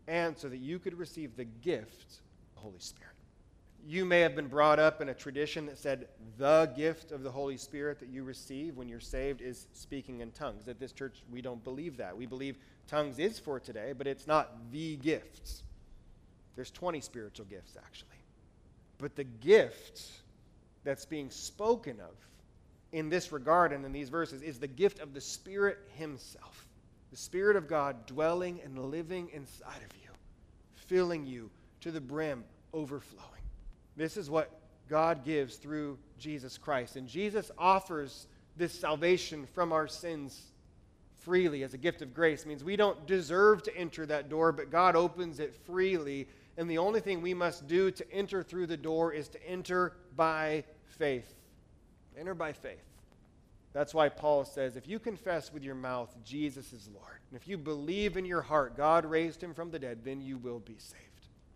and 0.08 0.36
so 0.38 0.48
that 0.48 0.58
you 0.58 0.78
could 0.78 0.98
receive 0.98 1.36
the 1.36 1.44
gift, 1.44 2.20
the 2.54 2.60
Holy 2.60 2.78
Spirit. 2.78 3.12
You 3.88 4.04
may 4.04 4.20
have 4.20 4.34
been 4.34 4.48
brought 4.48 4.78
up 4.78 5.00
in 5.00 5.08
a 5.10 5.14
tradition 5.14 5.66
that 5.66 5.78
said 5.78 6.08
the 6.38 6.72
gift 6.76 7.12
of 7.12 7.22
the 7.22 7.30
Holy 7.30 7.56
Spirit 7.56 8.00
that 8.00 8.08
you 8.08 8.24
receive 8.24 8.76
when 8.76 8.88
you're 8.88 8.98
saved 8.98 9.40
is 9.40 9.68
speaking 9.72 10.20
in 10.20 10.32
tongues. 10.32 10.66
At 10.66 10.80
this 10.80 10.92
church, 10.92 11.22
we 11.30 11.40
don't 11.40 11.62
believe 11.62 11.96
that. 11.98 12.16
We 12.16 12.26
believe 12.26 12.56
tongues 12.88 13.18
is 13.18 13.38
for 13.38 13.60
today, 13.60 13.92
but 13.96 14.06
it's 14.06 14.26
not 14.26 14.72
the 14.72 14.96
gifts. 14.96 15.62
There's 16.56 16.70
20 16.70 17.00
spiritual 17.00 17.46
gifts, 17.46 17.76
actually. 17.76 18.08
But 18.98 19.14
the 19.14 19.24
gift 19.24 20.02
that's 20.82 21.04
being 21.04 21.30
spoken 21.30 22.00
of 22.00 22.14
in 22.92 23.08
this 23.08 23.30
regard 23.30 23.72
and 23.72 23.84
in 23.84 23.92
these 23.92 24.08
verses 24.08 24.42
is 24.42 24.58
the 24.58 24.66
gift 24.66 25.00
of 25.00 25.14
the 25.14 25.20
Spirit 25.20 25.78
Himself. 25.96 26.65
The 27.10 27.16
Spirit 27.16 27.56
of 27.56 27.68
God 27.68 28.06
dwelling 28.06 28.60
and 28.64 28.78
living 28.78 29.30
inside 29.32 29.82
of 29.88 29.96
you, 30.02 30.10
filling 30.74 31.24
you 31.24 31.50
to 31.80 31.90
the 31.90 32.00
brim, 32.00 32.44
overflowing. 32.72 33.30
This 33.96 34.16
is 34.16 34.28
what 34.28 34.60
God 34.88 35.24
gives 35.24 35.56
through 35.56 35.98
Jesus 36.18 36.58
Christ. 36.58 36.96
And 36.96 37.08
Jesus 37.08 37.50
offers 37.58 38.26
this 38.56 38.78
salvation 38.78 39.46
from 39.46 39.72
our 39.72 39.88
sins 39.88 40.52
freely 41.18 41.62
as 41.64 41.74
a 41.74 41.78
gift 41.78 42.02
of 42.02 42.14
grace. 42.14 42.42
It 42.42 42.48
means 42.48 42.62
we 42.62 42.76
don't 42.76 43.06
deserve 43.06 43.62
to 43.64 43.76
enter 43.76 44.06
that 44.06 44.28
door, 44.28 44.52
but 44.52 44.70
God 44.70 44.94
opens 44.94 45.40
it 45.40 45.54
freely. 45.54 46.28
And 46.56 46.70
the 46.70 46.78
only 46.78 47.00
thing 47.00 47.20
we 47.20 47.34
must 47.34 47.66
do 47.66 47.90
to 47.90 48.12
enter 48.12 48.42
through 48.42 48.68
the 48.68 48.76
door 48.76 49.12
is 49.12 49.28
to 49.30 49.48
enter 49.48 49.94
by 50.14 50.64
faith. 50.84 51.34
Enter 52.16 52.34
by 52.34 52.52
faith. 52.52 52.84
That's 53.76 53.92
why 53.92 54.08
Paul 54.08 54.46
says, 54.46 54.74
if 54.76 54.88
you 54.88 54.98
confess 54.98 55.52
with 55.52 55.62
your 55.62 55.74
mouth 55.74 56.08
Jesus 56.24 56.72
is 56.72 56.88
Lord, 56.94 57.18
and 57.30 57.38
if 57.38 57.46
you 57.46 57.58
believe 57.58 58.16
in 58.16 58.24
your 58.24 58.40
heart 58.40 58.74
God 58.74 59.04
raised 59.04 59.42
him 59.42 59.52
from 59.52 59.70
the 59.70 59.78
dead, 59.78 59.98
then 60.02 60.22
you 60.22 60.38
will 60.38 60.60
be 60.60 60.78
saved. 60.78 61.02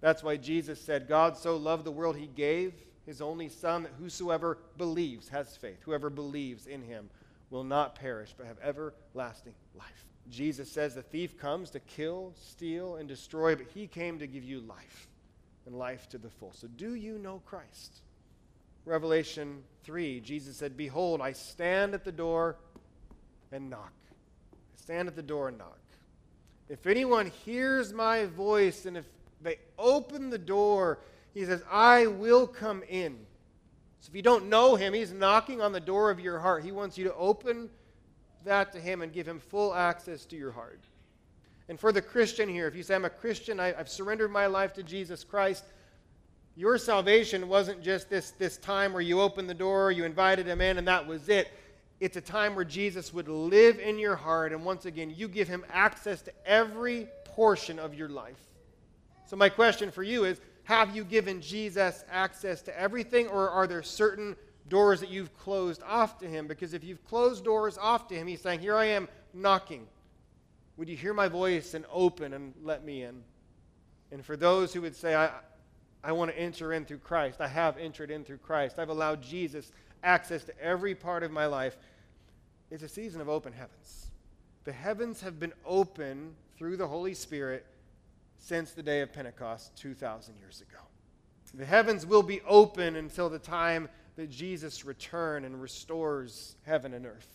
That's 0.03 0.23
why 0.23 0.37
Jesus 0.37 0.79
said, 0.79 1.09
God 1.09 1.35
so 1.35 1.57
loved 1.57 1.85
the 1.85 1.91
world 1.91 2.19
he 2.19 2.27
gave 2.27 2.75
his 3.07 3.23
only 3.23 3.49
Son 3.49 3.85
that 3.85 3.93
whosoever 3.99 4.59
believes 4.77 5.31
has 5.31 5.57
faith. 5.57 5.79
Whoever 5.87 6.11
believes 6.11 6.67
in 6.67 6.83
him 6.83 7.09
will 7.49 7.65
not 7.65 7.95
perish 7.95 8.35
but 8.37 8.45
have 8.45 8.59
everlasting 8.63 9.55
life. 9.75 10.05
Jesus 10.29 10.71
says 10.71 10.95
the 10.95 11.01
thief 11.01 11.39
comes 11.39 11.71
to 11.71 11.81
kill, 11.81 12.35
steal, 12.39 12.97
and 12.97 13.09
destroy, 13.09 13.57
but 13.57 13.69
he 13.73 13.87
came 13.87 14.19
to 14.19 14.27
give 14.27 14.45
you 14.45 14.61
life 14.61 15.09
and 15.65 15.75
life 15.75 16.07
to 16.11 16.19
the 16.19 16.29
full. 16.29 16.53
So 16.53 16.69
do 16.77 16.97
you 16.97 17.17
know 17.17 17.41
Christ? 17.47 18.03
Revelation 18.85 19.63
3, 19.85 20.21
Jesus 20.21 20.57
said, 20.57 20.77
Behold, 20.77 21.21
I 21.21 21.33
stand 21.33 21.95
at 21.95 22.05
the 22.05 22.13
door 22.13 22.57
and 23.53 23.71
knock. 23.71 23.93
I 24.53 24.81
stand 24.81 25.09
at 25.09 25.17
the 25.17 25.23
door 25.23 25.49
and 25.49 25.59
knock. 25.59 25.79
If 26.69 26.87
anyone 26.87 27.33
hears 27.45 27.93
my 27.93 28.27
voice 28.27 28.87
and 28.87 28.97
if 28.97 29.05
they 29.43 29.59
open 29.79 30.31
the 30.31 30.39
door, 30.39 31.01
he 31.35 31.45
says, 31.45 31.63
I 31.71 32.07
will 32.07 32.47
come 32.47 32.83
in. 32.89 33.19
So 34.01 34.09
if 34.11 34.15
you 34.15 34.23
don't 34.23 34.49
know 34.49 34.77
him, 34.77 34.95
he's 34.95 35.13
knocking 35.13 35.61
on 35.61 35.73
the 35.73 35.81
door 35.81 36.11
of 36.11 36.21
your 36.21 36.39
heart. 36.39 36.65
He 36.65 36.73
wants 36.73 36.97
you 36.97 37.05
to 37.05 37.15
open 37.15 37.69
that 38.45 38.73
to 38.73 38.81
him 38.81 39.03
and 39.03 39.13
give 39.13 39.29
him 39.29 39.39
full 39.39 39.75
access 39.75 40.25
to 40.27 40.37
your 40.37 40.53
heart. 40.53 40.81
And 41.69 41.79
for 41.79 41.93
the 41.93 42.03
Christian 42.03 42.49
here, 42.49 42.67
if 42.67 42.75
you 42.75 42.83
say, 42.83 42.95
I'm 42.95 43.05
a 43.05 43.11
Christian, 43.11 43.61
I, 43.61 43.73
have 43.73 43.89
surrendered 43.89 44.31
my 44.31 44.47
life 44.47 44.73
to 44.75 44.83
Jesus 44.83 45.23
Christ, 45.23 45.65
your 46.61 46.77
salvation 46.77 47.49
wasn't 47.49 47.83
just 47.83 48.11
this, 48.11 48.33
this 48.33 48.59
time 48.59 48.93
where 48.93 49.01
you 49.01 49.19
opened 49.19 49.49
the 49.49 49.55
door, 49.55 49.91
you 49.91 50.05
invited 50.05 50.47
him 50.47 50.61
in, 50.61 50.77
and 50.77 50.87
that 50.87 51.07
was 51.07 51.31
it. 51.31 51.49
It's 52.01 52.19
a 52.19 52.21
time 52.21 52.55
where 52.55 52.67
Jesus 52.67 53.15
would 53.15 53.29
live 53.29 53.79
in 53.79 53.99
your 53.99 54.15
heart, 54.15 54.53
and 54.53 54.63
once 54.63 54.85
again, 54.85 55.11
you 55.17 55.27
give 55.27 55.49
him 55.49 55.65
access 55.73 56.21
to 56.21 56.33
every 56.45 57.09
portion 57.25 57.79
of 57.79 57.95
your 57.95 58.11
life. 58.11 58.37
So, 59.27 59.37
my 59.37 59.49
question 59.49 59.91
for 59.91 60.03
you 60.03 60.25
is 60.25 60.43
Have 60.65 60.95
you 60.95 61.03
given 61.03 61.41
Jesus 61.41 62.05
access 62.11 62.61
to 62.63 62.79
everything, 62.79 63.27
or 63.29 63.49
are 63.49 63.67
there 63.67 63.83
certain 63.83 64.37
doors 64.69 65.01
that 65.01 65.09
you've 65.09 65.35
closed 65.39 65.83
off 65.85 66.19
to 66.19 66.29
him? 66.29 66.47
Because 66.47 66.75
if 66.75 66.85
you've 66.85 67.03
closed 67.07 67.43
doors 67.43 67.79
off 67.79 68.07
to 68.09 68.15
him, 68.15 68.27
he's 68.27 68.43
saying, 68.43 68.61
Here 68.61 68.77
I 68.77 68.85
am 68.85 69.09
knocking. 69.33 69.87
Would 70.77 70.91
you 70.91 70.97
hear 70.97 71.15
my 71.15 71.29
voice 71.29 71.73
and 71.73 71.87
open 71.91 72.35
and 72.35 72.53
let 72.63 72.85
me 72.85 73.03
in? 73.03 73.23
And 74.13 74.23
for 74.23 74.37
those 74.37 74.75
who 74.75 74.83
would 74.83 74.97
say, 74.97 75.15
I, 75.15 75.31
I 76.03 76.13
want 76.13 76.31
to 76.31 76.39
enter 76.39 76.73
in 76.73 76.85
through 76.85 76.99
Christ. 76.99 77.41
I 77.41 77.49
have 77.49 77.77
entered 77.77 78.11
in 78.11 78.25
through 78.25 78.39
Christ. 78.39 78.79
I've 78.79 78.89
allowed 78.89 79.23
Jesus 79.23 79.71
access 80.03 80.45
to 80.45 80.61
every 80.61 80.95
part 80.95 81.23
of 81.23 81.31
my 81.31 81.47
life. 81.47 81.77
It's 82.71 82.83
a 82.83 82.89
season 82.89 83.21
of 83.21 83.29
open 83.29 83.53
heavens. 83.53 84.11
The 84.65 84.73
heavens 84.73 85.21
have 85.21 85.39
been 85.39 85.53
open 85.65 86.35
through 86.57 86.77
the 86.77 86.87
Holy 86.87 87.15
Spirit 87.15 87.67
since 88.37 88.73
the 88.73 88.83
day 88.83 89.01
of 89.01 89.13
Pentecost 89.13 89.77
2,000 89.77 90.37
years 90.39 90.61
ago. 90.61 90.79
The 91.53 91.67
heavens 91.67 92.07
will 92.07 92.23
be 92.23 92.41
open 92.43 92.97
until 92.97 93.29
the 93.29 93.39
time 93.39 93.89
that 94.17 94.31
Jesus 94.31 94.85
returns 94.85 95.45
and 95.45 95.61
restores 95.61 96.57
heaven 96.65 96.95
and 96.95 97.07
earth. 97.07 97.29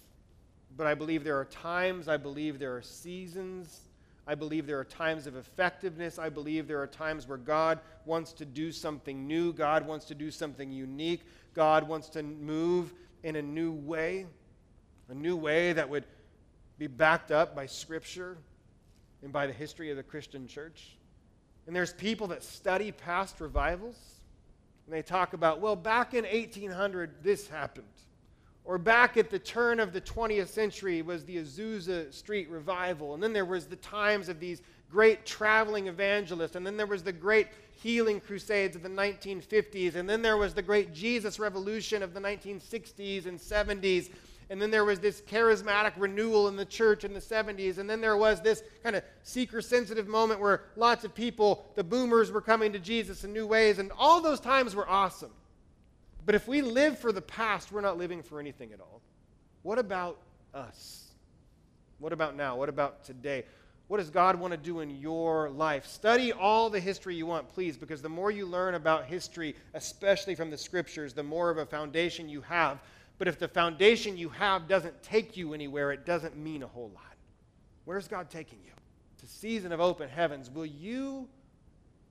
But 0.77 0.87
I 0.87 0.93
believe 0.93 1.23
there 1.23 1.39
are 1.39 1.45
times, 1.45 2.07
I 2.07 2.17
believe 2.17 2.59
there 2.59 2.75
are 2.75 2.81
seasons 2.81 3.84
I 4.27 4.35
believe 4.35 4.65
there 4.65 4.79
are 4.79 4.85
times 4.85 5.27
of 5.27 5.35
effectiveness. 5.35 6.17
I 6.17 6.29
believe 6.29 6.67
there 6.67 6.81
are 6.81 6.87
times 6.87 7.27
where 7.27 7.37
God 7.37 7.79
wants 8.05 8.33
to 8.33 8.45
do 8.45 8.71
something 8.71 9.27
new. 9.27 9.53
God 9.53 9.85
wants 9.85 10.05
to 10.05 10.15
do 10.15 10.31
something 10.31 10.71
unique. 10.71 11.21
God 11.53 11.87
wants 11.87 12.09
to 12.09 12.23
move 12.23 12.93
in 13.23 13.35
a 13.35 13.41
new 13.41 13.71
way, 13.71 14.25
a 15.09 15.13
new 15.13 15.35
way 15.35 15.73
that 15.73 15.89
would 15.89 16.05
be 16.77 16.87
backed 16.87 17.31
up 17.31 17.55
by 17.55 17.65
Scripture 17.65 18.37
and 19.21 19.31
by 19.31 19.47
the 19.47 19.53
history 19.53 19.91
of 19.91 19.97
the 19.97 20.03
Christian 20.03 20.47
church. 20.47 20.97
And 21.67 21.75
there's 21.75 21.93
people 21.93 22.27
that 22.27 22.43
study 22.43 22.91
past 22.91 23.39
revivals, 23.39 23.97
and 24.85 24.93
they 24.93 25.01
talk 25.01 25.33
about, 25.33 25.61
well, 25.61 25.75
back 25.75 26.13
in 26.13 26.25
1800, 26.25 27.23
this 27.23 27.47
happened. 27.47 27.87
Or 28.65 28.79
back 28.79 29.15
at 29.15 29.29
the 29.29 29.37
turn 29.37 29.79
of 29.79 29.93
the 29.93 30.01
20th 30.01 30.47
century 30.47 31.03
was 31.03 31.23
the 31.23 31.37
Azusa 31.37 32.11
Street 32.11 32.49
revival. 32.49 33.13
And 33.13 33.21
then 33.21 33.31
there 33.31 33.45
was 33.45 33.67
the 33.67 33.75
times 33.75 34.27
of 34.27 34.39
these 34.39 34.63
great 34.91 35.25
traveling 35.25 35.87
evangelists. 35.87 36.55
And 36.55 36.65
then 36.65 36.75
there 36.75 36.87
was 36.87 37.03
the 37.03 37.11
great 37.11 37.47
healing 37.71 38.19
crusades 38.19 38.75
of 38.75 38.81
the 38.81 38.89
1950s. 38.89 39.95
And 39.95 40.09
then 40.09 40.23
there 40.23 40.37
was 40.37 40.55
the 40.55 40.63
great 40.63 40.93
Jesus 40.93 41.37
revolution 41.37 42.01
of 42.01 42.15
the 42.15 42.19
1960s 42.19 43.27
and 43.27 43.39
70s. 43.39 44.09
And 44.49 44.59
then 44.59 44.71
there 44.71 44.85
was 44.85 44.99
this 44.99 45.21
charismatic 45.21 45.93
renewal 45.97 46.47
in 46.47 46.55
the 46.55 46.65
church 46.65 47.03
in 47.03 47.13
the 47.13 47.19
70s. 47.19 47.77
And 47.77 47.87
then 47.87 48.01
there 48.01 48.17
was 48.17 48.41
this 48.41 48.63
kind 48.81 48.95
of 48.95 49.03
seeker 49.21 49.61
sensitive 49.61 50.07
moment 50.07 50.39
where 50.39 50.63
lots 50.75 51.03
of 51.03 51.13
people, 51.13 51.65
the 51.75 51.83
boomers, 51.83 52.31
were 52.31 52.41
coming 52.41 52.73
to 52.73 52.79
Jesus 52.79 53.23
in 53.23 53.31
new 53.31 53.45
ways. 53.45 53.77
And 53.77 53.91
all 53.95 54.21
those 54.21 54.39
times 54.39 54.75
were 54.75 54.89
awesome. 54.89 55.31
But 56.25 56.35
if 56.35 56.47
we 56.47 56.61
live 56.61 56.97
for 56.97 57.11
the 57.11 57.21
past, 57.21 57.71
we're 57.71 57.81
not 57.81 57.97
living 57.97 58.23
for 58.23 58.39
anything 58.39 58.73
at 58.73 58.79
all. 58.79 59.01
What 59.61 59.77
about 59.77 60.19
us? 60.53 61.11
What 61.99 62.13
about 62.13 62.35
now? 62.35 62.55
What 62.55 62.69
about 62.69 63.03
today? 63.03 63.45
What 63.87 63.97
does 63.97 64.09
God 64.09 64.39
want 64.39 64.51
to 64.51 64.57
do 64.57 64.79
in 64.79 64.89
your 64.89 65.51
life? 65.51 65.85
Study 65.85 66.33
all 66.33 66.71
the 66.71 66.79
history 66.79 67.15
you 67.15 67.27
want, 67.27 67.47
please, 67.49 67.77
because 67.77 68.01
the 68.01 68.09
more 68.09 68.31
you 68.31 68.47
learn 68.47 68.73
about 68.73 69.05
history, 69.05 69.55
especially 69.75 70.33
from 70.33 70.49
the 70.49 70.57
scriptures, 70.57 71.13
the 71.13 71.21
more 71.21 71.51
of 71.51 71.59
a 71.59 71.65
foundation 71.65 72.27
you 72.27 72.41
have. 72.41 72.79
But 73.19 73.27
if 73.27 73.37
the 73.37 73.47
foundation 73.47 74.17
you 74.17 74.29
have 74.29 74.67
doesn't 74.67 75.03
take 75.03 75.37
you 75.37 75.53
anywhere, 75.53 75.91
it 75.91 76.05
doesn't 76.05 76.35
mean 76.35 76.63
a 76.63 76.67
whole 76.67 76.91
lot. 76.95 77.03
Where's 77.85 78.07
God 78.07 78.31
taking 78.31 78.59
you? 78.65 78.71
To 79.19 79.27
season 79.27 79.71
of 79.71 79.79
open 79.79 80.09
heavens. 80.09 80.49
Will 80.49 80.65
you 80.65 81.27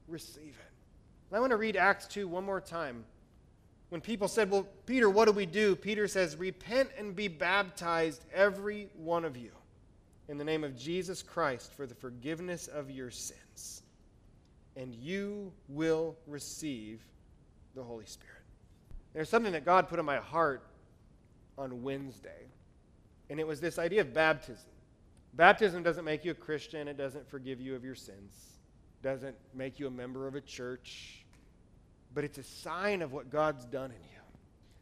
receive 0.06 0.56
it? 0.60 1.34
I 1.34 1.40
want 1.40 1.50
to 1.50 1.56
read 1.56 1.76
Acts 1.76 2.06
2 2.06 2.28
one 2.28 2.44
more 2.44 2.60
time 2.60 3.04
when 3.94 4.00
people 4.00 4.26
said, 4.26 4.50
Well, 4.50 4.66
Peter, 4.86 5.08
what 5.08 5.26
do 5.26 5.30
we 5.30 5.46
do? 5.46 5.76
Peter 5.76 6.08
says, 6.08 6.34
Repent 6.34 6.90
and 6.98 7.14
be 7.14 7.28
baptized, 7.28 8.24
every 8.34 8.88
one 8.96 9.24
of 9.24 9.36
you, 9.36 9.52
in 10.28 10.36
the 10.36 10.42
name 10.42 10.64
of 10.64 10.76
Jesus 10.76 11.22
Christ 11.22 11.72
for 11.72 11.86
the 11.86 11.94
forgiveness 11.94 12.66
of 12.66 12.90
your 12.90 13.12
sins, 13.12 13.84
and 14.74 14.92
you 14.92 15.52
will 15.68 16.16
receive 16.26 17.02
the 17.76 17.84
Holy 17.84 18.04
Spirit. 18.04 18.42
There's 19.12 19.28
something 19.28 19.52
that 19.52 19.64
God 19.64 19.88
put 19.88 20.00
in 20.00 20.04
my 20.04 20.16
heart 20.16 20.66
on 21.56 21.84
Wednesday, 21.84 22.48
and 23.30 23.38
it 23.38 23.46
was 23.46 23.60
this 23.60 23.78
idea 23.78 24.00
of 24.00 24.12
baptism. 24.12 24.72
Baptism 25.34 25.84
doesn't 25.84 26.04
make 26.04 26.24
you 26.24 26.32
a 26.32 26.34
Christian, 26.34 26.88
it 26.88 26.96
doesn't 26.96 27.30
forgive 27.30 27.60
you 27.60 27.76
of 27.76 27.84
your 27.84 27.94
sins, 27.94 28.58
doesn't 29.04 29.36
make 29.54 29.78
you 29.78 29.86
a 29.86 29.90
member 29.92 30.26
of 30.26 30.34
a 30.34 30.40
church 30.40 31.23
but 32.14 32.24
it's 32.24 32.38
a 32.38 32.42
sign 32.42 33.02
of 33.02 33.12
what 33.12 33.30
God's 33.30 33.64
done 33.64 33.90
in 33.90 34.02
you. 34.02 34.20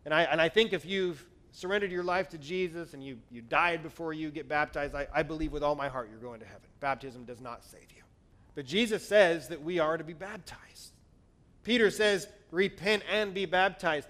And 0.04 0.12
I, 0.12 0.22
and 0.24 0.40
I 0.40 0.48
think 0.48 0.72
if 0.72 0.84
you've 0.84 1.24
surrendered 1.52 1.90
your 1.90 2.02
life 2.02 2.28
to 2.30 2.38
Jesus 2.38 2.94
and 2.94 3.04
you, 3.04 3.18
you 3.30 3.40
died 3.40 3.82
before 3.82 4.12
you 4.12 4.30
get 4.30 4.48
baptized, 4.48 4.94
I, 4.94 5.06
I 5.14 5.22
believe 5.22 5.52
with 5.52 5.62
all 5.62 5.74
my 5.74 5.88
heart 5.88 6.08
you're 6.10 6.20
going 6.20 6.40
to 6.40 6.46
heaven. 6.46 6.68
Baptism 6.80 7.24
does 7.24 7.40
not 7.40 7.64
save 7.64 7.86
you. 7.94 8.02
But 8.54 8.66
Jesus 8.66 9.06
says 9.06 9.48
that 9.48 9.62
we 9.62 9.78
are 9.78 9.96
to 9.96 10.04
be 10.04 10.12
baptized. 10.12 10.92
Peter 11.62 11.90
says, 11.90 12.28
repent 12.50 13.02
and 13.10 13.32
be 13.32 13.46
baptized. 13.46 14.08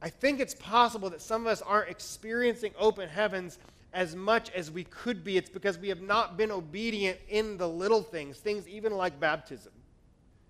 I 0.00 0.08
think 0.08 0.40
it's 0.40 0.54
possible 0.54 1.10
that 1.10 1.20
some 1.20 1.42
of 1.42 1.48
us 1.48 1.62
aren't 1.62 1.90
experiencing 1.90 2.72
open 2.78 3.08
heavens 3.08 3.58
as 3.92 4.16
much 4.16 4.50
as 4.52 4.70
we 4.70 4.84
could 4.84 5.22
be, 5.22 5.36
it's 5.36 5.50
because 5.50 5.76
we 5.76 5.88
have 5.88 6.00
not 6.00 6.38
been 6.38 6.50
obedient 6.50 7.18
in 7.28 7.58
the 7.58 7.68
little 7.68 8.02
things, 8.02 8.38
things 8.38 8.66
even 8.66 8.92
like 8.96 9.20
baptism. 9.20 9.72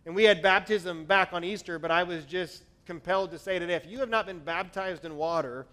And 0.05 0.15
we 0.15 0.25
had 0.25 0.43
baptism 0.43 1.05
back 1.05 1.33
on 1.33 1.45
Easter, 1.45 1.79
but 1.79 1.91
I 1.91 2.03
was 2.03 2.25
just 2.25 2.65
compelled 2.87 3.31
to 3.31 3.39
say 3.39 3.59
today 3.59 3.75
if 3.75 3.87
you 3.87 3.99
have 3.99 4.09
not 4.09 4.27
been 4.27 4.41
baptized 4.41 5.05
in 5.05 5.17
water, 5.17 5.67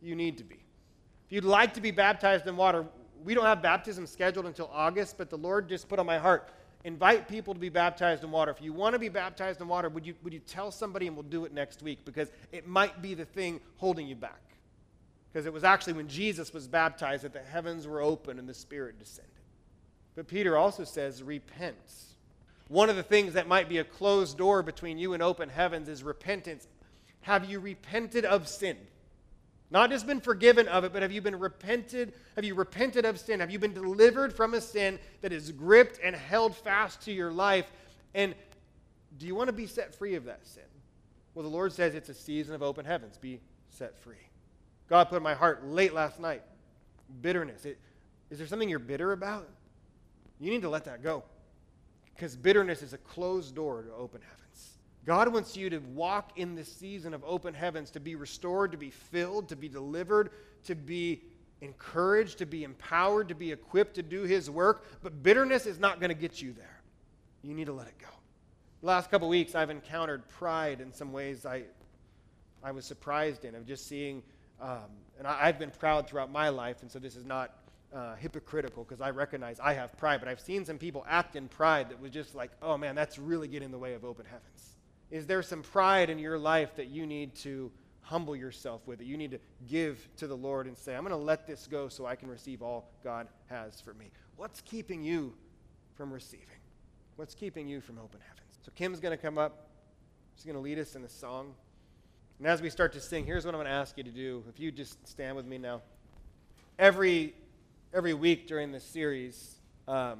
you 0.00 0.14
need 0.14 0.38
to 0.38 0.44
be. 0.44 0.62
If 1.26 1.32
you'd 1.32 1.44
like 1.44 1.74
to 1.74 1.80
be 1.80 1.90
baptized 1.90 2.46
in 2.46 2.56
water, 2.56 2.86
we 3.24 3.34
don't 3.34 3.44
have 3.44 3.60
baptism 3.60 4.06
scheduled 4.06 4.46
until 4.46 4.70
August, 4.72 5.18
but 5.18 5.28
the 5.28 5.36
Lord 5.36 5.68
just 5.68 5.88
put 5.88 5.98
on 5.98 6.06
my 6.06 6.18
heart 6.18 6.48
invite 6.84 7.28
people 7.28 7.54
to 7.54 7.60
be 7.60 7.68
baptized 7.68 8.24
in 8.24 8.30
water. 8.30 8.50
If 8.50 8.62
you 8.62 8.72
want 8.72 8.94
to 8.94 8.98
be 8.98 9.08
baptized 9.08 9.60
in 9.60 9.68
water, 9.68 9.88
would 9.88 10.06
you, 10.06 10.14
would 10.22 10.32
you 10.32 10.38
tell 10.40 10.70
somebody 10.70 11.06
and 11.06 11.16
we'll 11.16 11.24
do 11.24 11.44
it 11.44 11.52
next 11.52 11.82
week? 11.82 12.04
Because 12.04 12.30
it 12.52 12.66
might 12.66 13.02
be 13.02 13.14
the 13.14 13.24
thing 13.24 13.60
holding 13.76 14.06
you 14.06 14.14
back. 14.14 14.40
Because 15.32 15.46
it 15.46 15.52
was 15.52 15.64
actually 15.64 15.94
when 15.94 16.08
Jesus 16.08 16.52
was 16.52 16.66
baptized 16.66 17.24
that 17.24 17.32
the 17.32 17.42
heavens 17.42 17.86
were 17.86 18.00
open 18.00 18.38
and 18.38 18.48
the 18.48 18.54
Spirit 18.54 18.98
descended. 18.98 19.32
But 20.14 20.26
Peter 20.26 20.56
also 20.56 20.84
says, 20.84 21.22
repent. 21.22 21.76
One 22.68 22.90
of 22.90 22.96
the 22.96 23.02
things 23.02 23.32
that 23.32 23.48
might 23.48 23.68
be 23.68 23.78
a 23.78 23.84
closed 23.84 24.36
door 24.36 24.62
between 24.62 24.98
you 24.98 25.14
and 25.14 25.22
open 25.22 25.48
heavens 25.48 25.88
is 25.88 26.02
repentance. 26.02 26.66
Have 27.22 27.50
you 27.50 27.60
repented 27.60 28.24
of 28.24 28.46
sin? 28.46 28.76
Not 29.70 29.90
just 29.90 30.06
been 30.06 30.20
forgiven 30.20 30.68
of 30.68 30.84
it, 30.84 30.92
but 30.92 31.02
have 31.02 31.12
you 31.12 31.20
been 31.20 31.38
repented? 31.38 32.12
Have 32.36 32.44
you 32.44 32.54
repented 32.54 33.04
of 33.04 33.18
sin? 33.18 33.40
Have 33.40 33.50
you 33.50 33.58
been 33.58 33.74
delivered 33.74 34.32
from 34.32 34.54
a 34.54 34.60
sin 34.60 34.98
that 35.20 35.32
is 35.32 35.52
gripped 35.52 35.98
and 36.02 36.16
held 36.16 36.56
fast 36.56 37.02
to 37.02 37.12
your 37.12 37.30
life? 37.30 37.70
And 38.14 38.34
do 39.18 39.26
you 39.26 39.34
want 39.34 39.48
to 39.48 39.52
be 39.52 39.66
set 39.66 39.94
free 39.94 40.14
of 40.14 40.24
that 40.24 40.46
sin? 40.46 40.62
Well, 41.34 41.42
the 41.42 41.50
Lord 41.50 41.72
says 41.72 41.94
it's 41.94 42.08
a 42.08 42.14
season 42.14 42.54
of 42.54 42.62
open 42.62 42.84
heavens. 42.84 43.18
Be 43.18 43.40
set 43.70 43.98
free. 44.02 44.16
God 44.88 45.08
put 45.08 45.16
in 45.16 45.22
my 45.22 45.34
heart 45.34 45.66
late 45.66 45.92
last 45.92 46.18
night 46.18 46.42
bitterness. 47.20 47.64
It, 47.64 47.78
is 48.30 48.38
there 48.38 48.46
something 48.46 48.68
you're 48.68 48.78
bitter 48.78 49.12
about? 49.12 49.48
You 50.40 50.50
need 50.50 50.62
to 50.62 50.68
let 50.68 50.84
that 50.84 51.02
go. 51.02 51.24
Because 52.18 52.34
bitterness 52.34 52.82
is 52.82 52.92
a 52.94 52.98
closed 52.98 53.54
door 53.54 53.82
to 53.82 53.94
open 53.94 54.20
heavens. 54.20 54.78
God 55.06 55.32
wants 55.32 55.56
you 55.56 55.70
to 55.70 55.78
walk 55.78 56.32
in 56.34 56.56
this 56.56 56.70
season 56.70 57.14
of 57.14 57.22
open 57.24 57.54
heavens, 57.54 57.92
to 57.92 58.00
be 58.00 58.16
restored, 58.16 58.72
to 58.72 58.76
be 58.76 58.90
filled, 58.90 59.50
to 59.50 59.56
be 59.56 59.68
delivered, 59.68 60.30
to 60.64 60.74
be 60.74 61.22
encouraged, 61.60 62.38
to 62.38 62.46
be 62.46 62.64
empowered, 62.64 63.28
to 63.28 63.36
be 63.36 63.52
equipped 63.52 63.94
to 63.94 64.02
do 64.02 64.22
His 64.22 64.50
work. 64.50 64.84
But 65.00 65.22
bitterness 65.22 65.64
is 65.64 65.78
not 65.78 66.00
going 66.00 66.10
to 66.10 66.20
get 66.20 66.42
you 66.42 66.52
there. 66.54 66.80
You 67.44 67.54
need 67.54 67.66
to 67.66 67.72
let 67.72 67.86
it 67.86 67.98
go. 68.00 68.08
The 68.80 68.88
last 68.88 69.12
couple 69.12 69.28
weeks, 69.28 69.54
I've 69.54 69.70
encountered 69.70 70.26
pride 70.28 70.80
in 70.80 70.92
some 70.92 71.12
ways 71.12 71.46
I, 71.46 71.62
I 72.64 72.72
was 72.72 72.84
surprised 72.84 73.44
in, 73.44 73.54
of 73.54 73.64
just 73.64 73.86
seeing 73.86 74.24
um, 74.60 74.90
and 75.18 75.26
I, 75.26 75.46
have 75.46 75.58
been 75.58 75.70
proud 75.70 76.08
throughout 76.08 76.32
my 76.32 76.48
life, 76.48 76.82
and 76.82 76.90
so 76.90 76.98
this 76.98 77.16
is 77.16 77.24
not 77.24 77.54
uh, 77.94 78.14
hypocritical 78.16 78.84
because 78.84 79.00
I 79.00 79.10
recognize 79.10 79.60
I 79.60 79.74
have 79.74 79.96
pride, 79.96 80.20
but 80.20 80.28
I've 80.28 80.40
seen 80.40 80.64
some 80.64 80.78
people 80.78 81.04
act 81.08 81.36
in 81.36 81.48
pride 81.48 81.90
that 81.90 82.00
was 82.00 82.10
just 82.10 82.34
like, 82.34 82.50
oh 82.62 82.76
man, 82.76 82.94
that's 82.94 83.18
really 83.18 83.48
getting 83.48 83.66
in 83.66 83.72
the 83.72 83.78
way 83.78 83.94
of 83.94 84.04
open 84.04 84.26
heavens. 84.26 84.76
Is 85.10 85.26
there 85.26 85.42
some 85.42 85.62
pride 85.62 86.10
in 86.10 86.18
your 86.18 86.38
life 86.38 86.76
that 86.76 86.88
you 86.88 87.06
need 87.06 87.34
to 87.36 87.70
humble 88.02 88.36
yourself 88.36 88.86
with, 88.86 88.98
that 88.98 89.06
you 89.06 89.16
need 89.16 89.30
to 89.30 89.38
give 89.66 90.08
to 90.16 90.26
the 90.26 90.36
Lord 90.36 90.66
and 90.66 90.76
say, 90.76 90.94
I'm 90.94 91.02
going 91.02 91.10
to 91.10 91.16
let 91.16 91.46
this 91.46 91.66
go 91.66 91.88
so 91.88 92.06
I 92.06 92.16
can 92.16 92.28
receive 92.28 92.62
all 92.62 92.90
God 93.04 93.28
has 93.46 93.80
for 93.80 93.94
me? 93.94 94.10
What's 94.36 94.60
keeping 94.62 95.02
you 95.02 95.34
from 95.94 96.12
receiving? 96.12 96.46
What's 97.16 97.34
keeping 97.34 97.68
you 97.68 97.80
from 97.80 97.98
open 97.98 98.20
heavens? 98.20 98.58
So 98.62 98.70
Kim's 98.74 99.00
going 99.00 99.16
to 99.16 99.22
come 99.22 99.38
up. 99.38 99.68
She's 100.36 100.44
going 100.44 100.56
to 100.56 100.60
lead 100.60 100.78
us 100.78 100.94
in 100.94 101.04
a 101.04 101.08
song. 101.08 101.54
And 102.38 102.46
as 102.46 102.62
we 102.62 102.70
start 102.70 102.92
to 102.92 103.00
sing, 103.00 103.26
here's 103.26 103.44
what 103.44 103.54
I'm 103.54 103.60
going 103.60 103.66
to 103.66 103.78
ask 103.78 103.98
you 103.98 104.04
to 104.04 104.10
do. 104.10 104.44
If 104.48 104.60
you 104.60 104.70
just 104.70 105.06
stand 105.06 105.36
with 105.36 105.44
me 105.44 105.58
now. 105.58 105.82
Every, 106.78 107.34
every 107.92 108.14
week 108.14 108.46
during 108.46 108.72
this 108.72 108.84
series, 108.84 109.56
um, 109.86 110.18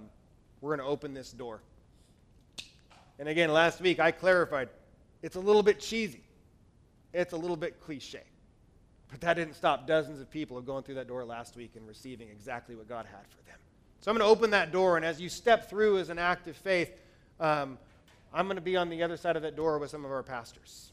we're 0.60 0.76
going 0.76 0.86
to 0.86 0.90
open 0.90 1.14
this 1.14 1.32
door. 1.32 1.60
And 3.18 3.28
again, 3.28 3.52
last 3.52 3.80
week 3.80 4.00
I 4.00 4.10
clarified 4.10 4.68
it's 5.22 5.36
a 5.36 5.40
little 5.40 5.62
bit 5.62 5.80
cheesy, 5.80 6.22
it's 7.12 7.32
a 7.32 7.36
little 7.36 7.56
bit 7.56 7.80
cliche. 7.80 8.22
But 9.10 9.20
that 9.22 9.34
didn't 9.34 9.54
stop 9.54 9.86
dozens 9.86 10.20
of 10.20 10.30
people 10.30 10.60
going 10.60 10.82
through 10.82 10.96
that 10.96 11.08
door 11.08 11.24
last 11.24 11.56
week 11.56 11.72
and 11.76 11.86
receiving 11.88 12.28
exactly 12.28 12.74
what 12.74 12.88
God 12.88 13.06
had 13.06 13.26
for 13.28 13.42
them. 13.46 13.58
So 14.00 14.10
I'm 14.10 14.18
going 14.18 14.26
to 14.26 14.30
open 14.30 14.50
that 14.50 14.70
door, 14.70 14.96
and 14.96 15.04
as 15.04 15.20
you 15.20 15.28
step 15.28 15.68
through 15.68 15.98
as 15.98 16.08
an 16.10 16.18
act 16.18 16.46
of 16.46 16.56
faith, 16.56 16.92
um, 17.40 17.78
I'm 18.32 18.46
going 18.46 18.56
to 18.56 18.62
be 18.62 18.76
on 18.76 18.90
the 18.90 19.02
other 19.02 19.16
side 19.16 19.34
of 19.34 19.42
that 19.42 19.56
door 19.56 19.78
with 19.78 19.90
some 19.90 20.04
of 20.04 20.10
our 20.10 20.22
pastors. 20.22 20.92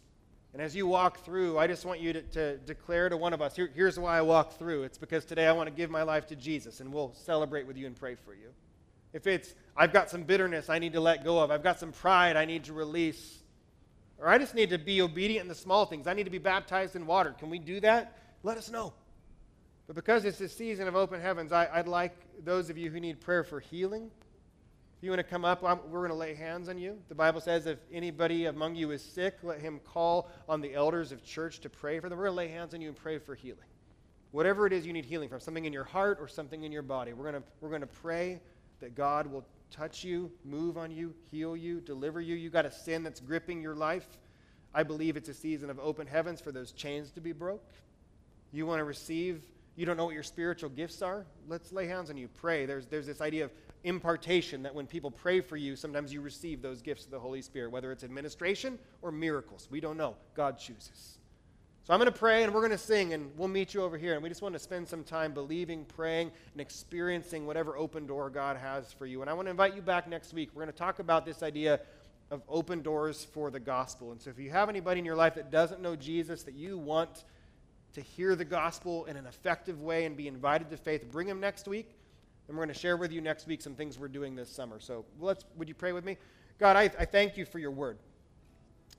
And 0.56 0.62
as 0.62 0.74
you 0.74 0.88
walk 0.88 1.18
through, 1.26 1.58
I 1.60 1.68
just 1.68 1.84
want 1.84 2.00
you 2.00 2.14
to, 2.14 2.22
to 2.22 2.58
declare 2.60 3.10
to 3.10 3.18
one 3.18 3.34
of 3.34 3.42
us 3.42 3.58
Here, 3.58 3.70
here's 3.76 4.00
why 4.00 4.18
I 4.18 4.22
walk 4.22 4.58
through. 4.58 4.84
It's 4.84 4.98
because 4.98 5.26
today 5.26 5.48
I 5.48 5.52
want 5.52 5.68
to 5.68 5.76
give 5.76 5.90
my 5.90 6.04
life 6.04 6.28
to 6.28 6.36
Jesus, 6.38 6.80
and 6.80 6.94
we'll 6.94 7.12
celebrate 7.14 7.68
with 7.68 7.76
you 7.76 7.88
and 7.88 7.94
pray 7.94 8.16
for 8.16 8.34
you. 8.34 8.48
If 9.12 9.28
it's, 9.28 9.54
I've 9.76 9.92
got 9.92 10.10
some 10.10 10.24
bitterness 10.24 10.70
I 10.70 10.80
need 10.80 10.94
to 10.94 11.02
let 11.02 11.26
go 11.26 11.40
of, 11.42 11.52
I've 11.52 11.62
got 11.62 11.78
some 11.78 11.92
pride 11.92 12.38
I 12.38 12.46
need 12.46 12.64
to 12.64 12.74
release, 12.74 13.44
or 14.18 14.30
I 14.30 14.38
just 14.38 14.56
need 14.56 14.70
to 14.70 14.78
be 14.78 15.02
obedient 15.02 15.42
in 15.42 15.50
the 15.50 15.56
small 15.56 15.86
things, 15.88 16.08
I 16.08 16.14
need 16.14 16.24
to 16.24 16.30
be 16.30 16.38
baptized 16.38 16.96
in 16.96 17.06
water. 17.06 17.36
Can 17.38 17.50
we 17.50 17.60
do 17.60 17.82
that? 17.82 18.18
Let 18.42 18.58
us 18.58 18.72
know. 18.72 18.94
But 19.88 19.98
because 19.98 20.24
it's 20.24 20.40
a 20.40 20.48
season 20.48 20.88
of 20.88 20.96
open 20.96 21.20
heavens, 21.20 21.52
I, 21.52 21.68
I'd 21.70 21.90
like 21.90 22.16
those 22.46 22.70
of 22.70 22.78
you 22.78 22.90
who 22.90 23.02
need 23.02 23.20
prayer 23.20 23.44
for 23.44 23.60
healing 23.60 24.10
you 25.06 25.12
want 25.12 25.20
to 25.20 25.24
come 25.24 25.46
up, 25.46 25.62
we're 25.62 26.00
going 26.00 26.10
to 26.10 26.16
lay 26.16 26.34
hands 26.34 26.68
on 26.68 26.78
you. 26.78 26.98
The 27.10 27.16
Bible 27.16 27.40
says 27.40 27.68
if 27.68 27.78
anybody 27.92 28.46
among 28.46 28.76
you 28.76 28.92
is 28.92 29.04
sick, 29.04 29.38
let 29.44 29.62
him 29.62 29.80
call 29.80 30.30
on 30.50 30.62
the 30.62 30.74
elders 30.74 31.12
of 31.12 31.24
church 31.24 31.60
to 31.62 31.70
pray 31.70 32.00
for 32.00 32.10
them. 32.10 32.18
We're 32.18 32.26
going 32.26 32.34
to 32.34 32.38
lay 32.38 32.48
hands 32.48 32.74
on 32.74 32.82
you 32.82 32.88
and 32.88 32.98
pray 32.98 33.20
for 33.20 33.36
healing. 33.36 33.60
Whatever 34.32 34.66
it 34.68 34.74
is 34.74 34.86
you 34.86 34.92
need 34.92 35.06
healing 35.06 35.30
from, 35.30 35.40
something 35.40 35.64
in 35.64 35.72
your 35.72 35.84
heart 35.84 36.18
or 36.20 36.28
something 36.28 36.64
in 36.64 36.72
your 36.72 36.82
body, 36.82 37.14
we're 37.14 37.32
going 37.32 37.42
to, 37.42 37.48
we're 37.62 37.78
to 37.80 37.88
pray 37.88 38.42
that 38.82 38.96
God 38.96 39.28
will 39.28 39.46
touch 39.72 40.04
you, 40.04 40.32
move 40.44 40.78
on 40.78 40.92
you, 40.92 41.14
heal 41.32 41.56
you, 41.56 41.82
deliver 41.82 42.20
you. 42.20 42.36
You 42.36 42.50
got 42.50 42.66
a 42.66 42.72
sin 42.72 43.04
that's 43.04 43.20
gripping 43.20 43.62
your 43.62 43.76
life. 43.76 44.08
I 44.74 44.84
believe 44.84 45.18
it's 45.18 45.30
a 45.30 45.34
season 45.34 45.70
of 45.70 45.80
open 45.80 46.08
heavens 46.08 46.42
for 46.42 46.52
those 46.52 46.72
chains 46.72 47.12
to 47.12 47.22
be 47.22 47.32
broke. 47.32 47.64
You 48.52 48.66
want 48.66 48.80
to 48.80 48.84
receive, 48.84 49.44
you 49.76 49.86
don't 49.86 49.98
know 49.98 50.06
what 50.06 50.16
your 50.16 50.24
spiritual 50.24 50.70
gifts 50.70 51.02
are? 51.02 51.26
Let's 51.48 51.72
lay 51.72 51.88
hands 51.88 52.10
on 52.10 52.18
you. 52.18 52.28
Pray. 52.28 52.66
There's, 52.66 52.88
there's 52.88 53.06
this 53.06 53.22
idea 53.22 53.46
of 53.46 53.52
impartation 53.86 54.64
that 54.64 54.74
when 54.74 54.88
people 54.88 55.12
pray 55.12 55.42
for 55.42 55.58
you, 55.58 55.76
sometimes 55.76 56.12
you 56.12 56.22
receive 56.22 56.62
those 56.62 56.82
gifts 56.82 57.06
of 57.06 57.12
the 57.12 57.20
Holy 57.20 57.42
Spirit, 57.42 57.72
whether 57.72 57.92
it's 57.92 58.04
administration 58.04 58.80
or 59.02 59.12
miracles. 59.12 59.68
We 59.72 59.80
don't 59.80 59.98
know. 59.98 60.16
God 60.36 60.58
chooses. 60.58 61.18
So 61.84 61.94
I'm 61.94 62.00
going 62.00 62.12
to 62.12 62.18
pray 62.18 62.44
and 62.44 62.52
we're 62.52 62.62
going 62.62 62.72
to 62.72 62.78
sing 62.80 63.14
and 63.14 63.32
we'll 63.38 63.48
meet 63.48 63.76
you 63.76 63.84
over 63.84 63.96
here. 63.96 64.16
And 64.16 64.24
we 64.24 64.30
just 64.30 64.42
want 64.42 64.54
to 64.54 64.60
spend 64.60 64.88
some 64.88 65.04
time 65.04 65.34
believing, 65.34 65.86
praying, 65.86 66.32
and 66.54 66.60
experiencing 66.60 67.46
whatever 67.46 67.78
open 67.78 68.08
door 68.08 68.32
God 68.32 68.58
has 68.58 68.92
for 68.92 69.06
you. 69.06 69.22
And 69.22 69.30
I 69.30 69.34
want 69.34 69.46
to 69.46 69.52
invite 69.52 69.76
you 69.76 69.84
back 69.84 70.10
next 70.10 70.34
week. 70.34 70.50
We're 70.56 70.64
going 70.64 70.74
to 70.74 70.78
talk 70.80 70.98
about 70.98 71.28
this 71.28 71.44
idea 71.44 71.80
of 72.32 72.42
open 72.50 72.82
doors 72.82 73.28
for 73.34 73.52
the 73.52 73.60
gospel. 73.60 74.12
And 74.12 74.20
so 74.20 74.32
if 74.32 74.40
you 74.40 74.50
have 74.50 74.68
anybody 74.68 74.98
in 74.98 75.06
your 75.06 75.16
life 75.16 75.36
that 75.36 75.52
doesn't 75.52 75.80
know 75.80 75.96
Jesus, 75.96 76.42
that 76.44 76.56
you 76.56 76.80
want 76.80 77.24
to 77.94 78.02
hear 78.02 78.36
the 78.36 78.46
gospel 78.46 79.06
in 79.06 79.16
an 79.16 79.28
effective 79.28 79.82
way 79.82 80.06
and 80.06 80.18
be 80.18 80.28
invited 80.28 80.72
to 80.72 80.78
faith, 80.78 81.10
bring 81.12 81.28
them 81.28 81.40
next 81.40 81.68
week. 81.68 81.96
And 82.48 82.58
we're 82.58 82.64
going 82.64 82.74
to 82.74 82.80
share 82.80 82.98
with 82.98 83.12
you 83.12 83.22
next 83.22 83.48
week 83.48 83.62
some 83.62 83.74
things 83.74 83.98
we're 83.98 84.08
doing 84.08 84.36
this 84.36 84.50
summer. 84.50 84.80
So 84.80 85.06
let's, 85.20 85.44
would 85.58 85.68
you 85.68 85.74
pray 85.74 85.92
with 85.92 86.06
me? 86.06 86.18
God, 86.60 86.76
I, 86.76 86.84
I 86.84 87.06
thank 87.06 87.38
you 87.38 87.46
for 87.46 87.60
your 87.60 87.72
word. 87.72 87.98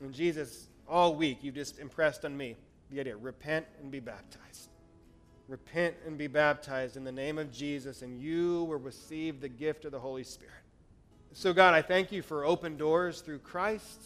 And 0.01 0.13
Jesus, 0.13 0.69
all 0.89 1.15
week 1.15 1.39
you've 1.43 1.55
just 1.55 1.79
impressed 1.79 2.25
on 2.25 2.37
me 2.37 2.57
the 2.91 3.01
idea 3.01 3.17
repent 3.17 3.67
and 3.81 3.91
be 3.91 4.01
baptized. 4.01 4.69
Repent 5.49 5.95
and 6.07 6.19
be 6.19 6.27
baptized 6.27 6.97
in 6.97 7.05
the 7.05 7.13
name 7.13 7.39
of 7.39 7.53
Jesus, 7.53 8.03
and 8.03 8.21
you 8.21 8.65
will 8.65 8.79
receive 8.79 9.41
the 9.41 9.49
gift 9.49 9.85
of 9.85 9.93
the 9.93 9.99
Holy 9.99 10.25
Spirit. 10.25 10.53
So, 11.33 11.53
God, 11.53 11.73
I 11.73 11.83
thank 11.83 12.11
you 12.11 12.23
for 12.23 12.45
open 12.45 12.77
doors 12.77 13.21
through 13.21 13.39
Christ. 13.39 14.03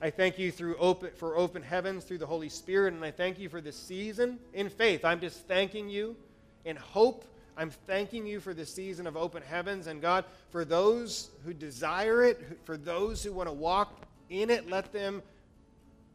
I 0.00 0.10
thank 0.10 0.38
you 0.38 0.52
through 0.52 0.76
open, 0.76 1.10
for 1.16 1.36
open 1.36 1.62
heavens 1.62 2.04
through 2.04 2.18
the 2.18 2.26
Holy 2.26 2.48
Spirit, 2.48 2.92
and 2.94 3.04
I 3.04 3.10
thank 3.10 3.38
you 3.38 3.48
for 3.48 3.60
this 3.60 3.76
season 3.76 4.38
in 4.52 4.68
faith. 4.68 5.04
I'm 5.04 5.20
just 5.20 5.46
thanking 5.46 5.88
you 5.88 6.16
in 6.64 6.76
hope 6.76 7.24
I'm 7.58 7.70
thanking 7.70 8.24
you 8.24 8.38
for 8.38 8.54
the 8.54 8.64
season 8.64 9.08
of 9.08 9.16
open 9.16 9.42
heavens. 9.42 9.88
And 9.88 10.00
God, 10.00 10.24
for 10.50 10.64
those 10.64 11.30
who 11.44 11.52
desire 11.52 12.22
it, 12.22 12.60
for 12.64 12.76
those 12.76 13.24
who 13.24 13.32
want 13.32 13.48
to 13.48 13.52
walk 13.52 14.00
in 14.30 14.48
it, 14.48 14.70
let 14.70 14.92
them 14.92 15.22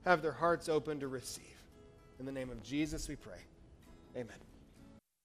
have 0.06 0.22
their 0.22 0.32
hearts 0.32 0.70
open 0.70 1.02
to 1.02 1.10
receive. 1.10 1.44
In 2.18 2.26
the 2.26 2.32
name 2.32 2.50
of 2.50 2.64
Jesus, 2.64 3.10
we 3.10 3.18
pray. 3.18 3.40
Amen. 4.16 4.38